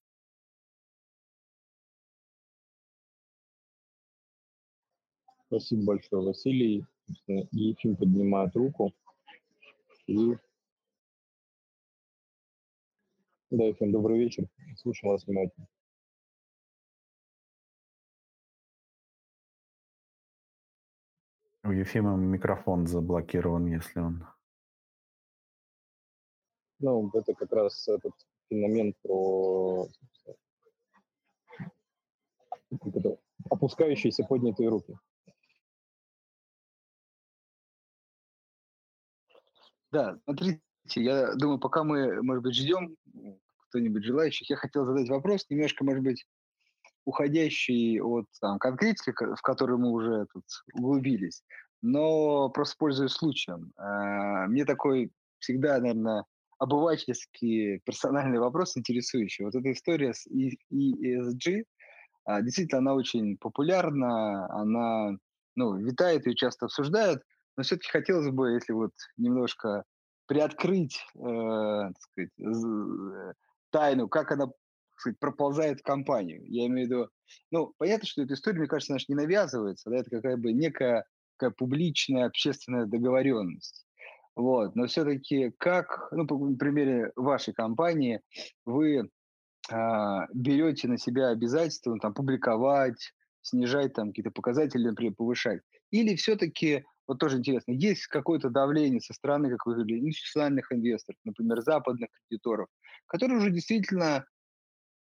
Спасибо 5.48 5.86
большое, 5.86 6.24
Василий. 6.24 6.86
Ефим 7.52 7.96
поднимает 7.96 8.56
руку. 8.56 8.94
И 10.08 10.38
Да, 13.50 13.64
Ефим, 13.64 13.92
добрый 13.92 14.20
вечер. 14.20 14.48
Слушаем 14.78 15.14
вас 15.14 15.26
внимательно. 15.26 15.68
У 21.64 21.72
Ефима 21.72 22.16
микрофон 22.16 22.86
заблокирован, 22.86 23.66
если 23.66 24.00
он... 24.00 24.28
Ну, 26.80 27.10
это 27.14 27.34
как 27.34 27.52
раз 27.52 27.88
этот 27.88 28.14
феномен 28.50 28.94
про 29.02 29.88
опускающиеся 33.50 34.24
поднятые 34.26 34.70
руки. 34.70 34.98
Да, 39.96 40.18
смотрите, 40.26 40.60
я 40.96 41.36
думаю, 41.36 41.58
пока 41.58 41.86
мы, 41.86 42.22
может 42.22 42.44
быть, 42.44 42.54
ждем 42.54 42.98
кто-нибудь 43.70 44.04
желающих, 44.04 44.50
я 44.50 44.58
хотел 44.58 44.84
задать 44.84 45.08
вопрос, 45.08 45.46
немножко, 45.50 45.86
может 45.86 46.04
быть, 46.04 46.26
уходящий 47.06 48.02
от 48.02 48.26
там, 48.42 48.60
конкретики, 48.60 49.12
в 49.12 49.42
которую 49.42 49.80
мы 49.80 49.92
уже 49.92 50.28
тут 50.34 50.44
углубились, 50.74 51.44
но 51.82 52.50
просто 52.50 52.76
пользуясь 52.78 53.14
случаем. 53.14 53.72
Э, 53.78 54.48
мне 54.48 54.66
такой 54.66 55.14
всегда, 55.40 55.80
наверное, 55.80 56.26
обывательский 56.58 57.80
персональный 57.86 58.40
вопрос 58.40 58.76
интересующий. 58.76 59.46
Вот 59.46 59.56
эта 59.56 59.72
история 59.72 60.14
с 60.14 60.28
ESG, 60.28 61.64
а, 62.26 62.42
действительно, 62.42 62.80
она 62.80 62.96
очень 62.96 63.38
популярна, 63.38 64.46
она, 64.54 65.18
ну, 65.56 65.78
витает, 65.78 66.26
ее 66.28 66.36
часто 66.36 66.66
обсуждают, 66.66 67.24
но 67.58 67.64
все-таки 67.64 67.90
хотелось 67.90 68.30
бы, 68.30 68.52
если 68.52 68.74
вот 68.74 68.92
немножко 69.18 69.84
приоткрыть, 70.28 70.98
э, 71.16 71.20
так 71.20 72.02
сказать, 72.02 72.32
э, 72.40 73.34
тайну, 73.72 74.08
как 74.08 74.32
она 74.32 74.48
так 74.48 75.02
сказать, 75.02 75.20
проползает 75.20 75.80
в 75.80 75.84
компанию. 75.84 76.42
Я 76.48 76.68
имею 76.68 76.88
в 76.88 76.92
виду, 76.92 77.10
ну, 77.52 77.74
понятно, 77.78 78.08
что 78.08 78.24
эта 78.24 78.34
история, 78.34 78.60
мне 78.60 78.68
кажется, 78.68 78.94
наша 78.94 79.06
не 79.10 79.16
навязывается, 79.16 79.90
да, 79.90 79.98
это 79.98 80.10
какая 80.10 80.38
бы 80.38 80.54
некая 80.54 81.06
такая 81.38 81.52
публичная 81.52 82.26
общественная 82.26 82.86
договоренность. 82.86 83.86
Вот. 84.36 84.76
Но 84.76 84.88
все-таки 84.88 85.52
как, 85.58 86.10
ну, 86.12 86.28
по 86.28 86.38
примере 86.56 87.12
вашей 87.16 87.54
компании, 87.54 88.22
вы 88.66 89.10
а, 89.72 90.28
берете 90.34 90.88
на 90.88 90.98
себя 90.98 91.30
обязательства 91.30 91.92
ну, 91.92 92.00
там, 92.00 92.14
публиковать, 92.14 93.14
снижать 93.42 93.94
там 93.94 94.10
какие-то 94.10 94.32
показатели, 94.32 94.88
например, 94.88 95.14
повышать? 95.16 95.62
Или 95.92 96.16
все-таки, 96.16 96.84
вот 97.08 97.20
тоже 97.20 97.38
интересно, 97.38 97.72
есть 97.72 98.08
какое-то 98.08 98.50
давление 98.50 99.02
со 99.02 99.14
стороны, 99.14 99.50
как 99.50 99.66
вы 99.66 99.74
говорили, 99.76 100.00
институциональных 100.00 100.72
инвесторов, 100.72 101.20
например, 101.24 101.62
западных 101.62 102.10
кредиторов, 102.28 102.68
которые 103.08 103.40
уже 103.40 103.52
действительно 103.52 104.26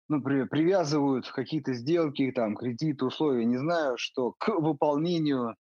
например, 0.07 0.49
привязывают 0.49 1.29
какие-то 1.31 1.73
сделки, 1.73 2.31
там, 2.31 2.55
кредиты, 2.55 3.05
условия, 3.05 3.45
не 3.45 3.57
знаю, 3.57 3.95
что 3.97 4.33
к 4.37 4.49
выполнению 4.49 5.55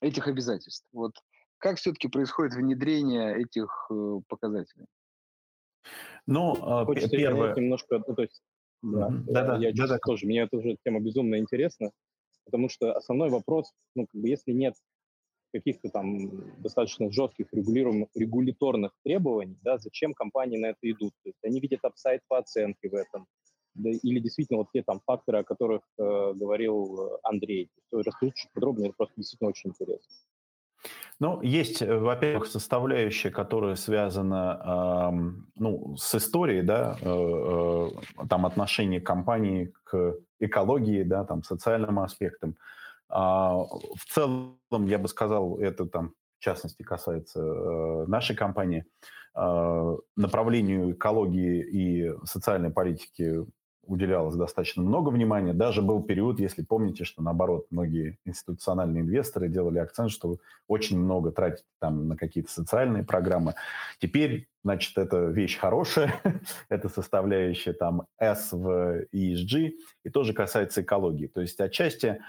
этих 0.00 0.26
обязательств. 0.26 0.86
Вот 0.92 1.12
как 1.58 1.78
все-таки 1.78 2.08
происходит 2.08 2.54
внедрение 2.54 3.40
этих 3.42 3.68
э, 3.90 4.20
показателей? 4.28 4.86
Ну, 6.26 6.56
а, 6.62 6.84
Хочется 6.84 7.10
первое... 7.10 7.54
немножко, 7.54 8.02
ну, 8.06 8.14
то 8.14 8.22
есть, 8.22 8.42
да, 8.82 9.08
mm-hmm. 9.08 9.24
да, 9.28 9.44
да, 9.44 9.56
я 9.58 9.72
да, 9.74 9.86
да, 9.86 9.98
тоже, 9.98 10.26
мне 10.26 10.42
эта 10.42 10.56
уже 10.56 10.76
тема 10.84 11.00
безумно 11.00 11.38
интересна, 11.38 11.90
потому 12.44 12.68
что 12.68 12.94
основной 12.94 13.30
вопрос, 13.30 13.72
ну, 13.94 14.06
как 14.06 14.20
бы, 14.20 14.28
если 14.28 14.52
нет 14.52 14.74
каких-то 15.54 15.88
там 15.88 16.60
достаточно 16.60 17.10
жестких 17.12 17.46
регуляторных 17.52 18.90
требований, 19.04 19.56
да, 19.62 19.78
зачем 19.78 20.12
компании 20.12 20.58
на 20.58 20.66
это 20.66 20.90
идут? 20.90 21.12
То 21.22 21.28
есть 21.28 21.38
они 21.44 21.60
видят 21.60 21.84
апсайд 21.84 22.22
по 22.28 22.38
оценке 22.38 22.88
в 22.88 22.94
этом, 22.94 23.26
да, 23.74 23.90
или 23.90 24.18
действительно 24.18 24.58
вот 24.58 24.68
те 24.72 24.82
там 24.82 25.00
факторы, 25.06 25.38
о 25.38 25.44
которых 25.44 25.82
э, 25.98 26.32
говорил 26.34 26.98
э, 26.98 27.18
Андрей. 27.22 27.70
Расскажите 27.92 28.36
чуть 28.36 28.52
подробнее, 28.52 28.88
это 28.88 28.96
просто 28.96 29.14
действительно 29.16 29.50
очень 29.50 29.70
интересно. 29.70 30.12
Ну, 31.20 31.40
есть, 31.42 31.82
э, 31.82 31.96
во-первых, 31.96 32.46
составляющая, 32.46 33.30
которая 33.30 33.76
связана 33.76 34.60
э, 34.64 35.16
ну, 35.56 35.96
с 35.96 36.14
историей, 36.16 36.62
да, 36.62 36.98
э, 37.00 37.06
э, 37.06 38.26
там 38.28 38.44
отношение 38.44 39.00
компании 39.00 39.72
к 39.84 40.16
экологии, 40.40 41.04
да, 41.04 41.24
там 41.24 41.44
социальным 41.44 42.00
аспектам. 42.00 42.56
В 43.08 44.04
целом, 44.08 44.58
я 44.86 44.98
бы 44.98 45.08
сказал, 45.08 45.58
это 45.58 45.86
там 45.86 46.14
в 46.38 46.44
частности 46.44 46.82
касается 46.82 47.40
э, 47.40 48.04
нашей 48.06 48.36
компании, 48.36 48.84
э, 49.34 49.96
направлению 50.16 50.92
экологии 50.92 51.62
и 51.62 52.12
социальной 52.24 52.70
политики 52.70 53.46
уделялось 53.86 54.36
достаточно 54.36 54.82
много 54.82 55.10
внимания. 55.10 55.52
Даже 55.52 55.82
был 55.82 56.02
период, 56.02 56.40
если 56.40 56.62
помните, 56.62 57.04
что 57.04 57.22
наоборот, 57.22 57.66
многие 57.70 58.18
институциональные 58.24 59.02
инвесторы 59.02 59.48
делали 59.48 59.78
акцент, 59.78 60.10
что 60.10 60.36
очень 60.68 60.98
много 60.98 61.30
тратить 61.30 61.64
там 61.80 62.08
на 62.08 62.16
какие-то 62.16 62.50
социальные 62.50 63.04
программы. 63.04 63.54
Теперь, 63.98 64.48
значит, 64.62 64.96
это 64.98 65.26
вещь 65.26 65.58
хорошая, 65.58 66.14
это 66.68 66.88
составляющая 66.88 67.72
там 67.72 68.06
S 68.18 68.52
в 68.52 69.04
ESG, 69.12 69.72
и 70.04 70.10
тоже 70.10 70.32
касается 70.32 70.82
экологии. 70.82 71.26
То 71.26 71.40
есть 71.40 71.60
отчасти, 71.60 72.20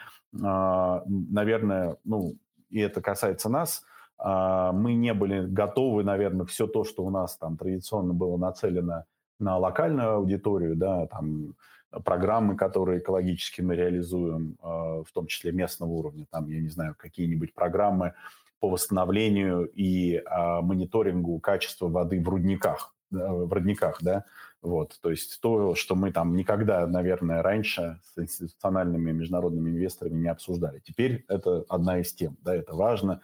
а, 0.43 1.03
наверное, 1.07 1.97
ну, 2.03 2.35
и 2.69 2.79
это 2.79 3.01
касается 3.01 3.49
нас, 3.49 3.83
а, 4.17 4.71
мы 4.71 4.93
не 4.93 5.13
были 5.13 5.45
готовы, 5.45 6.03
наверное, 6.03 6.45
все 6.45 6.67
то, 6.67 6.83
что 6.83 7.03
у 7.03 7.09
нас 7.09 7.37
там 7.37 7.57
традиционно 7.57 8.13
было 8.13 8.37
нацелено 8.37 9.05
на 9.39 9.57
локальную 9.57 10.11
аудиторию, 10.15 10.75
да, 10.75 11.07
там 11.07 11.55
программы, 12.03 12.57
которые 12.57 12.99
экологически 12.99 13.61
мы 13.61 13.75
реализуем, 13.75 14.57
э, 14.61 14.65
в 14.65 15.07
том 15.13 15.27
числе 15.27 15.51
местного 15.51 15.91
уровня, 15.91 16.25
там, 16.29 16.49
я 16.49 16.59
не 16.59 16.69
знаю, 16.69 16.95
какие-нибудь 16.97 17.53
программы 17.53 18.13
по 18.59 18.69
восстановлению 18.69 19.65
и 19.65 20.15
э, 20.15 20.61
мониторингу 20.61 21.39
качества 21.39 21.87
воды 21.87 22.21
в 22.21 22.27
рудниках, 22.27 22.93
в 23.11 23.53
родниках, 23.53 23.99
да, 24.01 24.25
вот, 24.61 24.97
то 25.01 25.11
есть 25.11 25.39
то, 25.41 25.75
что 25.75 25.95
мы 25.95 26.11
там 26.11 26.35
никогда, 26.35 26.87
наверное, 26.87 27.43
раньше 27.43 27.99
с 28.03 28.19
институциональными 28.19 29.11
международными 29.11 29.69
инвесторами 29.69 30.19
не 30.19 30.27
обсуждали. 30.27 30.79
Теперь 30.79 31.23
это 31.27 31.63
одна 31.69 31.99
из 31.99 32.13
тем, 32.13 32.35
да, 32.41 32.55
это 32.55 32.73
важно, 32.73 33.21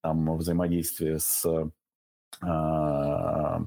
там 0.00 0.36
взаимодействие 0.36 1.18
с 1.18 1.44
э, 1.44 1.68
Э, 2.42 3.58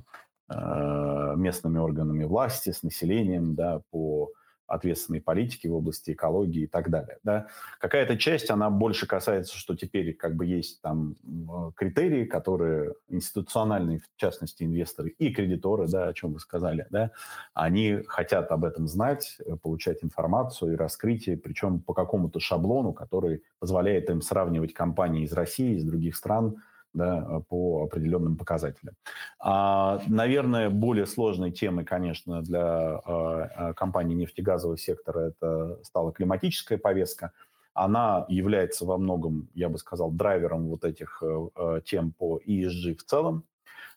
местными 0.49 1.77
органами 1.77 2.23
власти, 2.23 2.71
с 2.71 2.83
населением, 2.83 3.55
да, 3.55 3.81
по 3.91 4.31
ответственной 4.67 5.21
политике 5.21 5.69
в 5.69 5.75
области 5.75 6.11
экологии 6.11 6.63
и 6.63 6.67
так 6.67 6.89
далее. 6.89 7.17
Да. 7.23 7.47
Какая-то 7.79 8.17
часть, 8.17 8.49
она 8.49 8.69
больше 8.69 9.07
касается, 9.07 9.57
что 9.57 9.75
теперь 9.75 10.13
как 10.13 10.35
бы 10.35 10.45
есть 10.45 10.81
там 10.81 11.15
э, 11.23 11.71
критерии, 11.75 12.25
которые 12.25 12.93
институциональные, 13.07 13.99
в 13.99 14.19
частности, 14.19 14.63
инвесторы 14.63 15.09
и 15.09 15.33
кредиторы, 15.33 15.87
да, 15.87 16.07
о 16.07 16.13
чем 16.13 16.33
вы 16.33 16.39
сказали, 16.39 16.85
да, 16.89 17.11
они 17.53 18.03
хотят 18.07 18.51
об 18.51 18.65
этом 18.65 18.87
знать, 18.87 19.37
э, 19.45 19.55
получать 19.55 20.03
информацию 20.03 20.73
и 20.73 20.75
раскрытие, 20.75 21.37
причем 21.37 21.79
по 21.79 21.93
какому-то 21.93 22.39
шаблону, 22.39 22.91
который 22.91 23.43
позволяет 23.59 24.09
им 24.09 24.21
сравнивать 24.21 24.73
компании 24.73 25.23
из 25.23 25.31
России, 25.31 25.77
из 25.77 25.85
других 25.85 26.15
стран, 26.17 26.57
да, 26.97 27.41
по 27.47 27.83
определенным 27.83 28.35
показателям. 28.35 28.95
А, 29.39 30.01
наверное, 30.07 30.69
более 30.69 31.05
сложной 31.05 31.51
темой, 31.51 31.85
конечно, 31.85 32.41
для 32.41 32.61
а, 32.61 33.01
а, 33.05 33.73
компании 33.73 34.15
нефтегазового 34.15 34.77
сектора 34.77 35.29
это 35.29 35.79
стала 35.83 36.11
климатическая 36.11 36.77
повестка. 36.77 37.31
Она 37.73 38.25
является 38.27 38.85
во 38.85 38.97
многом, 38.97 39.49
я 39.53 39.69
бы 39.69 39.77
сказал, 39.77 40.11
драйвером 40.11 40.67
вот 40.67 40.83
этих 40.83 41.21
а, 41.23 41.81
тем 41.81 42.11
по 42.11 42.39
ESG 42.45 42.95
в 42.95 43.03
целом. 43.03 43.43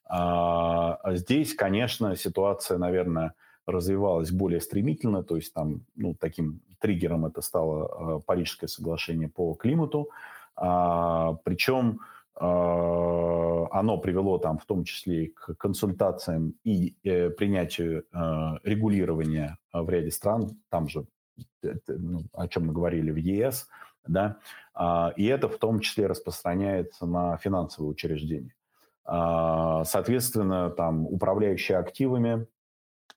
А, 0.05 0.99
здесь, 1.15 1.55
конечно, 1.55 2.15
ситуация, 2.17 2.79
наверное, 2.79 3.33
развивалась 3.67 4.31
более 4.31 4.61
стремительно, 4.61 5.23
то 5.23 5.37
есть 5.37 5.55
там, 5.55 5.83
ну, 5.97 6.15
таким 6.15 6.61
триггером 6.81 7.27
это 7.27 7.41
стало 7.41 8.21
Парижское 8.21 8.69
соглашение 8.69 9.29
по 9.29 9.55
климату, 9.55 10.11
а, 10.61 11.35
причем 11.45 12.01
а, 12.01 12.05
оно 12.37 13.99
привело 13.99 14.39
там 14.39 14.59
в 14.59 14.67
том 14.67 14.85
числе 14.85 15.29
к 15.29 15.55
консультациям 15.57 16.55
и 16.65 16.97
э, 17.05 17.31
принятию 17.31 18.05
э, 18.13 18.59
регулирования 18.65 19.59
в 19.73 19.89
ряде 19.89 20.11
стран, 20.11 20.61
там 20.69 20.89
же, 20.89 21.07
э, 21.63 21.75
ну, 21.87 22.25
о 22.33 22.49
чем 22.49 22.67
мы 22.67 22.73
говорили 22.73 23.11
в 23.11 23.17
ЕС, 23.17 23.69
да, 24.07 24.39
а, 24.75 25.13
и 25.17 25.27
это 25.27 25.49
в 25.49 25.59
том 25.59 25.81
числе 25.81 26.07
распространяется 26.07 27.07
на 27.07 27.37
финансовые 27.37 27.91
учреждения. 27.91 28.55
А, 29.05 29.85
соответственно, 29.85 30.71
там 30.71 31.07
управляющие 31.07 31.79
активами, 31.79 32.47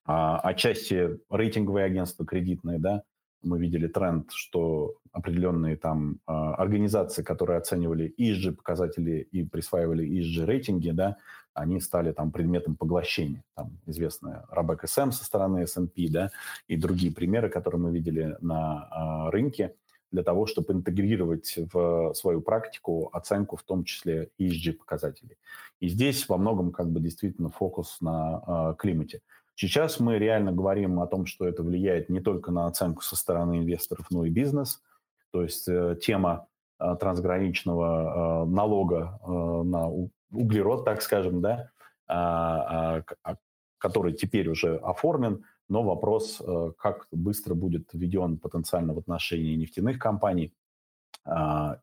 отчасти 0.06 1.18
рейтинговые 1.30 1.86
агентства 1.86 2.26
кредитные, 2.26 2.78
да, 2.78 3.02
мы 3.44 3.58
видели 3.58 3.86
тренд, 3.86 4.30
что 4.32 4.94
определенные 5.12 5.76
там 5.76 6.18
а, 6.26 6.54
организации, 6.54 7.22
которые 7.22 7.58
оценивали 7.58 8.12
ESG 8.18 8.52
показатели 8.52 9.26
и 9.30 9.44
присваивали 9.44 10.06
ESG 10.06 10.44
рейтинги, 10.44 10.90
да, 10.90 11.16
они 11.52 11.80
стали 11.80 12.12
там 12.12 12.32
предметом 12.32 12.74
поглощения. 12.76 13.44
Там 13.54 13.78
известная 13.86 14.44
Рабек 14.50 14.88
СМ 14.88 15.12
со 15.12 15.24
стороны 15.24 15.60
S&P, 15.60 16.08
да, 16.08 16.30
и 16.66 16.76
другие 16.76 17.12
примеры, 17.12 17.48
которые 17.48 17.80
мы 17.80 17.92
видели 17.92 18.36
на 18.40 18.88
а, 18.90 19.30
рынке 19.30 19.74
для 20.10 20.22
того, 20.22 20.46
чтобы 20.46 20.72
интегрировать 20.72 21.58
в 21.72 22.14
свою 22.14 22.40
практику 22.40 23.10
оценку, 23.12 23.56
в 23.56 23.64
том 23.64 23.82
числе 23.84 24.30
ESG 24.38 24.74
показателей. 24.74 25.36
И 25.80 25.88
здесь 25.88 26.28
во 26.28 26.38
многом 26.38 26.70
как 26.70 26.88
бы 26.90 27.00
действительно 27.00 27.50
фокус 27.50 28.00
на 28.00 28.42
э, 28.46 28.74
климате. 28.78 29.22
Сейчас 29.56 30.00
мы 30.00 30.18
реально 30.18 30.52
говорим 30.52 31.00
о 31.00 31.06
том, 31.06 31.26
что 31.26 31.46
это 31.46 31.62
влияет 31.62 32.08
не 32.08 32.20
только 32.20 32.50
на 32.50 32.66
оценку 32.66 33.02
со 33.02 33.14
стороны 33.16 33.58
инвесторов, 33.58 34.06
но 34.10 34.24
и 34.24 34.30
бизнес. 34.30 34.82
То 35.30 35.42
есть 35.42 35.68
э, 35.68 35.96
тема 36.00 36.46
э, 36.80 36.96
трансграничного 36.98 38.44
э, 38.44 38.50
налога 38.50 39.20
на 39.24 39.88
углерод, 40.32 40.84
так 40.84 41.02
скажем, 41.02 41.40
да, 41.40 41.70
а, 42.06 42.98
а, 42.98 43.04
а, 43.22 43.36
который 43.78 44.12
теперь 44.12 44.48
уже 44.48 44.76
оформлен, 44.76 45.44
но 45.68 45.82
вопрос, 45.82 46.42
как 46.78 47.06
быстро 47.10 47.54
будет 47.54 47.88
введен 47.92 48.38
потенциально 48.38 48.92
в 48.92 48.98
отношении 48.98 49.56
нефтяных 49.56 49.98
компаний 49.98 50.52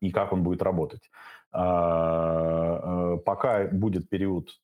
и 0.01 0.11
как 0.11 0.33
он 0.33 0.43
будет 0.43 0.61
работать. 0.61 1.09
А, 1.53 3.17
пока 3.25 3.67
будет 3.67 4.09
период 4.09 4.59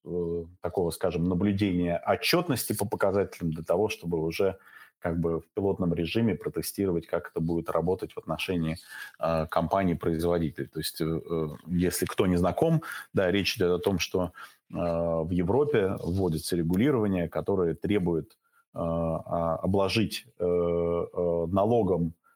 такого, 0.62 0.92
скажем, 0.92 1.28
наблюдения 1.28 1.98
отчетности 2.06 2.74
по 2.74 2.88
показателям 2.88 3.52
для 3.52 3.64
того, 3.64 3.90
чтобы 3.90 4.24
уже 4.24 4.58
как 5.00 5.20
бы 5.20 5.42
в 5.42 5.48
пилотном 5.54 5.94
режиме 5.94 6.36
протестировать, 6.36 7.08
как 7.08 7.30
это 7.30 7.40
будет 7.40 7.70
работать 7.70 8.14
в 8.14 8.18
отношении 8.18 8.78
э, 9.20 9.46
компаний-производителей. 9.48 10.68
То 10.68 10.80
есть, 10.80 11.00
э, 11.02 11.50
если 11.68 12.06
кто 12.06 12.26
не 12.26 12.38
знаком, 12.38 12.82
да, 13.14 13.32
речь 13.32 13.58
идет 13.58 13.72
о 13.72 13.80
том, 13.80 14.00
что 14.00 14.32
э, 14.72 14.76
в 14.76 15.30
Европе 15.30 15.96
вводится 16.02 16.56
регулирование, 16.56 17.30
которое 17.30 17.76
требует 17.76 18.38
э, 18.74 18.80
обложить 18.80 20.26
э, 20.40 20.44
э, 20.44 21.46
налогом, 21.48 22.08
э, 22.08 22.27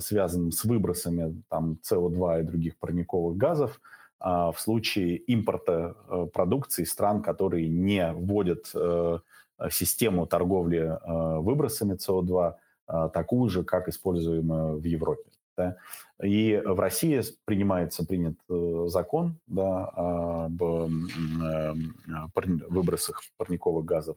связанным 0.00 0.52
с 0.52 0.64
выбросами 0.64 1.42
там, 1.48 1.78
СО2 1.82 2.40
и 2.40 2.44
других 2.44 2.76
парниковых 2.76 3.36
газов, 3.36 3.80
э, 4.20 4.24
в 4.24 4.56
случае 4.58 5.16
импорта 5.16 5.96
э, 6.08 6.26
продукции 6.32 6.84
стран, 6.84 7.22
которые 7.22 7.68
не 7.68 8.12
вводят 8.12 8.70
э, 8.74 9.18
систему 9.70 10.26
торговли 10.26 10.78
э, 10.78 11.38
выбросами 11.40 11.94
СО2 11.94 12.54
э, 12.88 13.10
такую 13.12 13.48
же, 13.50 13.64
как 13.64 13.88
используемую 13.88 14.78
в 14.80 14.84
Европе. 14.84 15.30
Да? 15.56 15.76
И 16.22 16.60
в 16.64 16.78
России 16.80 17.22
принимается, 17.44 18.04
принят 18.04 18.34
закон 18.90 19.36
да, 19.46 19.84
об 19.94 20.60
выбросах 22.68 23.22
парниковых 23.36 23.84
газов, 23.84 24.16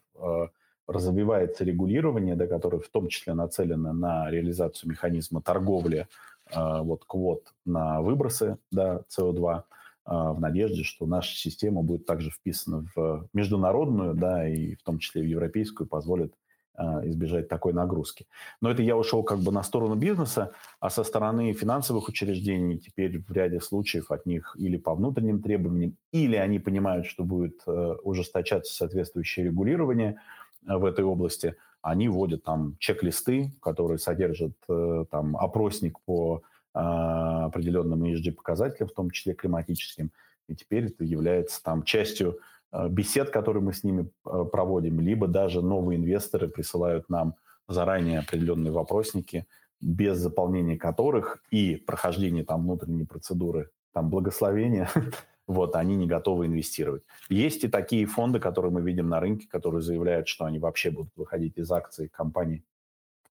развивается 0.88 1.63
регулирование, 1.63 2.35
да, 2.35 2.47
которое 2.47 2.79
в 2.79 2.89
том 2.89 3.07
числе 3.09 3.33
нацелено 3.33 3.93
на 3.93 4.31
реализацию 4.31 4.89
механизма 4.89 5.41
торговли 5.41 6.07
вот, 6.55 7.03
квот 7.05 7.53
на 7.65 8.01
выбросы 8.01 8.57
да, 8.71 9.01
СО2, 9.09 9.63
а, 10.07 10.31
в 10.31 10.39
надежде, 10.39 10.83
что 10.83 11.05
наша 11.05 11.35
система 11.35 11.81
будет 11.81 12.05
также 12.05 12.31
вписана 12.31 12.85
в 12.95 13.27
международную, 13.33 14.15
да, 14.15 14.47
и 14.47 14.75
в 14.75 14.83
том 14.83 14.99
числе 14.99 15.21
в 15.21 15.25
европейскую, 15.25 15.85
позволит 15.85 16.33
а, 16.75 17.05
избежать 17.05 17.49
такой 17.49 17.73
нагрузки. 17.73 18.25
Но 18.61 18.71
это 18.71 18.81
я 18.81 18.95
ушел 18.95 19.23
как 19.23 19.39
бы 19.39 19.51
на 19.51 19.63
сторону 19.63 19.95
бизнеса, 19.95 20.53
а 20.79 20.89
со 20.89 21.03
стороны 21.03 21.51
финансовых 21.51 22.07
учреждений 22.07 22.77
теперь 22.77 23.21
в 23.21 23.29
ряде 23.33 23.59
случаев 23.59 24.09
от 24.09 24.25
них 24.25 24.55
или 24.57 24.77
по 24.77 24.95
внутренним 24.95 25.41
требованиям, 25.41 25.97
или 26.13 26.38
они 26.38 26.59
понимают, 26.59 27.05
что 27.05 27.25
будет 27.25 27.61
э, 27.67 27.95
ужесточаться 28.03 28.73
соответствующее 28.73 29.47
регулирование 29.47 30.11
э, 30.11 30.46
в 30.68 30.86
этой 30.86 31.05
области, 31.05 31.55
они 31.82 32.09
вводят 32.09 32.43
там 32.43 32.76
чек-листы, 32.80 33.53
которые 33.61 33.97
содержат 33.97 34.53
э, 34.68 35.05
там 35.09 35.38
опросник 35.38 35.99
по 36.01 36.43
а, 36.80 37.45
определенным 37.45 38.03
ESG-показателям, 38.03 38.88
в 38.88 38.93
том 38.93 39.09
числе 39.09 39.34
климатическим. 39.34 40.11
И 40.47 40.55
теперь 40.55 40.86
это 40.86 41.03
является 41.03 41.63
там 41.63 41.82
частью 41.82 42.39
а, 42.72 42.88
бесед, 42.88 43.32
которые 43.32 43.63
мы 43.63 43.74
с 43.74 43.84
ними 43.84 44.11
проводим, 44.24 44.99
либо 44.99 45.28
даже 45.28 45.63
новые 45.63 45.97
инвесторы 45.97 46.47
присылают 46.47 47.09
нам 47.09 47.34
заранее 47.68 48.20
определенные 48.20 48.72
вопросники, 48.72 49.47
без 49.82 50.20
заполнения 50.20 50.78
которых 50.78 51.43
и 51.49 51.78
прохождения 51.78 52.43
там 52.43 52.61
внутренней 52.61 53.05
процедуры, 53.05 53.72
там 53.91 54.11
благословения, 54.11 54.88
вот, 55.47 55.75
они 55.75 55.95
не 55.95 56.05
готовы 56.05 56.45
инвестировать. 56.45 57.03
Есть 57.29 57.63
и 57.63 57.67
такие 57.67 58.05
фонды, 58.05 58.39
которые 58.39 58.71
мы 58.71 58.81
видим 58.81 59.07
на 59.09 59.19
рынке, 59.19 59.47
которые 59.49 59.81
заявляют, 59.81 60.27
что 60.27 60.45
они 60.45 60.59
вообще 60.59 60.91
будут 60.91 61.11
выходить 61.15 61.57
из 61.57 61.71
акций 61.71 62.09
компаний, 62.09 62.63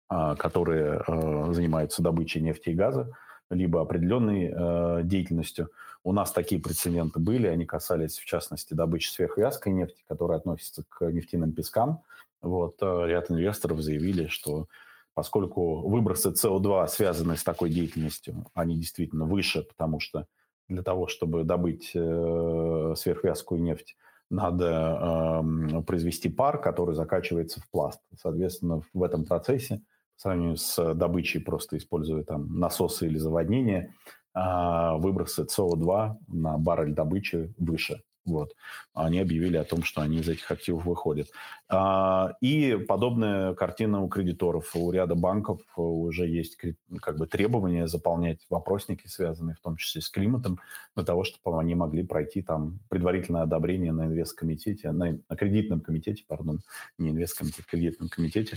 которые 0.09 1.05
занимаются 1.53 2.03
добычей 2.03 2.41
нефти 2.41 2.71
и 2.71 2.75
газа, 2.75 3.13
либо 3.51 3.81
определенной 3.81 4.53
э, 4.53 5.03
деятельностью. 5.05 5.71
У 6.03 6.13
нас 6.13 6.33
такие 6.33 6.61
прецеденты 6.61 7.19
были, 7.19 7.47
они 7.47 7.67
касались, 7.67 8.19
в 8.19 8.25
частности, 8.25 8.75
добычи 8.75 9.09
сверхвязкой 9.11 9.73
нефти, 9.73 10.03
которая 10.09 10.39
относится 10.39 10.85
к 10.89 11.05
нефтяным 11.11 11.53
пескам. 11.53 12.03
Вот, 12.43 12.81
ряд 12.81 13.31
инвесторов 13.31 13.81
заявили, 13.81 14.27
что 14.27 14.67
поскольку 15.15 15.89
выбросы 15.89 16.31
СО2, 16.31 16.89
связанные 16.89 17.37
с 17.37 17.45
такой 17.45 17.71
деятельностью, 17.71 18.47
они 18.55 18.77
действительно 18.77 19.25
выше, 19.25 19.63
потому 19.63 19.99
что 19.99 20.27
для 20.69 20.83
того, 20.83 21.07
чтобы 21.07 21.45
добыть 21.45 21.93
э, 21.95 22.95
сверхвязкую 22.97 23.63
нефть, 23.63 23.97
надо 24.31 25.43
э, 25.77 25.83
произвести 25.83 26.29
пар, 26.29 26.61
который 26.61 26.95
закачивается 26.95 27.61
в 27.61 27.71
пласт. 27.71 28.01
Соответственно, 28.17 28.83
в 28.93 29.03
этом 29.03 29.25
процессе 29.25 29.83
по 30.17 30.23
сравнению 30.23 30.57
с 30.57 30.95
добычей, 30.95 31.41
просто 31.41 31.77
используя 31.77 32.25
там 32.25 32.59
насосы 32.59 33.07
или 33.07 33.19
заводнение, 33.19 33.93
а, 34.33 34.97
выбросы 34.97 35.45
СО2 35.45 36.17
на 36.29 36.59
баррель 36.59 36.95
добычи 36.95 37.55
выше. 37.59 38.03
Вот. 38.27 38.55
Они 38.93 39.21
объявили 39.21 39.57
о 39.57 39.65
том, 39.65 39.85
что 39.85 40.03
они 40.03 40.19
из 40.19 40.29
этих 40.29 40.51
активов 40.51 40.85
выходят. 40.85 41.29
А, 41.69 42.35
и 42.41 42.77
подобная 42.77 43.55
картина 43.55 44.03
у 44.03 44.09
кредиторов. 44.09 44.75
У 44.75 44.91
ряда 44.91 45.15
банков 45.15 45.61
уже 45.77 46.27
есть 46.27 46.59
как 47.01 47.17
бы 47.17 47.27
требования 47.27 47.87
заполнять 47.87 48.41
вопросники, 48.51 49.07
связанные 49.07 49.55
в 49.55 49.61
том 49.61 49.77
числе 49.77 50.03
с 50.03 50.09
климатом, 50.11 50.59
для 50.97 51.05
того, 51.05 51.25
чтобы 51.25 51.59
они 51.61 51.75
могли 51.75 52.03
пройти 52.03 52.43
там 52.43 52.81
предварительное 52.89 53.43
одобрение 53.43 53.93
на 53.93 54.07
инвесткомитете, 54.07 54.91
на, 54.91 55.19
на 55.29 55.37
кредитном 55.37 55.81
комитете, 55.81 56.25
пардон, 56.27 56.61
не 56.99 57.11
инвесткомитете, 57.11 57.63
в 57.63 57.67
кредитном 57.67 58.09
комитете, 58.09 58.57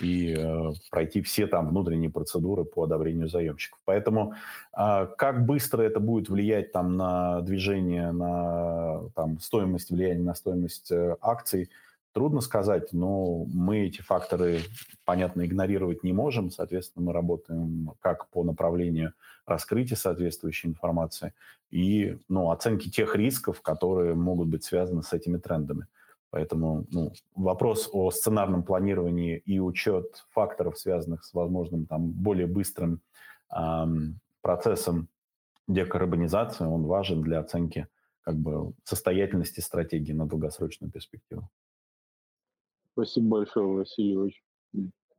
и 0.00 0.34
э, 0.38 0.72
пройти 0.90 1.22
все 1.22 1.46
там 1.46 1.68
внутренние 1.68 2.10
процедуры 2.10 2.64
по 2.64 2.84
одобрению 2.84 3.28
заемщиков. 3.28 3.80
Поэтому 3.84 4.34
как 4.78 5.44
быстро 5.44 5.82
это 5.82 5.98
будет 5.98 6.28
влиять 6.28 6.70
там 6.70 6.96
на 6.96 7.40
движение, 7.40 8.12
на 8.12 9.08
там, 9.16 9.40
стоимость, 9.40 9.90
влияние 9.90 10.24
на 10.24 10.34
стоимость 10.36 10.92
э, 10.92 11.16
акций, 11.20 11.68
трудно 12.12 12.40
сказать, 12.40 12.92
но 12.92 13.44
мы 13.52 13.86
эти 13.86 14.02
факторы, 14.02 14.60
понятно, 15.04 15.44
игнорировать 15.44 16.04
не 16.04 16.12
можем. 16.12 16.52
Соответственно, 16.52 17.06
мы 17.06 17.12
работаем 17.12 17.92
как 17.98 18.28
по 18.28 18.44
направлению 18.44 19.14
раскрытия 19.46 19.96
соответствующей 19.96 20.68
информации 20.68 21.34
и 21.72 22.16
ну, 22.28 22.52
оценки 22.52 22.88
тех 22.88 23.16
рисков, 23.16 23.62
которые 23.62 24.14
могут 24.14 24.46
быть 24.46 24.62
связаны 24.62 25.02
с 25.02 25.12
этими 25.12 25.38
трендами. 25.38 25.86
Поэтому 26.30 26.86
ну, 26.92 27.12
вопрос 27.34 27.88
о 27.92 28.12
сценарном 28.12 28.62
планировании 28.62 29.38
и 29.38 29.58
учет 29.58 30.24
факторов, 30.30 30.78
связанных 30.78 31.24
с 31.24 31.34
возможным 31.34 31.86
там, 31.86 32.10
более 32.10 32.46
быстрым 32.46 33.00
процессом 34.48 35.10
декарбонизации, 35.66 36.64
он 36.64 36.86
важен 36.86 37.20
для 37.20 37.40
оценки 37.40 37.86
как 38.22 38.34
бы 38.36 38.72
состоятельности 38.82 39.60
стратегии 39.60 40.14
на 40.14 40.26
долгосрочную 40.26 40.90
перспективу. 40.90 41.50
Спасибо 42.92 43.28
большое, 43.28 43.66
Василий. 43.66 44.42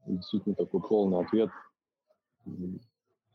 действительно 0.08 0.56
такой 0.56 0.82
полный 0.82 1.24
ответ. 1.24 1.52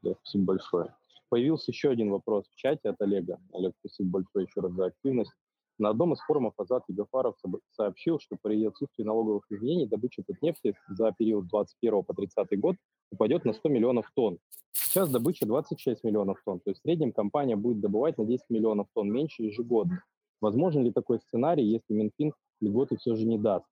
Да, 0.03 0.15
спасибо 0.23 0.45
большое. 0.47 0.93
Появился 1.29 1.71
еще 1.71 1.91
один 1.91 2.11
вопрос 2.11 2.49
в 2.49 2.57
чате 2.57 2.89
от 2.89 3.01
Олега. 3.01 3.39
Олег, 3.53 3.75
спасибо 3.79 4.19
большое 4.19 4.47
еще 4.47 4.63
раз 4.63 4.73
за 4.73 4.87
активность. 4.87 5.33
На 5.79 5.89
одном 5.89 6.13
из 6.13 6.21
форумов 6.21 6.55
Азат 6.57 6.85
Егафаров 6.89 7.35
сообщил, 7.73 8.21
что 8.21 8.37
при 8.41 8.65
отсутствии 8.65 9.03
налоговых 9.03 9.45
изменений 9.51 9.87
добыча 9.87 10.23
нефти 10.41 10.77
за 10.89 11.13
период 11.13 11.49
21 11.49 12.05
по 12.05 12.15
30 12.15 12.61
год 12.61 12.77
упадет 13.11 13.45
на 13.45 13.53
100 13.53 13.69
миллионов 13.71 14.11
тонн. 14.15 14.39
Сейчас 14.73 15.11
добыча 15.11 15.47
26 15.47 16.05
миллионов 16.05 16.41
тонн, 16.45 16.61
то 16.61 16.71
есть 16.71 16.81
в 16.81 16.83
среднем 16.83 17.13
компания 17.13 17.57
будет 17.57 17.81
добывать 17.81 18.19
на 18.19 18.25
10 18.25 18.45
миллионов 18.51 18.87
тонн 18.95 19.11
меньше 19.11 19.43
ежегодно. 19.43 20.05
Возможен 20.41 20.85
ли 20.85 20.93
такой 20.93 21.19
сценарий, 21.21 21.65
если 21.65 21.93
Минфин 21.93 22.33
льготы 22.61 22.97
все 22.97 23.17
же 23.17 23.25
не 23.25 23.39
даст? 23.39 23.67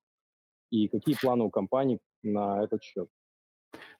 И 0.70 0.88
какие 0.88 1.14
планы 1.20 1.44
у 1.44 1.50
компании 1.50 2.00
на 2.22 2.64
этот 2.64 2.82
счет? 2.82 3.08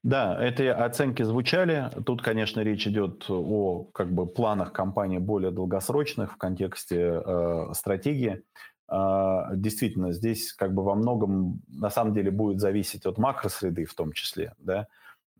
Да, 0.03 0.37
эти 0.45 0.63
оценки 0.63 1.23
звучали. 1.23 1.89
Тут, 2.05 2.23
конечно, 2.23 2.61
речь 2.61 2.87
идет 2.89 3.25
о 3.29 3.85
как 3.95 4.13
бы 4.13 4.27
планах 4.27 4.73
компании 4.73 5.19
более 5.19 5.53
долгосрочных 5.53 6.33
в 6.33 6.37
контексте 6.39 7.23
э, 7.25 7.67
стратегии. 7.73 8.43
Э, 8.91 9.51
действительно, 9.55 10.13
здесь 10.13 10.53
как 10.55 10.75
бы 10.75 10.83
во 10.83 10.97
многом 10.97 11.63
на 11.69 11.89
самом 11.89 12.15
деле 12.15 12.33
будет 12.33 12.59
зависеть 12.61 13.07
от 13.07 13.17
макросреды 13.17 13.85
в 13.85 13.95
том 13.95 14.13
числе, 14.13 14.55
да, 14.59 14.89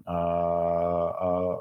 э, 0.07 1.57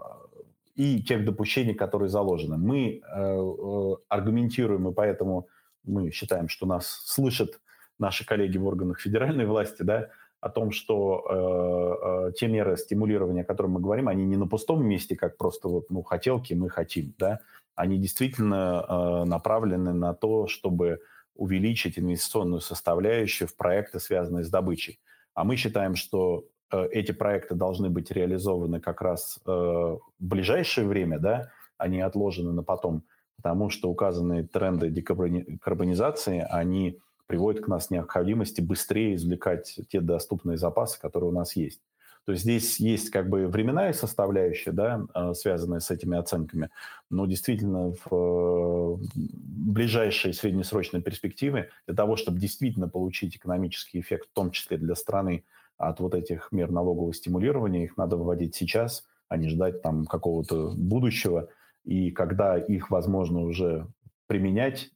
и 0.76 1.02
тех 1.02 1.26
допущений, 1.26 1.74
которые 1.74 2.10
заложены. 2.10 2.58
Мы 2.58 2.97
э, 2.97 3.02
э, 3.04 3.95
аргументируем, 4.10 4.88
и 4.89 4.93
поэтому 4.93 5.47
мы 5.84 6.12
считаем, 6.12 6.49
что 6.49 6.68
нас 6.68 6.86
слышат 7.06 7.60
наши 7.97 8.28
коллеги 8.28 8.60
в 8.60 8.66
органах 8.68 8.99
федеральной 8.99 9.47
власти, 9.47 9.82
да, 9.82 10.10
о 10.42 10.50
том, 10.50 10.72
что 10.72 11.24
э, 11.30 12.30
э, 12.30 12.34
те 12.34 12.48
меры 12.48 12.76
стимулирования, 12.76 13.42
о 13.42 13.46
которых 13.46 13.74
мы 13.74 13.80
говорим, 13.80 14.08
они 14.08 14.26
не 14.26 14.38
на 14.38 14.48
пустом 14.48 14.84
месте, 14.86 15.16
как 15.16 15.38
просто 15.38 15.70
вот, 15.70 15.89
ну, 15.92 16.02
хотелки 16.02 16.56
мы 16.56 16.70
хотим, 16.70 17.14
да, 17.20 17.39
они 17.76 18.00
действительно 18.00 18.86
э, 18.88 19.24
направлены 19.26 19.94
на 19.94 20.14
то, 20.16 20.48
чтобы 20.48 21.00
увеличить 21.36 21.98
инвестиционную 21.98 22.60
составляющую 22.60 23.48
в 23.48 23.56
проекты, 23.56 24.00
связанные 24.00 24.44
с 24.44 24.50
добычей. 24.50 25.00
А 25.36 25.44
мы 25.44 25.56
считаем, 25.56 25.96
что 25.96 26.46
э, 26.72 26.88
эти 26.92 27.12
проекты 27.12 27.54
должны 27.54 27.89
быть 27.89 28.12
реализованы 28.12 28.80
как 28.80 29.02
раз 29.02 29.39
э, 29.46 29.50
в 29.50 30.02
ближайшее 30.20 30.88
время, 30.88 31.20
да, 31.20 31.52
они 31.78 32.02
отложены 32.02 32.52
на 32.52 32.64
потом, 32.64 33.04
потому 33.38 33.70
что 33.70 33.89
указанные 33.89 34.44
тренды 34.44 34.89
декарбонизации, 34.89 36.46
они 36.50 37.00
приводят 37.32 37.63
к 37.63 37.69
нас 37.69 37.89
необходимости 37.89 38.59
быстрее 38.59 39.15
извлекать 39.15 39.79
те 39.88 40.01
доступные 40.01 40.57
запасы, 40.57 40.99
которые 40.99 41.29
у 41.29 41.34
нас 41.34 41.55
есть. 41.55 41.79
То 42.25 42.34
есть 42.34 42.43
здесь 42.43 42.77
есть 42.82 43.09
как 43.09 43.29
бы 43.29 43.47
временная 43.47 43.93
составляющая, 43.93 44.73
да, 44.73 45.05
а, 45.13 45.34
связанная 45.34 45.79
с 45.79 45.89
этими 45.89 46.17
оценками, 46.17 46.69
но 47.09 47.25
действительно 47.25 47.93
в 48.03 48.11
э, 48.11 48.97
ближайшей 49.15 50.34
среднесрочной 50.34 51.01
перспективе 51.01 51.69
для 51.88 51.95
того, 51.95 52.17
чтобы 52.17 52.38
действительно 52.38 52.89
получить 52.89 53.38
экономический 53.38 54.01
эффект, 54.01 54.27
в 54.29 54.36
том 54.36 54.51
числе 54.51 54.77
для 54.77 54.95
страны, 54.95 55.45
от 55.77 56.01
вот 56.01 56.13
этих 56.13 56.51
мер 56.51 56.69
налогового 56.69 57.13
стимулирования, 57.13 57.86
их 57.86 57.95
надо 57.95 58.17
выводить 58.17 58.55
сейчас, 58.55 59.05
а 59.29 59.38
не 59.38 59.47
ждать 59.47 59.82
там 59.82 60.05
какого-то 60.05 60.73
будущего, 60.75 61.47
и 61.86 62.11
когда 62.11 62.57
их 62.57 62.91
возможно 62.91 63.39
уже 63.39 63.88
применять, 64.32 64.89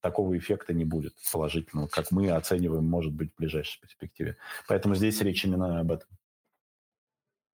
такого 0.00 0.38
эффекта 0.38 0.72
не 0.72 0.86
будет 0.86 1.12
положительного, 1.30 1.88
как 1.88 2.10
мы 2.10 2.30
оцениваем, 2.30 2.86
может 2.86 3.12
быть, 3.12 3.30
в 3.30 3.36
ближайшей 3.36 3.78
перспективе. 3.82 4.38
Поэтому 4.66 4.94
здесь 4.94 5.20
речь 5.20 5.44
именно 5.44 5.78
об 5.78 5.92
этом. 5.92 6.08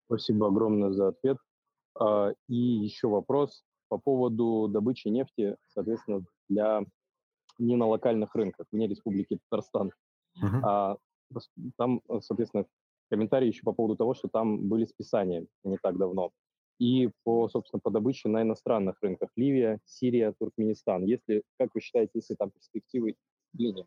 Спасибо 0.08 0.48
огромное 0.48 0.90
за 0.90 1.10
ответ. 1.10 1.38
А, 2.00 2.32
и 2.48 2.56
еще 2.56 3.10
вопрос 3.10 3.64
по 3.90 4.00
поводу 4.00 4.68
добычи 4.68 5.10
нефти, 5.10 5.56
соответственно, 5.68 6.26
для 6.50 6.82
не 7.60 7.76
на 7.76 7.86
локальных 7.86 8.34
рынках, 8.34 8.66
вне 8.72 8.88
Республики 8.88 9.38
Татарстан. 9.48 9.92
Uh-huh. 10.44 10.98
Там, 11.78 12.02
соответственно, 12.22 12.66
комментарий 13.12 13.50
еще 13.50 13.62
по 13.62 13.74
поводу 13.74 13.98
того, 13.98 14.16
что 14.16 14.30
там 14.30 14.68
были 14.68 14.86
списания 14.86 15.46
не 15.64 15.78
так 15.78 15.96
давно 16.00 16.32
и 16.80 17.10
по, 17.24 17.50
собственно, 17.50 17.80
по 17.80 17.90
добыче 17.90 18.30
на 18.30 18.42
иностранных 18.42 18.96
рынках. 19.02 19.30
Ливия, 19.36 19.80
Сирия, 19.86 20.34
Туркменистан. 20.38 21.04
Если, 21.04 21.44
как 21.58 21.74
вы 21.74 21.82
считаете, 21.82 22.12
если 22.16 22.36
там 22.36 22.52
перспективы 22.52 23.16
длиннее? 23.54 23.86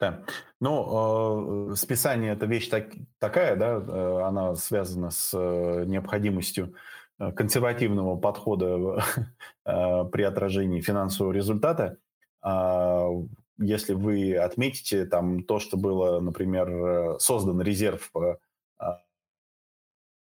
Да. 0.00 0.24
Ну, 0.60 1.70
э, 1.70 1.76
списание– 1.76 2.32
это 2.34 2.46
вещь 2.46 2.68
так, 2.68 2.92
такая, 3.18 3.56
да, 3.56 3.76
э, 3.76 4.20
она 4.22 4.54
связана 4.56 5.10
с 5.10 5.32
э, 5.32 5.84
необходимостью 5.86 6.74
э, 7.18 7.32
консервативного 7.32 8.16
подхода 8.16 9.02
э, 9.64 10.04
при 10.10 10.22
отражении 10.22 10.80
финансового 10.80 11.32
результата. 11.32 11.98
А 12.42 13.08
если 13.58 13.94
вы 13.94 14.36
отметите 14.36 15.06
там 15.06 15.44
то, 15.44 15.60
что 15.60 15.76
было, 15.76 16.20
например, 16.20 16.68
э, 16.68 17.18
создан 17.20 17.62
резерв 17.62 18.10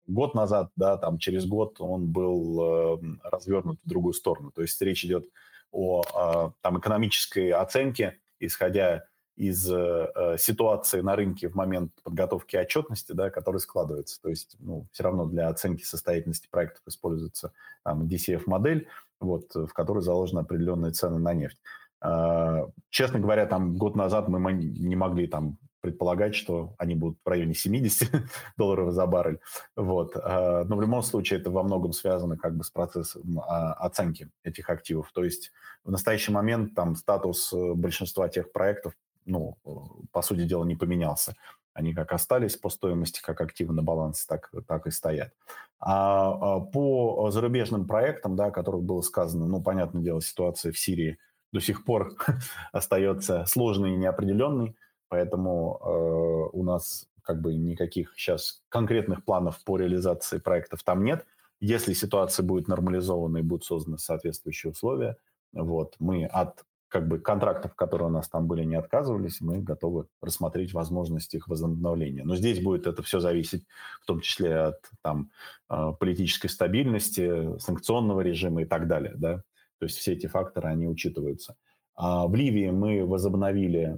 год 0.07 0.35
назад, 0.35 0.71
да, 0.75 0.97
там 0.97 1.17
через 1.17 1.45
год 1.45 1.77
он 1.79 2.07
был 2.07 2.61
э, 2.61 2.97
развернут 3.23 3.79
в 3.83 3.87
другую 3.87 4.13
сторону. 4.13 4.51
То 4.51 4.61
есть 4.61 4.81
речь 4.81 5.05
идет 5.05 5.25
о 5.71 6.01
э, 6.01 6.51
там 6.61 6.79
экономической 6.79 7.51
оценке, 7.51 8.19
исходя 8.39 9.05
из 9.35 9.69
э, 9.69 10.11
э 10.15 10.37
ситуации 10.37 11.01
на 11.01 11.15
рынке 11.15 11.49
в 11.49 11.55
момент 11.55 11.91
подготовки 12.03 12.55
отчетности, 12.55 13.13
да, 13.13 13.29
который 13.29 13.59
складывается. 13.59 14.21
То 14.21 14.29
есть, 14.29 14.55
ну, 14.59 14.87
все 14.91 15.03
равно 15.03 15.25
для 15.25 15.47
оценки 15.47 15.83
состоятельности 15.83 16.47
проектов 16.51 16.83
используется 16.85 17.51
там, 17.83 18.03
DCF-модель, 18.03 18.87
вот, 19.19 19.53
в 19.55 19.69
которой 19.69 20.03
заложены 20.03 20.39
определенные 20.39 20.91
цены 20.91 21.17
на 21.17 21.33
нефть. 21.33 21.57
Э, 22.01 22.67
честно 22.89 23.19
говоря, 23.19 23.45
там 23.47 23.77
год 23.77 23.95
назад 23.95 24.27
мы 24.27 24.53
не 24.53 24.95
могли 24.95 25.27
там 25.27 25.57
предполагать, 25.83 26.33
что 26.33 26.73
они 26.77 26.95
будут 26.95 27.19
в 27.23 27.27
районе 27.27 27.53
70 27.53 28.09
долларов 28.57 28.93
за 28.93 29.05
баррель. 29.05 29.39
Вот. 29.75 30.13
А, 30.15 30.63
но 30.63 30.77
в 30.77 30.81
любом 30.81 31.03
случае 31.03 31.41
это 31.41 31.51
во 31.51 31.61
многом 31.61 31.91
связано 31.91 32.37
как 32.37 32.55
бы 32.55 32.63
с 32.63 32.69
процессом 32.69 33.41
а, 33.41 33.73
оценки 33.73 34.29
этих 34.43 34.69
активов. 34.69 35.11
То 35.13 35.25
есть 35.25 35.51
в 35.83 35.91
настоящий 35.91 36.31
момент 36.31 36.73
там 36.73 36.95
статус 36.95 37.51
э, 37.51 37.73
большинства 37.73 38.29
тех 38.29 38.53
проектов, 38.53 38.93
ну, 39.25 39.57
э, 39.65 39.69
по 40.13 40.21
сути 40.21 40.45
дела, 40.45 40.63
не 40.63 40.77
поменялся. 40.77 41.35
Они 41.73 41.93
как 41.93 42.13
остались 42.13 42.55
по 42.55 42.69
стоимости, 42.69 43.21
как 43.21 43.41
активы 43.41 43.73
на 43.73 43.83
балансе, 43.83 44.23
так, 44.25 44.51
так 44.65 44.87
и 44.87 44.91
стоят. 44.91 45.33
А 45.79 46.61
по 46.61 47.29
зарубежным 47.29 47.87
проектам, 47.87 48.37
да, 48.37 48.45
о 48.45 48.51
которых 48.51 48.83
было 48.83 49.01
сказано, 49.01 49.47
ну, 49.47 49.61
понятное 49.61 50.01
дело, 50.01 50.21
ситуация 50.21 50.71
в 50.71 50.79
Сирии 50.79 51.17
до 51.51 51.59
сих 51.59 51.83
пор 51.83 52.15
остается 52.71 53.43
сложной 53.47 53.93
и 53.93 53.97
неопределенной. 53.97 54.77
Поэтому 55.13 55.79
э, 55.79 56.57
у 56.57 56.63
нас 56.63 57.07
как 57.21 57.39
бы 57.39 57.53
никаких 57.53 58.15
сейчас 58.17 58.63
конкретных 58.69 59.23
планов 59.23 59.63
по 59.63 59.77
реализации 59.77 60.39
проектов 60.39 60.81
там 60.81 61.03
нет. 61.03 61.27
Если 61.59 61.93
ситуация 61.93 62.43
будет 62.43 62.67
нормализована 62.67 63.37
и 63.37 63.41
будут 63.43 63.63
созданы 63.63 63.99
соответствующие 63.99 64.71
условия, 64.71 65.17
вот, 65.51 65.97
мы 65.99 66.25
от 66.25 66.65
как 66.87 67.07
бы 67.07 67.19
контрактов, 67.19 67.75
которые 67.75 68.07
у 68.07 68.11
нас 68.11 68.27
там 68.27 68.47
были, 68.47 68.63
не 68.63 68.73
отказывались, 68.73 69.39
мы 69.39 69.61
готовы 69.61 70.07
рассмотреть 70.19 70.73
возможность 70.73 71.35
их 71.35 71.47
возобновления. 71.47 72.23
Но 72.23 72.35
здесь 72.35 72.59
будет 72.59 72.87
это 72.87 73.03
все 73.03 73.19
зависеть 73.19 73.67
в 74.01 74.07
том 74.07 74.19
числе 74.19 74.55
от 74.55 74.79
там, 75.03 75.29
э, 75.69 75.91
политической 75.99 76.47
стабильности, 76.47 77.55
санкционного 77.59 78.21
режима 78.21 78.63
и 78.63 78.65
так 78.65 78.87
далее. 78.87 79.13
Да? 79.15 79.43
То 79.77 79.85
есть 79.85 79.99
все 79.99 80.13
эти 80.13 80.25
факторы, 80.25 80.69
они 80.69 80.87
учитываются. 80.87 81.55
А 81.93 82.25
в 82.25 82.33
Ливии 82.33 82.71
мы 82.71 83.05
возобновили 83.05 83.95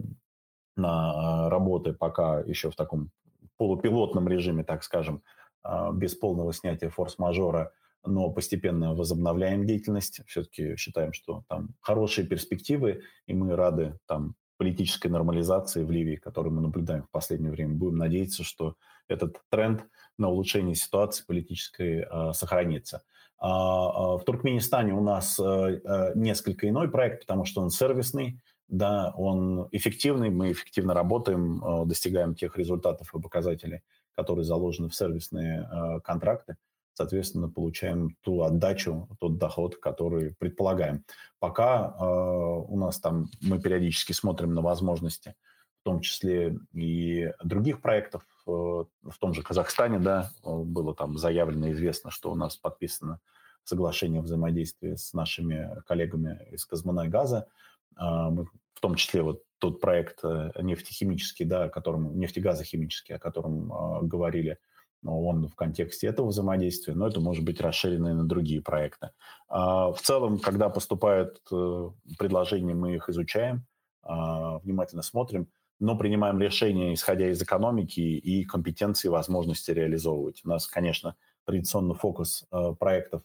на 0.75 1.45
а, 1.45 1.49
работы 1.49 1.93
пока 1.93 2.39
еще 2.41 2.71
в 2.71 2.75
таком 2.75 3.11
полупилотном 3.57 4.27
режиме, 4.27 4.63
так 4.63 4.83
скажем, 4.83 5.21
а, 5.63 5.91
без 5.91 6.15
полного 6.15 6.53
снятия 6.53 6.89
форс-мажора, 6.89 7.71
но 8.05 8.29
постепенно 8.29 8.93
возобновляем 8.93 9.65
деятельность. 9.65 10.21
Все-таки 10.27 10.75
считаем, 10.75 11.13
что 11.13 11.43
там 11.47 11.69
хорошие 11.81 12.27
перспективы, 12.27 13.01
и 13.25 13.33
мы 13.33 13.55
рады 13.55 13.97
там 14.05 14.35
политической 14.57 15.07
нормализации 15.07 15.83
в 15.83 15.91
Ливии, 15.91 16.15
которую 16.15 16.53
мы 16.53 16.61
наблюдаем 16.61 17.03
в 17.03 17.09
последнее 17.09 17.51
время. 17.51 17.75
Будем 17.75 17.97
надеяться, 17.97 18.43
что 18.43 18.75
этот 19.07 19.37
тренд 19.49 19.85
на 20.17 20.29
улучшение 20.29 20.75
ситуации 20.75 21.25
политической 21.25 22.05
э, 22.09 22.33
сохранится. 22.33 23.03
А, 23.37 24.17
в 24.17 24.23
Туркменистане 24.23 24.93
у 24.93 25.01
нас 25.01 25.39
э, 25.39 26.11
несколько 26.15 26.69
иной 26.69 26.89
проект, 26.89 27.21
потому 27.21 27.43
что 27.45 27.61
он 27.61 27.69
сервисный, 27.69 28.39
да, 28.67 29.13
он 29.15 29.67
эффективный, 29.71 30.29
мы 30.29 30.51
эффективно 30.51 30.93
работаем, 30.93 31.63
э, 31.63 31.85
достигаем 31.85 32.35
тех 32.35 32.57
результатов 32.57 33.13
и 33.13 33.21
показателей, 33.21 33.81
которые 34.15 34.43
заложены 34.43 34.89
в 34.89 34.95
сервисные 34.95 35.69
э, 35.69 35.99
контракты, 36.01 36.57
соответственно, 36.93 37.49
получаем 37.49 38.15
ту 38.21 38.41
отдачу, 38.41 39.07
тот 39.19 39.37
доход, 39.37 39.77
который 39.77 40.33
предполагаем. 40.35 41.03
Пока 41.39 41.95
э, 41.99 42.05
у 42.05 42.77
нас 42.77 42.99
там, 42.99 43.29
мы 43.41 43.59
периодически 43.59 44.13
смотрим 44.13 44.53
на 44.53 44.61
возможности, 44.61 45.35
в 45.81 45.83
том 45.83 45.99
числе 45.99 46.57
и 46.73 47.31
других 47.43 47.81
проектов, 47.81 48.23
в 48.47 49.17
том 49.19 49.33
же 49.33 49.43
Казахстане, 49.43 49.99
да, 49.99 50.31
было 50.43 50.95
там 50.95 51.17
заявлено, 51.17 51.71
известно, 51.71 52.09
что 52.09 52.31
у 52.31 52.35
нас 52.35 52.57
подписано 52.57 53.19
соглашение 53.63 54.21
взаимодействия 54.21 54.97
с 54.97 55.13
нашими 55.13 55.81
коллегами 55.87 56.47
из 56.51 56.65
Казмунайгаза, 56.65 57.37
а, 57.37 57.45
мы, 57.45 57.49
в 57.97 58.81
том 58.81 58.95
числе 58.95 59.21
вот 59.21 59.41
тот 59.59 59.81
проект 59.81 60.23
э, 60.23 60.51
нефтехимический, 60.61 61.45
да, 61.45 61.63
о 61.65 61.69
котором, 61.69 62.19
нефтегазохимический, 62.19 63.15
о 63.15 63.19
котором 63.19 63.71
э, 63.71 63.99
говорили, 64.03 64.59
он 65.03 65.47
в 65.47 65.55
контексте 65.55 66.07
этого 66.07 66.27
взаимодействия, 66.27 66.95
но 66.95 67.07
это 67.07 67.19
может 67.19 67.43
быть 67.43 67.61
расширено 67.61 68.09
и 68.09 68.13
на 68.13 68.27
другие 68.27 68.61
проекты. 68.61 69.11
А, 69.47 69.91
в 69.91 70.01
целом, 70.01 70.39
когда 70.39 70.69
поступают 70.69 71.41
э, 71.51 71.89
предложения, 72.17 72.73
мы 72.73 72.95
их 72.95 73.07
изучаем, 73.09 73.65
а, 74.01 74.57
внимательно 74.59 75.03
смотрим, 75.03 75.47
но 75.79 75.95
принимаем 75.95 76.39
решения, 76.39 76.93
исходя 76.93 77.29
из 77.29 77.41
экономики 77.41 77.99
и 77.99 78.45
компетенции, 78.45 79.09
возможности 79.09 79.71
реализовывать. 79.71 80.41
У 80.43 80.49
нас, 80.49 80.67
конечно, 80.67 81.15
традиционно 81.45 81.93
фокус 81.93 82.47
проектов 82.79 83.21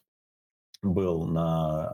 был 0.83 1.26
на, 1.26 1.91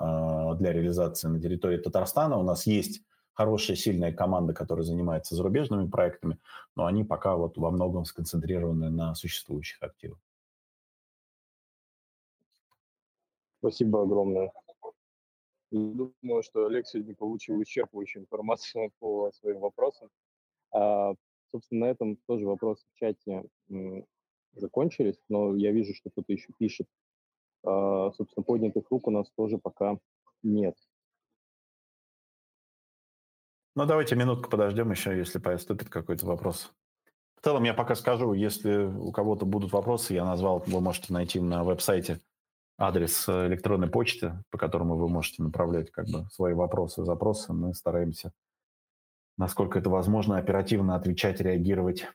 а, 0.51 0.55
для 0.55 0.73
реализации 0.73 1.29
на 1.29 1.41
территории 1.41 1.79
Татарстана. 1.79 2.39
У 2.39 2.43
нас 2.43 2.67
есть 2.67 3.03
хорошая, 3.33 3.77
сильная 3.77 4.13
команда, 4.13 4.55
которая 4.55 4.85
занимается 4.85 5.35
зарубежными 5.35 5.89
проектами, 5.89 6.39
но 6.75 6.87
они 6.87 7.05
пока 7.05 7.37
вот 7.37 7.59
во 7.59 7.71
многом 7.71 8.05
сконцентрированы 8.05 8.91
на 8.91 9.15
существующих 9.15 9.83
активах. 9.83 10.19
Спасибо 13.59 14.03
огромное. 14.03 14.53
Думаю, 15.73 16.43
что 16.43 16.67
Олег 16.67 16.87
сегодня 16.87 17.15
получил 17.15 17.61
исчерпывающую 17.61 18.21
информацию 18.21 18.91
по 19.01 19.31
своим 19.33 19.61
вопросам. 19.61 20.09
А, 20.73 21.15
собственно, 21.51 21.87
на 21.87 21.91
этом 21.91 22.17
тоже 22.27 22.47
вопросы 22.47 22.85
в 22.95 22.99
чате 22.99 23.45
закончились, 24.55 25.21
но 25.29 25.55
я 25.57 25.73
вижу, 25.73 25.95
что 25.95 26.11
кто-то 26.11 26.33
еще 26.33 26.49
пишет 26.59 26.87
собственно, 28.17 28.45
поднятых 28.45 28.85
рук 28.91 29.09
у 29.09 29.11
нас 29.11 29.31
тоже 29.37 29.59
пока 29.59 29.99
нет. 30.43 30.77
Ну, 33.75 33.85
давайте 33.85 34.17
минутку 34.17 34.49
подождем 34.49 34.91
еще, 34.91 35.17
если 35.17 35.39
поступит 35.39 35.91
какой-то 35.91 36.27
вопрос. 36.27 36.73
целом 37.47 37.63
я 37.63 37.75
пока 37.75 37.95
скажу, 37.95 38.33
если 38.33 38.87
у 38.87 39.13
кого-то 39.13 39.47
будут 39.47 39.71
вопросы, 39.73 40.15
я 40.15 40.25
назвал, 40.25 40.65
вы 40.67 40.81
можете 40.81 41.13
найти 41.13 41.41
на 41.41 41.63
веб-сайте 41.63 42.21
адрес 42.77 43.29
э, 43.29 43.47
электронной 43.47 43.89
почты, 43.89 44.43
по 44.51 44.59
которому 44.59 44.97
вы 44.97 45.09
можете 45.09 45.43
направлять 45.43 45.91
как 45.91 46.07
бы 46.07 46.27
свои 46.33 46.55
вопросы, 46.55 47.05
запросы. 47.05 47.53
Мы 47.53 47.73
стараемся, 47.75 48.33
насколько 49.37 49.79
это 49.79 49.91
возможно, 49.91 50.39
оперативно 50.39 50.97
отвечать, 50.97 51.41
реагировать. 51.41 52.09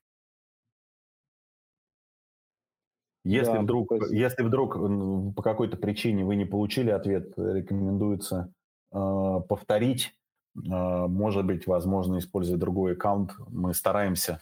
Если 3.23 3.53
да, 3.53 3.61
вдруг, 3.61 3.91
есть... 3.91 4.11
если 4.11 4.43
вдруг 4.43 4.73
по 5.35 5.41
какой-то 5.41 5.77
причине 5.77 6.25
вы 6.25 6.35
не 6.35 6.45
получили 6.45 6.89
ответ, 6.89 7.33
рекомендуется 7.37 8.51
э, 8.91 9.39
повторить. 9.47 10.15
Э, 10.55 11.07
может 11.07 11.45
быть, 11.45 11.67
возможно, 11.67 12.17
используя 12.17 12.57
другой 12.57 12.93
аккаунт. 12.93 13.33
Мы 13.47 13.73
стараемся 13.73 14.41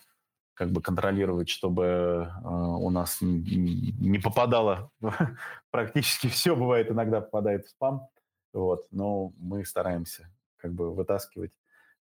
как 0.54 0.72
бы 0.72 0.82
контролировать, 0.82 1.50
чтобы 1.50 1.84
э, 1.84 2.48
у 2.48 2.90
нас 2.90 3.20
не, 3.22 3.94
не 3.98 4.20
попадало 4.20 4.92
практически 5.72 6.28
все, 6.28 6.56
бывает 6.56 6.92
иногда 6.92 7.22
попадает 7.22 7.66
в 7.66 7.70
спам, 7.70 8.08
вот, 8.54 8.88
но 8.92 9.32
мы 9.38 9.64
стараемся 9.66 10.30
как 10.58 10.74
бы 10.74 10.94
вытаскивать 10.94 11.52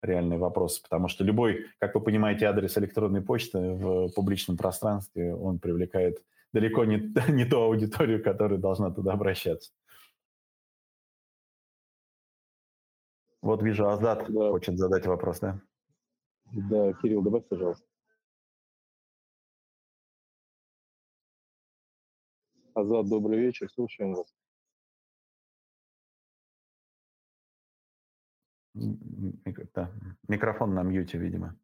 реальные 0.02 0.40
вопросы, 0.40 0.82
потому 0.82 1.08
что 1.08 1.24
любой, 1.24 1.66
как 1.80 1.94
вы 1.96 2.02
понимаете, 2.02 2.46
адрес 2.46 2.78
электронной 2.78 3.22
почты 3.22 3.60
в 3.60 4.10
публичном 4.10 4.58
пространстве, 4.58 5.36
он 5.36 5.60
привлекает 5.60 6.24
далеко 6.54 6.86
не, 6.86 7.14
не 7.32 7.46
ту 7.46 7.58
аудиторию, 7.58 8.24
которая 8.24 8.60
должна 8.60 8.92
туда 8.92 9.14
обращаться. 9.14 9.72
Вот 13.42 13.62
вижу, 13.64 13.88
Азат 13.88 14.32
да. 14.32 14.50
хочет 14.52 14.78
задать 14.78 15.06
вопрос, 15.06 15.40
да? 15.40 15.62
Да, 16.52 16.94
Кирилл, 16.94 17.22
добавь, 17.22 17.48
пожалуйста. 17.48 17.86
Азат, 22.74 23.08
добрый 23.08 23.40
вечер, 23.40 23.70
слушаем 23.72 24.14
вас. 24.14 24.34
Да. 28.74 29.92
Микрофон 30.28 30.74
на 30.74 30.84
мьюте, 30.84 31.18
видимо. 31.18 31.58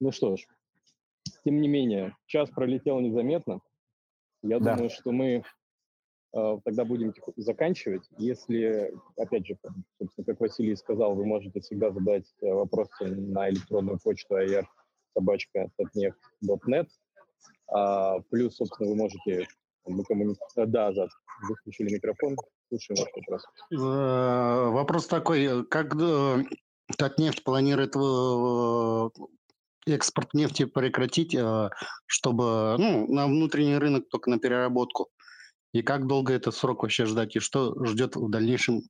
Ну 0.00 0.12
что 0.12 0.36
ж, 0.36 0.46
тем 1.44 1.60
не 1.60 1.68
менее, 1.68 2.16
час 2.26 2.50
пролетел 2.50 3.00
незаметно. 3.00 3.60
Я 4.42 4.60
да. 4.60 4.74
думаю, 4.74 4.90
что 4.90 5.10
мы 5.10 5.42
э, 6.32 6.58
тогда 6.64 6.84
будем 6.84 7.12
заканчивать. 7.36 8.08
Если, 8.18 8.94
опять 9.16 9.46
же, 9.46 9.58
собственно, 9.98 10.24
как 10.24 10.40
Василий 10.40 10.76
сказал, 10.76 11.14
вы 11.14 11.24
можете 11.24 11.60
всегда 11.60 11.90
задать 11.90 12.32
э, 12.40 12.52
вопросы 12.52 13.06
на 13.06 13.50
электронную 13.50 13.98
почту 13.98 14.36
AR 14.36 14.64
собачка 15.14 15.68
.net. 15.80 16.86
А, 17.70 18.20
плюс, 18.30 18.56
собственно, 18.56 18.90
вы 18.90 18.96
можете 18.96 19.46
мы 19.88 20.04
коммуни... 20.04 20.36
Э, 20.56 20.66
да, 20.66 20.92
Зад, 20.92 21.10
вы 21.48 21.54
включили 21.56 21.94
микрофон. 21.94 22.36
Слушаем 22.68 23.00
ваш 23.00 23.10
вопрос. 23.16 23.44
Э, 23.72 24.70
вопрос 24.70 25.06
такой. 25.06 25.66
Как 25.66 25.94
Татнефть 26.96 27.42
планирует 27.44 27.96
экспорт 29.86 30.34
нефти 30.34 30.64
прекратить, 30.64 31.36
чтобы 32.06 32.76
ну, 32.78 33.06
на 33.12 33.26
внутренний 33.26 33.78
рынок 33.78 34.08
только 34.08 34.30
на 34.30 34.38
переработку? 34.38 35.08
И 35.72 35.82
как 35.82 36.06
долго 36.06 36.32
этот 36.32 36.54
срок 36.54 36.82
вообще 36.82 37.04
ждать? 37.06 37.36
И 37.36 37.40
что 37.40 37.84
ждет 37.84 38.16
в 38.16 38.30
дальнейшем 38.30 38.82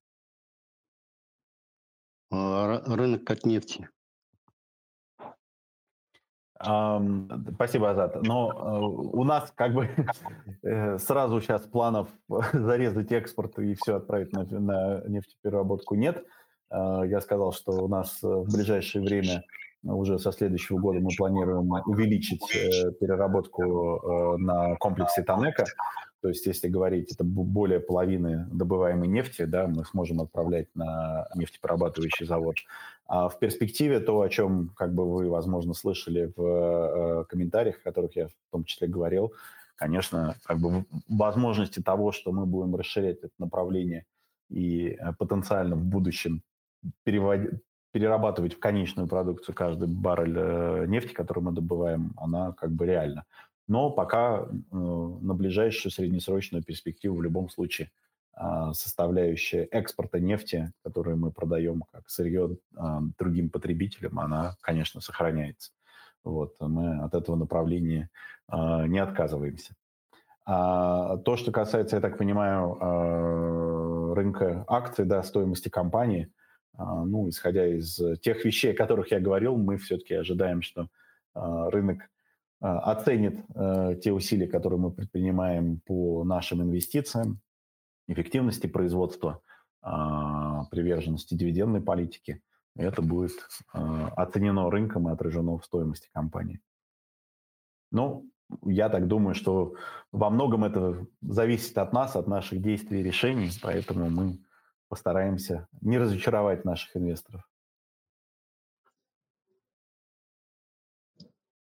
рынок 2.31 3.31
от 3.31 3.45
нефти? 3.45 3.89
Спасибо, 6.61 7.91
Азат. 7.91 8.21
Но 8.23 8.51
э, 8.51 9.17
у 9.17 9.23
нас 9.23 9.53
как 9.55 9.75
бы 9.75 9.89
э, 10.63 10.99
сразу 10.99 11.41
сейчас 11.41 11.63
планов 11.63 12.09
зарезать 12.53 13.13
экспорт 13.13 13.57
и 13.61 13.75
все 13.77 13.97
отправить 13.97 14.33
на, 14.33 14.45
на 14.45 15.03
нефтепереработку 15.07 15.95
нет. 15.95 16.25
Э, 16.71 17.03
я 17.07 17.21
сказал, 17.21 17.53
что 17.53 17.73
у 17.73 17.87
нас 17.87 18.19
в 18.23 18.53
ближайшее 18.53 19.05
время, 19.05 19.45
уже 19.83 20.19
со 20.19 20.33
следующего 20.33 20.79
года, 20.79 21.01
мы 21.01 21.11
планируем 21.17 21.71
увеличить 21.87 22.43
переработку 23.01 24.37
на 24.39 24.77
комплексе 24.77 25.23
Танека. 25.23 25.65
То 26.21 26.29
есть, 26.29 26.47
если 26.47 26.69
говорить, 26.69 27.13
это 27.13 27.23
более 27.23 27.79
половины 27.79 28.49
добываемой 28.51 29.07
нефти, 29.07 29.45
да, 29.45 29.69
мы 29.69 29.85
сможем 29.85 30.21
отправлять 30.21 30.67
на 30.75 31.29
нефтеперерабатывающий 31.37 32.27
завод. 32.27 32.57
А 33.07 33.29
в 33.29 33.39
перспективе 33.39 34.01
то, 34.01 34.21
о 34.21 34.29
чем 34.29 34.71
как 34.77 34.93
бы 34.93 35.11
вы, 35.11 35.31
возможно, 35.31 35.75
слышали 35.75 36.33
в 36.37 36.43
э, 36.43 37.25
комментариях, 37.29 37.77
о 37.79 37.85
которых 37.85 38.17
я 38.17 38.27
в 38.27 38.33
том 38.51 38.65
числе 38.65 38.89
говорил, 38.89 39.33
конечно, 39.77 40.35
как 40.45 40.59
бы 40.59 40.85
возможности 41.09 41.81
того, 41.81 42.11
что 42.13 42.33
мы 42.33 42.47
будем 42.47 42.75
расширять 42.75 43.19
это 43.19 43.33
направление 43.39 44.05
и 44.51 44.89
э, 44.99 45.13
потенциально 45.19 45.77
в 45.77 45.85
будущем 45.85 46.43
переводить, 47.05 47.51
перерабатывать 47.93 48.55
в 48.55 48.59
конечную 48.59 49.09
продукцию 49.09 49.55
каждый 49.55 49.89
баррель 49.89 50.37
э, 50.37 50.87
нефти, 50.87 51.13
который 51.13 51.43
мы 51.43 51.53
добываем, 51.53 52.13
она 52.17 52.53
как 52.53 52.71
бы 52.71 52.87
реальна. 52.87 53.25
Но 53.67 53.91
пока 53.91 54.49
на 54.71 55.35
ближайшую 55.35 55.93
среднесрочную 55.93 56.65
перспективу 56.65 57.17
в 57.17 57.23
любом 57.23 57.51
случае– 57.51 57.91
а, 58.41 58.73
составляющая 58.73 59.65
экспорта 59.65 60.21
нефти, 60.21 60.73
которую 60.85 61.17
мы 61.17 61.33
продаем 61.33 61.83
как 61.91 62.09
сырье 62.09 62.57
а, 62.77 63.01
другим 63.19 63.51
потребителям, 63.51 64.21
она, 64.21 64.55
конечно, 64.61 65.01
сохраняется. 65.01 65.73
Вот, 66.23 66.55
мы 66.61 67.03
от 67.03 67.17
этого 67.17 67.35
направления 67.35 68.11
а, 68.47 68.87
не 68.87 69.01
отказываемся. 69.01 69.75
А 70.47 71.17
то, 71.17 71.37
что 71.37 71.51
касается, 71.51 71.97
я 71.97 72.01
так 72.01 72.17
понимаю, 72.17 74.15
рынка 74.15 74.65
акций, 74.69 75.05
да, 75.05 75.23
стоимости 75.23 75.69
компании, 75.69 76.33
ну, 76.77 77.29
исходя 77.29 77.67
из 77.67 78.01
тех 78.21 78.45
вещей, 78.45 78.73
о 78.73 78.77
которых 78.77 79.11
я 79.11 79.21
говорил, 79.21 79.57
мы 79.57 79.79
все-таки 79.79 80.15
ожидаем, 80.15 80.63
что 80.63 80.89
рынок 81.35 82.03
оценит 82.61 83.41
те 84.03 84.13
усилия, 84.13 84.47
которые 84.47 84.79
мы 84.79 84.91
предпринимаем 84.93 85.81
по 85.81 86.25
нашим 86.25 86.63
инвестициям, 86.63 87.41
эффективности 88.09 88.67
производства, 88.67 89.43
а, 89.81 90.65
приверженности 90.65 91.35
дивидендной 91.35 91.81
политики. 91.81 92.43
Это 92.75 93.03
будет 93.03 93.33
а, 93.73 94.09
оценено 94.17 94.71
рынком 94.71 95.09
и 95.09 95.13
отражено 95.13 95.59
в 95.59 95.65
стоимости 95.65 96.09
компании. 96.13 96.61
Ну, 97.93 98.29
я 98.65 98.89
так 98.89 99.07
думаю, 99.07 99.35
что 99.35 99.75
во 100.11 100.31
многом 100.31 100.65
это 100.65 101.07
зависит 101.21 101.77
от 101.79 101.93
нас, 101.93 102.17
от 102.17 102.27
наших 102.27 102.61
действий 102.61 103.01
и 103.01 103.05
решений, 103.05 103.51
поэтому 103.63 104.11
мы 104.11 104.39
постараемся 104.89 105.69
не 105.81 105.99
разочаровать 105.99 106.65
наших 106.65 106.97
инвесторов. 106.97 107.43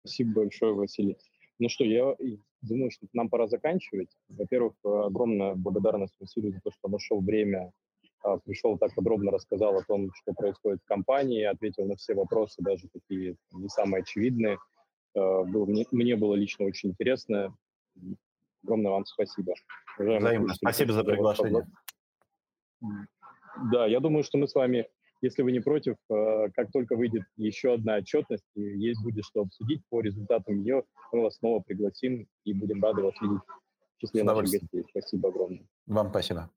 Спасибо 0.01 0.43
большое, 0.43 0.75
Василий. 0.75 1.16
Ну 1.59 1.68
что, 1.68 1.85
я 1.85 2.14
думаю, 2.61 2.91
что 2.91 3.07
нам 3.12 3.29
пора 3.29 3.47
заканчивать. 3.47 4.11
Во-первых, 4.29 4.75
огромная 4.83 5.55
благодарность 5.55 6.14
Василию 6.20 6.53
за 6.53 6.61
то, 6.61 6.70
что 6.70 6.89
нашел 6.89 7.20
время, 7.20 7.72
а, 8.22 8.39
пришел 8.39 8.77
так 8.79 8.95
подробно 8.95 9.31
рассказал 9.31 9.77
о 9.77 9.85
том, 9.85 10.11
что 10.14 10.33
происходит 10.33 10.81
в 10.83 10.87
компании, 10.87 11.45
ответил 11.45 11.87
на 11.87 11.97
все 11.97 12.14
вопросы, 12.14 12.62
даже 12.62 12.89
такие 12.89 13.37
не 13.53 13.68
самые 13.68 14.03
очевидные. 14.03 14.59
А, 15.14 15.43
было, 15.45 15.66
мне, 15.66 15.87
мне 15.91 16.16
было 16.16 16.35
лично 16.35 16.64
очень 16.64 16.91
интересно. 16.91 17.57
Огромное 18.62 18.93
вам 18.93 19.05
спасибо. 19.05 19.55
Взаимно. 19.99 20.55
Спасибо 20.55 20.93
за 20.93 21.05
приглашение. 21.05 21.66
Да, 23.72 23.86
я 23.86 24.00
думаю, 24.00 24.24
что 24.24 24.38
мы 24.38 24.48
с 24.48 24.55
вами 24.55 24.86
если 25.24 25.42
вы 25.42 25.52
не 25.52 25.61
против, 25.61 25.96
э, 26.11 26.50
как 26.55 26.70
только 26.70 26.96
выйдет 26.96 27.22
еще 27.36 27.74
одна 27.74 27.96
отчетность, 27.96 28.44
и 28.55 28.61
есть 28.61 29.02
будет 29.02 29.24
что 29.24 29.40
обсудить 29.40 29.82
по 29.88 30.02
результатам 30.02 30.61
ее, 30.61 30.84
мы 31.12 31.22
вас 31.22 31.36
снова 31.36 31.61
пригласим 31.61 32.28
и 32.44 32.52
будем 32.52 32.82
рады 32.82 33.02
вас 33.02 33.14
видеть 33.22 33.40
в 33.96 34.00
числе 34.00 34.22
наших 34.22 34.50
гостей. 34.61 34.84
Спасибо 34.90 35.30
огромное. 35.30 35.66
Вам 35.86 36.11
спасибо. 36.11 36.50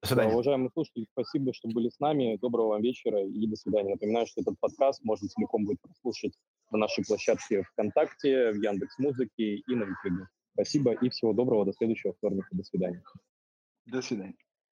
До 0.00 0.08
свидания. 0.08 0.30
Да, 0.30 0.34
уважаемые 0.34 0.70
слушатели, 0.70 1.06
спасибо, 1.12 1.52
что 1.52 1.68
были 1.68 1.88
с 1.88 1.98
нами. 1.98 2.38
Доброго 2.40 2.68
вам 2.68 2.82
вечера 2.82 3.24
и 3.24 3.46
до 3.46 3.56
свидания. 3.56 3.90
Напоминаю, 3.90 4.26
что 4.26 4.40
этот 4.40 4.54
подкаст 4.60 5.02
можно 5.04 5.28
целиком 5.28 5.64
будет 5.64 5.80
прослушать 5.80 6.34
на 6.70 6.78
нашей 6.78 7.04
площадке 7.04 7.62
ВКонтакте, 7.62 8.52
в 8.52 8.62
Яндекс 8.62 8.98
Музыке 8.98 9.56
и 9.56 9.74
на 9.74 9.82
YouTube. 9.82 10.28
Спасибо 10.54 10.92
и 10.92 11.08
всего 11.08 11.32
доброго. 11.32 11.64
До 11.64 11.72
следующего 11.72 12.12
вторника. 12.12 12.48
До 12.52 12.62
свидания. 12.62 13.02
До 13.86 14.00
свидания. 14.00 14.36